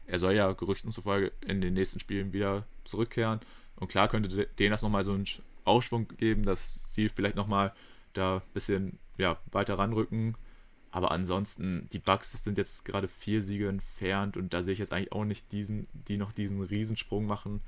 [0.07, 3.41] er soll ja Gerüchten zufolge in den nächsten Spielen wieder zurückkehren.
[3.75, 5.27] Und klar könnte denen das nochmal so einen
[5.65, 7.75] Aufschwung geben, dass sie vielleicht nochmal
[8.13, 10.37] da ein bisschen ja, weiter ranrücken.
[10.91, 14.93] Aber ansonsten, die Bucks sind jetzt gerade vier Siege entfernt und da sehe ich jetzt
[14.93, 17.61] eigentlich auch nicht diesen, die noch diesen Riesensprung machen.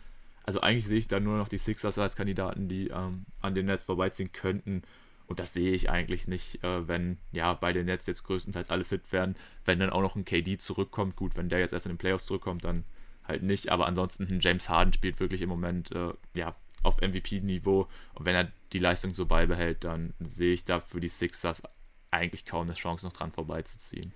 [0.44, 3.66] Also eigentlich sehe ich da nur noch die Sixers als Kandidaten, die ähm, an den
[3.66, 4.82] Nets vorbeiziehen könnten.
[5.26, 8.84] Und das sehe ich eigentlich nicht, äh, wenn ja bei den Nets jetzt größtenteils alle
[8.84, 9.36] fit werden.
[9.66, 12.24] Wenn dann auch noch ein KD zurückkommt, gut, wenn der jetzt erst in den Playoffs
[12.24, 12.84] zurückkommt, dann
[13.24, 13.68] halt nicht.
[13.68, 17.86] Aber ansonsten, James Harden spielt wirklich im Moment äh, ja, auf MVP-Niveau.
[18.14, 21.62] Und wenn er die Leistung so beibehält, dann sehe ich da für die Sixers
[22.10, 24.12] eigentlich kaum eine Chance, noch dran vorbeizuziehen.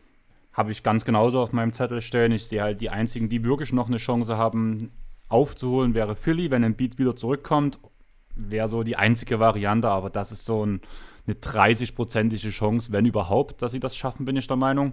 [0.53, 2.33] Habe ich ganz genauso auf meinem Zettel stehen.
[2.33, 4.91] Ich sehe halt die einzigen, die wirklich noch eine Chance haben,
[5.29, 7.79] aufzuholen, wäre Philly, wenn ein Beat wieder zurückkommt.
[8.35, 10.81] Wäre so die einzige Variante, aber das ist so ein,
[11.27, 14.93] eine 30-prozentige Chance, wenn überhaupt, dass sie das schaffen, bin ich der Meinung.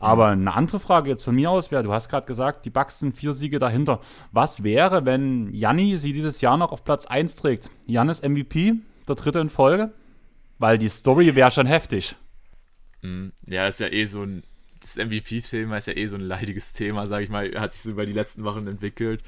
[0.00, 2.98] Aber eine andere Frage jetzt von mir aus wäre, du hast gerade gesagt, die Bucks
[2.98, 4.00] sind vier Siege dahinter.
[4.32, 7.70] Was wäre, wenn Janni sie dieses Jahr noch auf Platz 1 trägt?
[7.86, 8.74] Jannis MVP,
[9.08, 9.92] der dritte in Folge?
[10.58, 12.16] Weil die Story wäre schon heftig.
[13.04, 13.32] Mhm.
[13.46, 14.42] Ja, ist ja eh so ein.
[14.80, 17.50] Das MVP-Thema ist ja eh so ein leidiges Thema, sag ich mal.
[17.58, 19.22] Hat sich so über die letzten Wochen entwickelt.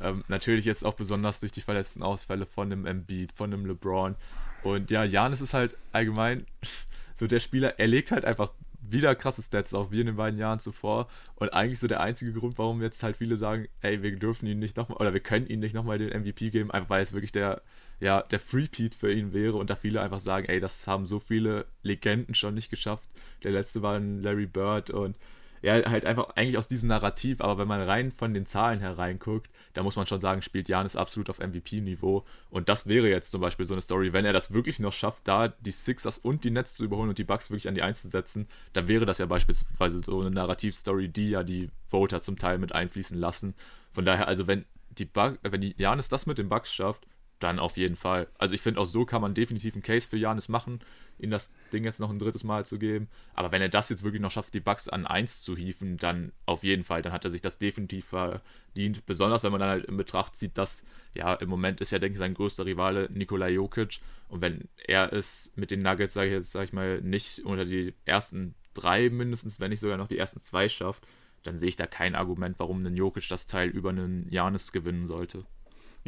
[0.00, 4.16] Ähm, natürlich jetzt auch besonders durch die verletzten Ausfälle von einem Embiid, von einem LeBron.
[4.62, 6.46] Und ja, Janis ist halt allgemein
[7.14, 10.38] so der Spieler, er legt halt einfach wieder krasse Stats auf, wie in den beiden
[10.38, 11.08] Jahren zuvor.
[11.36, 14.58] Und eigentlich so der einzige Grund, warum jetzt halt viele sagen, ey, wir dürfen ihn
[14.58, 17.32] nicht nochmal, oder wir können ihn nicht nochmal den MVP geben, einfach weil es wirklich
[17.32, 17.62] der
[18.00, 21.18] ja, der Freepeat für ihn wäre und da viele einfach sagen, ey, das haben so
[21.18, 23.08] viele Legenden schon nicht geschafft.
[23.42, 25.16] Der letzte war ein Larry Bird und
[25.62, 29.50] ja, halt einfach eigentlich aus diesem Narrativ, aber wenn man rein von den Zahlen hereinguckt,
[29.74, 32.24] da muss man schon sagen, spielt Janis absolut auf MVP-Niveau.
[32.50, 35.26] Und das wäre jetzt zum Beispiel so eine Story, wenn er das wirklich noch schafft,
[35.26, 38.02] da die Sixers und die Nets zu überholen und die Bucks wirklich an die Eins
[38.02, 42.38] zu setzen, dann wäre das ja beispielsweise so eine Narrativ-Story, die ja die Voter zum
[42.38, 43.54] Teil mit einfließen lassen.
[43.90, 47.06] Von daher, also wenn die Bugs, wenn die Janis das mit den Bucks schafft,
[47.38, 48.28] dann auf jeden Fall.
[48.38, 50.80] Also ich finde, auch so kann man definitiv einen Case für Janis machen,
[51.18, 53.08] ihm das Ding jetzt noch ein drittes Mal zu geben.
[53.34, 56.32] Aber wenn er das jetzt wirklich noch schafft, die Bugs an 1 zu hieven, dann
[56.46, 59.06] auf jeden Fall, dann hat er sich das definitiv verdient.
[59.06, 60.84] Besonders wenn man dann halt in Betracht zieht, dass
[61.14, 64.00] ja im Moment ist ja, denke ich, sein größter Rivale Nikola Jokic.
[64.28, 67.64] Und wenn er es mit den Nuggets, sage ich jetzt, sage ich mal, nicht unter
[67.64, 71.06] die ersten drei mindestens, wenn nicht sogar noch die ersten zwei schafft,
[71.44, 75.06] dann sehe ich da kein Argument, warum ein Jokic das Teil über einen Janis gewinnen
[75.06, 75.44] sollte.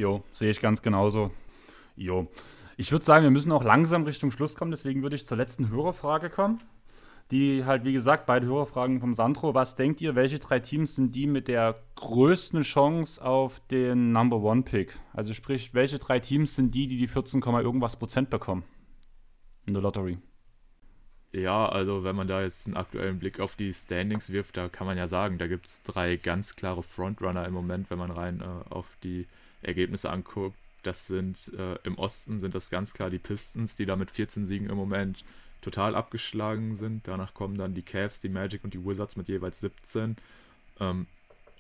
[0.01, 1.31] Jo, sehe ich ganz genauso.
[1.95, 2.27] Jo.
[2.79, 5.69] Ich würde sagen, wir müssen auch langsam Richtung Schluss kommen, deswegen würde ich zur letzten
[5.69, 6.63] Hörerfrage kommen.
[7.31, 9.53] Die halt, wie gesagt, beide Hörerfragen vom Sandro.
[9.53, 14.39] Was denkt ihr, welche drei Teams sind die mit der größten Chance auf den Number
[14.39, 14.99] One Pick?
[15.13, 18.65] Also sprich, welche drei Teams sind die, die die 14, irgendwas Prozent bekommen
[19.67, 20.17] in der Lottery?
[21.33, 24.87] Ja, also wenn man da jetzt einen aktuellen Blick auf die Standings wirft, da kann
[24.87, 28.41] man ja sagen, da gibt es drei ganz klare Frontrunner im Moment, wenn man rein
[28.41, 29.29] äh, auf die
[29.63, 30.57] Ergebnisse anguckt.
[30.83, 34.47] Das sind äh, im Osten sind das ganz klar die Pistons, die da mit 14
[34.47, 35.25] Siegen im Moment
[35.61, 37.07] total abgeschlagen sind.
[37.07, 40.17] Danach kommen dann die Cavs, die Magic und die Wizards mit jeweils 17.
[40.81, 41.07] Ähm,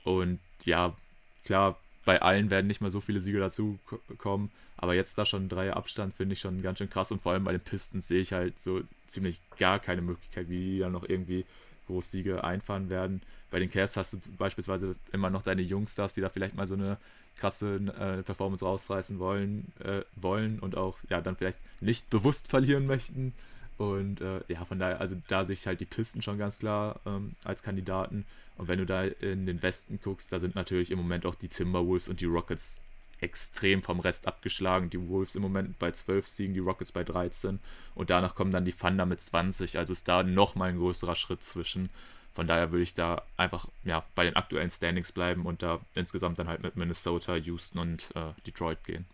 [0.04, 0.96] und ja,
[1.44, 3.78] klar, bei allen werden nicht mal so viele Siege dazu
[4.18, 7.32] kommen, aber jetzt da schon drei Abstand finde ich schon ganz schön krass und vor
[7.32, 10.92] allem bei den Pistons sehe ich halt so ziemlich gar keine Möglichkeit, wie die dann
[10.92, 11.44] noch irgendwie
[11.86, 13.20] Großsiege einfahren werden.
[13.50, 16.74] Bei den Cavs hast du beispielsweise immer noch deine Jungstars, die da vielleicht mal so
[16.74, 16.96] eine
[17.40, 22.86] krasse äh, Performance rausreißen wollen, äh, wollen und auch ja dann vielleicht nicht bewusst verlieren
[22.86, 23.32] möchten.
[23.78, 27.00] Und äh, ja, von daher, also da sehe ich halt die Pisten schon ganz klar
[27.06, 28.26] ähm, als Kandidaten.
[28.58, 31.48] Und wenn du da in den Westen guckst, da sind natürlich im Moment auch die
[31.48, 32.78] Timberwolves und die Rockets
[33.20, 34.90] extrem vom Rest abgeschlagen.
[34.90, 37.58] Die Wolves im Moment bei 12 Siegen, die Rockets bei 13.
[37.94, 39.78] Und danach kommen dann die Thunder mit 20.
[39.78, 41.90] Also ist da nochmal ein größerer Schritt zwischen.
[42.40, 46.38] Von daher würde ich da einfach ja, bei den aktuellen Standings bleiben und da insgesamt
[46.38, 49.04] dann halt mit Minnesota, Houston und äh, Detroit gehen.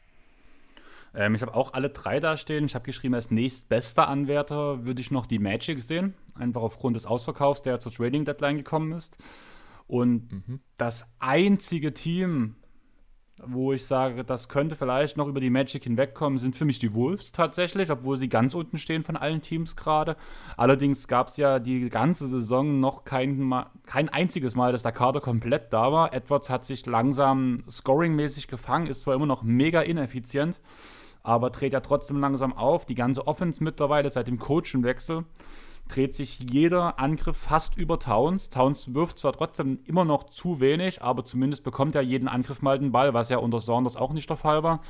[1.12, 2.66] Ähm, ich habe auch alle drei da stehen.
[2.66, 6.14] Ich habe geschrieben, als nächstbester Anwärter würde ich noch die Magic sehen.
[6.36, 9.18] Einfach aufgrund des Ausverkaufs, der zur Trading Deadline gekommen ist.
[9.88, 10.60] Und mhm.
[10.76, 12.54] das einzige Team,
[13.44, 16.94] wo ich sage, das könnte vielleicht noch über die Magic hinwegkommen, sind für mich die
[16.94, 20.16] Wolves tatsächlich, obwohl sie ganz unten stehen von allen Teams gerade.
[20.56, 23.52] Allerdings gab es ja die ganze Saison noch kein,
[23.84, 26.14] kein einziges Mal, dass der Kader komplett da war.
[26.14, 30.60] Edwards hat sich langsam scoringmäßig gefangen, ist zwar immer noch mega ineffizient,
[31.22, 32.86] aber dreht ja trotzdem langsam auf.
[32.86, 35.24] Die ganze Offense mittlerweile seit dem Coachenwechsel
[35.88, 38.50] dreht sich jeder Angriff fast über Towns.
[38.50, 42.78] Towns wirft zwar trotzdem immer noch zu wenig, aber zumindest bekommt er jeden Angriff mal
[42.78, 44.80] den Ball, was ja unter Saunders auch nicht der Fall war.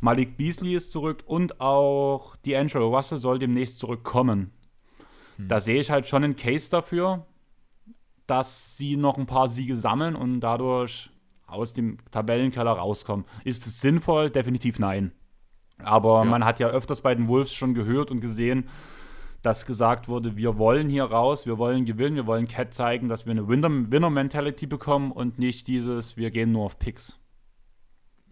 [0.00, 4.52] Malik Beasley ist zurück und auch D'Angelo Russell soll demnächst zurückkommen.
[5.36, 5.48] Hm.
[5.48, 7.26] Da sehe ich halt schon einen Case dafür,
[8.26, 11.10] dass sie noch ein paar Siege sammeln und dadurch
[11.46, 13.24] aus dem Tabellenkeller rauskommen.
[13.44, 14.30] Ist es sinnvoll?
[14.30, 15.12] Definitiv nein.
[15.82, 16.24] Aber ja.
[16.24, 18.68] man hat ja öfters bei den Wolves schon gehört und gesehen,
[19.42, 23.26] dass gesagt wurde, wir wollen hier raus, wir wollen gewinnen, wir wollen Cat zeigen, dass
[23.26, 27.18] wir eine Winner-Mentality bekommen und nicht dieses, wir gehen nur auf Picks.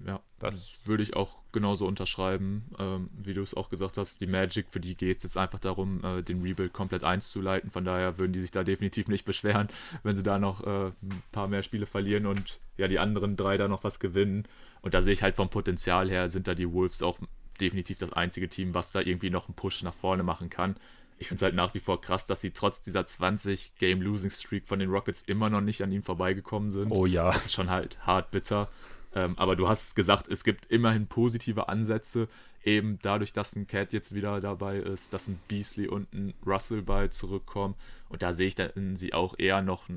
[0.04, 4.20] Ja, das würde ich auch genauso unterschreiben, ähm, wie du es auch gesagt hast.
[4.20, 7.70] Die Magic, für die geht es jetzt einfach darum, äh, den Rebuild komplett einzuleiten.
[7.70, 9.68] Von daher würden die sich da definitiv nicht beschweren,
[10.02, 13.56] wenn sie da noch äh, ein paar mehr Spiele verlieren und ja, die anderen drei
[13.56, 14.46] da noch was gewinnen.
[14.82, 17.18] Und da sehe ich halt vom Potenzial her, sind da die Wolves auch
[17.56, 20.76] definitiv das einzige Team, was da irgendwie noch einen Push nach vorne machen kann.
[21.18, 24.90] Ich finde es halt nach wie vor krass, dass sie trotz dieser 20-Game-Losing-Streak von den
[24.90, 26.90] Rockets immer noch nicht an ihm vorbeigekommen sind.
[26.90, 27.32] Oh ja.
[27.32, 28.68] Das ist schon halt hart bitter.
[29.14, 32.28] Ähm, aber du hast gesagt, es gibt immerhin positive Ansätze,
[32.64, 36.82] eben dadurch, dass ein Cat jetzt wieder dabei ist, dass ein Beasley und ein Russell
[36.82, 37.76] bald zurückkommen.
[38.10, 39.88] Und da sehe ich dann sie auch eher noch,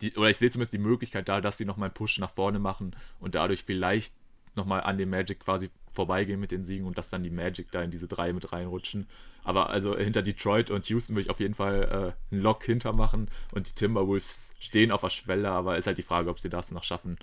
[0.00, 2.60] die, oder ich sehe zumindest die Möglichkeit da, dass sie nochmal einen Push nach vorne
[2.60, 4.14] machen und dadurch vielleicht
[4.54, 7.82] nochmal an dem Magic quasi vorbeigehen mit den Siegen und dass dann die Magic da
[7.82, 9.06] in diese drei mit reinrutschen.
[9.44, 13.30] Aber also hinter Detroit und Houston würde ich auf jeden Fall äh, einen Lock hintermachen
[13.54, 16.70] und die Timberwolves stehen auf der Schwelle, aber ist halt die Frage, ob sie das
[16.70, 17.18] noch schaffen.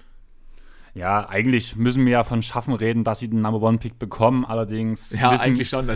[0.98, 4.46] Ja, eigentlich müssen wir ja von Schaffen reden, dass sie den Number One Pick bekommen.
[4.46, 5.88] Allerdings ja, wissen, schon,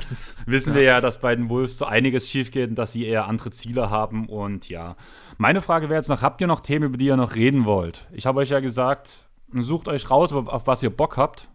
[0.45, 0.75] wissen ja.
[0.75, 3.49] wir ja, dass bei den Wolves so einiges schief geht und dass sie eher andere
[3.49, 4.29] Ziele haben.
[4.29, 4.95] Und ja,
[5.39, 8.07] meine Frage wäre jetzt noch: Habt ihr noch Themen, über die ihr noch reden wollt?
[8.11, 11.49] Ich habe euch ja gesagt, sucht euch raus, auf was ihr Bock habt.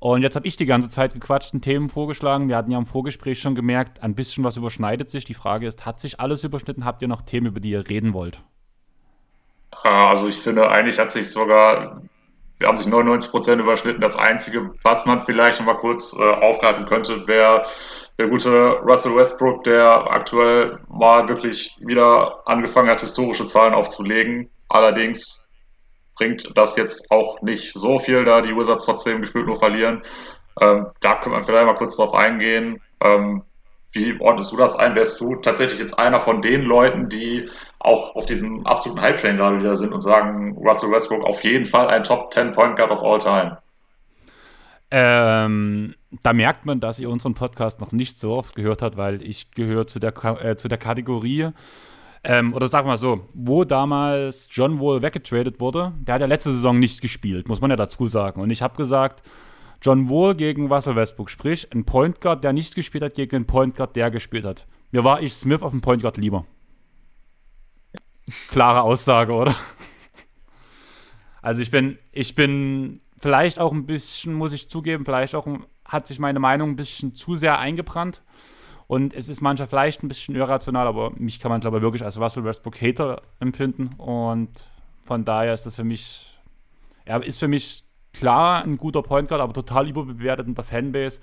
[0.00, 2.48] Und jetzt habe ich die ganze Zeit gequatscht und Themen vorgeschlagen.
[2.48, 5.26] Wir hatten ja im Vorgespräch schon gemerkt, ein bisschen was überschneidet sich.
[5.26, 6.86] Die Frage ist, hat sich alles überschnitten?
[6.86, 8.42] Habt ihr noch Themen, über die ihr reden wollt?
[9.82, 12.00] Also ich finde, eigentlich hat sich sogar,
[12.58, 14.00] wir haben sich 99 Prozent überschnitten.
[14.00, 17.66] Das Einzige, was man vielleicht noch mal kurz äh, aufgreifen könnte, wäre
[18.18, 24.48] der gute Russell Westbrook, der aktuell mal wirklich wieder angefangen hat, historische Zahlen aufzulegen.
[24.70, 25.39] Allerdings
[26.20, 30.02] bringt das jetzt auch nicht so viel, da die Wizards trotzdem gefühlt nur verlieren.
[30.60, 32.82] Ähm, da können wir vielleicht mal kurz drauf eingehen.
[33.02, 33.42] Ähm,
[33.92, 34.94] wie ordnest du das ein?
[34.94, 37.48] Wärst du tatsächlich jetzt einer von den Leuten, die
[37.78, 41.88] auch auf diesem absoluten Hype-Train gerade wieder sind und sagen, Russell Westbrook auf jeden Fall
[41.88, 43.56] ein Top 10 Point Guard of all time?
[44.90, 49.22] Ähm, da merkt man, dass ihr unseren Podcast noch nicht so oft gehört habt, weil
[49.22, 51.48] ich gehöre zu äh, zu der Kategorie,
[52.22, 56.26] ähm, oder sagen wir mal so, wo damals John Wall weggetradet wurde, der hat ja
[56.26, 58.40] letzte Saison nicht gespielt, muss man ja dazu sagen.
[58.40, 59.22] Und ich habe gesagt,
[59.82, 63.46] John Wall gegen Russell Westbrook, sprich ein Point Guard, der nicht gespielt hat, gegen einen
[63.46, 64.66] Point Guard, der gespielt hat.
[64.90, 66.44] Mir war ich Smith auf dem Point Guard lieber.
[68.48, 69.54] Klare Aussage, oder?
[71.42, 75.48] Also ich bin, ich bin vielleicht auch ein bisschen, muss ich zugeben, vielleicht auch
[75.86, 78.22] hat sich meine Meinung ein bisschen zu sehr eingebrannt.
[78.90, 82.02] Und es ist manchmal vielleicht ein bisschen irrational, aber mich kann man, glaube ich, wirklich
[82.02, 83.90] als Russell Westbrook Hater empfinden.
[83.98, 84.66] Und
[85.04, 86.36] von daher ist das für mich,
[87.04, 91.20] er ist für mich klar ein guter Point Guard, aber total überbewertet in der Fanbase.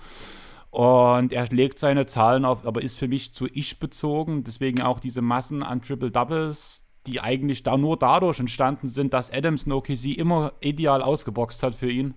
[0.70, 4.46] Und er legt seine Zahlen auf, aber ist für mich zu ich bezogen.
[4.46, 9.30] Deswegen auch diese Massen an Triple Doubles, die eigentlich da nur dadurch entstanden sind, dass
[9.30, 12.14] Adams in OKC immer ideal ausgeboxt hat für ihn.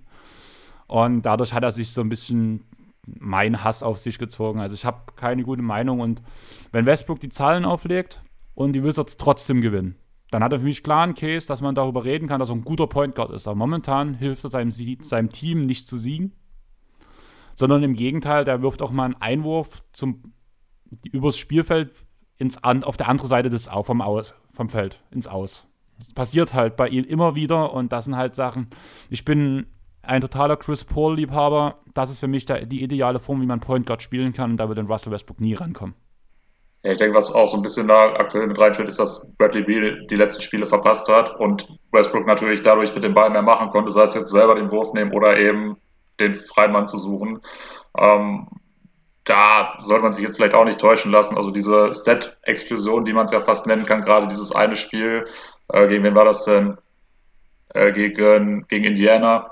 [0.87, 2.70] Und dadurch hat er sich so ein bisschen
[3.07, 4.61] mein Hass auf sich gezogen.
[4.61, 6.01] Also ich habe keine gute Meinung.
[6.01, 6.23] Und
[6.73, 8.23] wenn Westbrook die Zahlen auflegt
[8.55, 9.97] und die Wizards trotzdem gewinnen,
[10.31, 12.57] dann hat er für mich klar einen Case, dass man darüber reden kann, dass er
[12.57, 13.49] ein guter Point Guard ist.
[13.49, 16.33] Aber momentan hilft er seinem, seinem Team nicht zu siegen,
[17.55, 20.33] sondern im Gegenteil, der wirft auch mal einen Einwurf zum,
[21.11, 22.05] übers Spielfeld
[22.39, 25.67] ins, auf der anderen Seite des vom, Aus, vom Feld ins Aus.
[25.99, 28.69] Das passiert halt bei ihm immer wieder und das sind halt Sachen.
[29.11, 29.67] Ich bin
[30.03, 31.77] ein totaler Chris Paul-Liebhaber.
[31.95, 34.57] Das ist für mich der, die ideale Form, wie man Point Guard spielen kann und
[34.57, 35.95] da wird ein Russell Westbrook nie rankommen.
[36.83, 39.63] Ja, ich denke, was auch so ein bisschen da aktuell mit reinspielt, ist, dass Bradley
[39.63, 43.69] Beal die letzten Spiele verpasst hat und Westbrook natürlich dadurch mit dem Ball mehr machen
[43.69, 45.77] konnte, sei es jetzt selber den Wurf nehmen oder eben
[46.19, 47.43] den Freimann zu suchen.
[47.99, 48.49] Ähm,
[49.25, 51.37] da sollte man sich jetzt vielleicht auch nicht täuschen lassen.
[51.37, 55.27] Also diese Stat-Explosion, die man es ja fast nennen kann, gerade dieses eine Spiel,
[55.69, 56.79] äh, gegen wen war das denn?
[57.75, 59.50] Äh, gegen, gegen Indiana,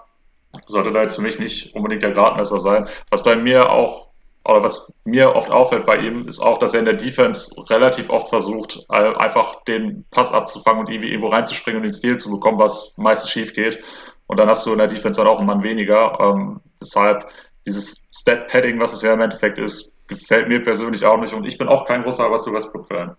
[0.66, 2.88] sollte da jetzt für mich nicht unbedingt der Gradmesser sein.
[3.10, 4.08] Was bei mir auch
[4.44, 8.08] oder was mir oft auffällt bei ihm, ist auch, dass er in der Defense relativ
[8.08, 12.58] oft versucht, einfach den Pass abzufangen und irgendwie irgendwo reinzuspringen und den Stil zu bekommen,
[12.58, 13.84] was meistens schief geht.
[14.26, 16.18] Und dann hast du in der Defense dann auch einen Mann weniger.
[16.18, 17.28] Ähm, deshalb
[17.66, 21.34] dieses Stat-Padding, was es ja im Endeffekt ist, gefällt mir persönlich auch nicht.
[21.34, 23.16] Und ich bin auch kein großer Russell Westbrook-Fan.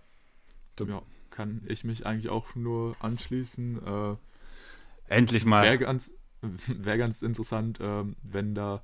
[0.87, 4.17] Ja, kann ich mich eigentlich auch nur anschließen.
[5.07, 5.63] Äh, Endlich mal.
[5.63, 6.13] Wäre ganz,
[6.67, 8.83] wär ganz interessant, äh, wenn da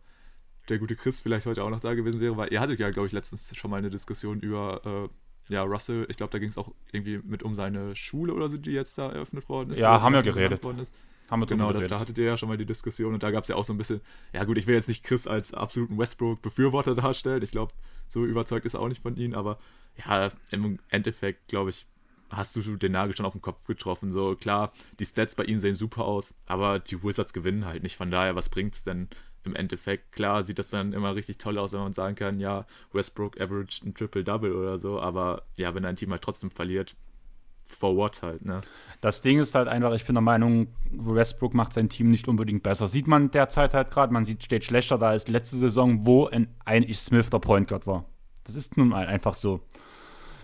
[0.70, 3.08] der gute Chris vielleicht heute auch noch da gewesen wäre, weil ihr hattet ja, glaube
[3.08, 5.10] ich, letztens schon mal eine Diskussion über
[5.50, 6.08] äh, ja, Russell.
[6.10, 8.98] Ich glaube, da ging es auch irgendwie mit um seine Schule oder so, die jetzt
[8.98, 9.80] da eröffnet worden ist.
[9.80, 10.64] Ja, haben wir geredet.
[11.30, 13.44] Haben wir genau, da, da, hattet ihr ja schon mal die Diskussion und da gab
[13.44, 14.02] es ja auch so ein bisschen,
[14.32, 17.42] ja gut, ich will jetzt nicht Chris als absoluten Westbrook-Befürworter darstellen.
[17.42, 17.74] Ich glaube,
[18.08, 19.58] so überzeugt ist er auch nicht von ihm, aber
[19.98, 21.88] ja, im Endeffekt, glaube ich,
[22.36, 24.12] hast du den Nagel schon auf den Kopf getroffen.
[24.12, 27.98] So, klar, die Stats bei ihm sehen super aus, aber die Wizards gewinnen halt nicht.
[27.98, 29.10] Von daher, was bringt's denn
[29.46, 30.12] im Endeffekt.
[30.12, 33.84] Klar sieht das dann immer richtig toll aus, wenn man sagen kann, ja, Westbrook averaged
[33.86, 36.96] ein Triple-Double oder so, aber ja, wenn ein Team halt trotzdem verliert,
[37.68, 38.62] for what halt, ne?
[39.02, 42.64] Das Ding ist halt einfach, ich bin der Meinung, Westbrook macht sein Team nicht unbedingt
[42.64, 42.88] besser.
[42.88, 46.48] Sieht man derzeit halt gerade, man sieht, steht schlechter da als letzte Saison, wo ein,
[46.64, 48.06] ein Smith der Point Guard war.
[48.44, 49.62] Das ist nun mal einfach so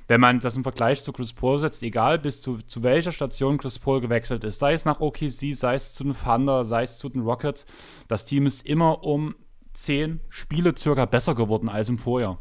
[0.07, 3.57] wenn man das im Vergleich zu Chris Paul setzt, egal bis zu, zu welcher Station
[3.57, 6.97] Chris Paul gewechselt ist, sei es nach OKC, sei es zu den Thunder, sei es
[6.97, 7.65] zu den Rockets,
[8.07, 9.35] das Team ist immer um
[9.73, 12.39] zehn Spiele circa besser geworden als im Vorjahr.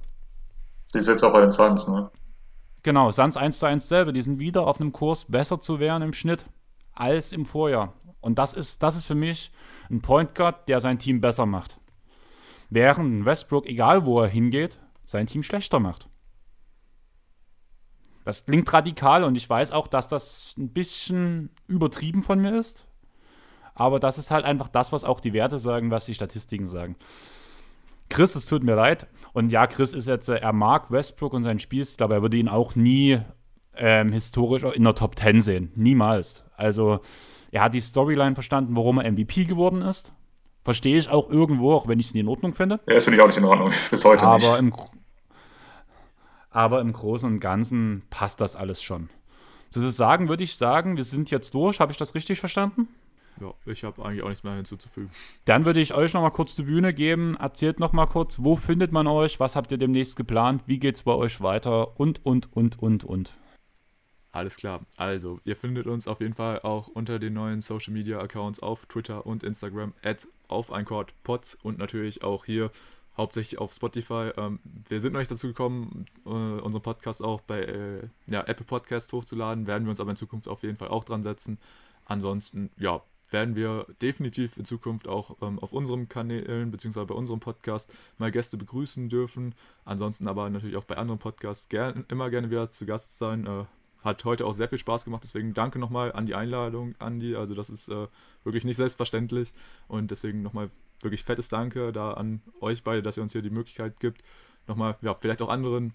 [0.92, 2.10] Die ist jetzt auch bei den Suns, ne?
[2.82, 6.02] Genau, Suns 1 zu 1 selber, die sind wieder auf einem Kurs, besser zu werden
[6.02, 6.46] im Schnitt
[6.94, 7.94] als im Vorjahr.
[8.20, 9.52] Und das ist, das ist für mich
[9.90, 11.78] ein Point Guard, der sein Team besser macht.
[12.68, 16.09] Während Westbrook, egal wo er hingeht, sein Team schlechter macht.
[18.24, 22.86] Das klingt radikal und ich weiß auch, dass das ein bisschen übertrieben von mir ist.
[23.74, 26.96] Aber das ist halt einfach das, was auch die Werte sagen, was die Statistiken sagen.
[28.10, 29.06] Chris, es tut mir leid.
[29.32, 32.36] Und ja, Chris ist jetzt, äh, er mag Westbrook und sein Spiel, aber er würde
[32.36, 33.20] ihn auch nie
[33.76, 35.72] ähm, historisch in der Top 10 sehen.
[35.76, 36.44] Niemals.
[36.56, 37.00] Also,
[37.52, 40.12] er hat die Storyline verstanden, warum er MVP geworden ist.
[40.62, 42.80] Verstehe ich auch irgendwo, auch wenn ich es nie in Ordnung finde.
[42.86, 43.72] Ja, das finde ich auch nicht in Ordnung.
[43.90, 44.46] Bis heute aber nicht.
[44.46, 44.74] Aber im,
[46.50, 49.08] aber im Großen und Ganzen passt das alles schon.
[49.70, 51.80] Sozusagen würde ich sagen, wir sind jetzt durch.
[51.80, 52.88] Habe ich das richtig verstanden?
[53.40, 55.10] Ja, ich habe eigentlich auch nichts mehr hinzuzufügen.
[55.44, 57.36] Dann würde ich euch noch mal kurz die Bühne geben.
[57.36, 59.40] Erzählt noch mal kurz, wo findet man euch?
[59.40, 60.62] Was habt ihr demnächst geplant?
[60.66, 61.98] Wie geht es bei euch weiter?
[61.98, 63.38] Und, und, und, und, und.
[64.32, 64.80] Alles klar.
[64.96, 68.86] Also, ihr findet uns auf jeden Fall auch unter den neuen Social Media Accounts auf
[68.86, 72.70] Twitter und Instagram at auf und natürlich auch hier
[73.16, 74.32] hauptsächlich auf Spotify.
[74.36, 78.66] Ähm, wir sind noch nicht dazu gekommen, äh, unseren Podcast auch bei äh, ja, Apple
[78.66, 81.58] Podcasts hochzuladen, werden wir uns aber in Zukunft auf jeden Fall auch dran setzen.
[82.04, 87.04] Ansonsten, ja, werden wir definitiv in Zukunft auch ähm, auf unseren Kanälen bzw.
[87.04, 89.54] bei unserem Podcast mal Gäste begrüßen dürfen.
[89.84, 93.46] Ansonsten aber natürlich auch bei anderen Podcasts gern, immer gerne wieder zu Gast sein.
[93.46, 93.64] Äh,
[94.02, 97.36] hat heute auch sehr viel Spaß gemacht, deswegen danke nochmal an die Einladung, Andi.
[97.36, 98.08] Also das ist äh,
[98.44, 99.52] wirklich nicht selbstverständlich
[99.88, 100.70] und deswegen nochmal
[101.00, 104.22] wirklich fettes Danke da an euch beide, dass ihr uns hier die Möglichkeit gibt,
[104.66, 105.94] nochmal, ja, vielleicht auch anderen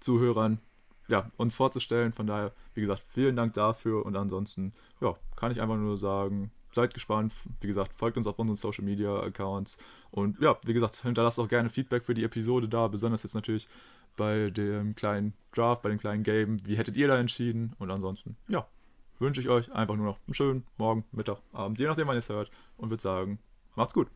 [0.00, 0.60] Zuhörern,
[1.08, 2.12] ja, uns vorzustellen.
[2.12, 6.50] Von daher, wie gesagt, vielen Dank dafür und ansonsten, ja, kann ich einfach nur sagen,
[6.72, 7.32] seid gespannt.
[7.60, 9.76] Wie gesagt, folgt uns auf unseren Social Media Accounts.
[10.10, 13.68] Und ja, wie gesagt, hinterlasst auch gerne Feedback für die Episode da, besonders jetzt natürlich
[14.16, 16.64] bei dem kleinen Draft, bei dem kleinen Game.
[16.66, 17.74] Wie hättet ihr da entschieden?
[17.78, 18.66] Und ansonsten, ja,
[19.18, 22.20] wünsche ich euch einfach nur noch einen schönen Morgen, Mittag, Abend, je nachdem, wann ihr
[22.20, 22.50] es hört.
[22.76, 23.38] Und würde sagen,
[23.78, 24.08] macht's gut.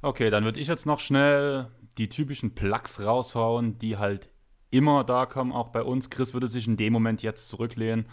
[0.00, 1.68] Okay, dann würde ich jetzt noch schnell
[1.98, 4.30] die typischen Plugs raushauen, die halt
[4.70, 6.10] immer da kommen, auch bei uns.
[6.10, 8.06] Chris würde sich in dem Moment jetzt zurücklehnen.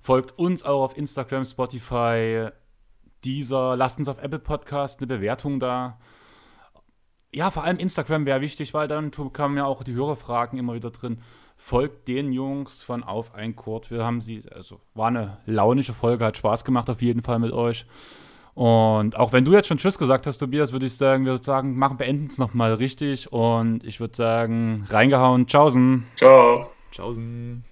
[0.00, 2.48] Folgt uns auch auf Instagram, Spotify,
[3.24, 5.98] dieser, lasst uns auf Apple Podcast eine Bewertung da.
[7.32, 10.90] Ja, vor allem Instagram wäre wichtig, weil dann kamen ja auch die Hörerfragen immer wieder
[10.90, 11.22] drin.
[11.56, 13.90] Folgt den Jungs von Auf ein Kurt.
[13.90, 17.52] Wir haben sie, also war eine launische Folge, hat Spaß gemacht auf jeden Fall mit
[17.52, 17.86] euch.
[18.54, 21.76] Und auch wenn du jetzt schon Tschüss gesagt hast, Tobias, würde ich sagen, wir sagen,
[21.76, 23.32] machen, beenden es nochmal richtig.
[23.32, 25.46] Und ich würde sagen, reingehauen.
[25.46, 26.04] Tschaußen.
[26.16, 26.70] Ciao.
[26.90, 27.64] Tschaußen.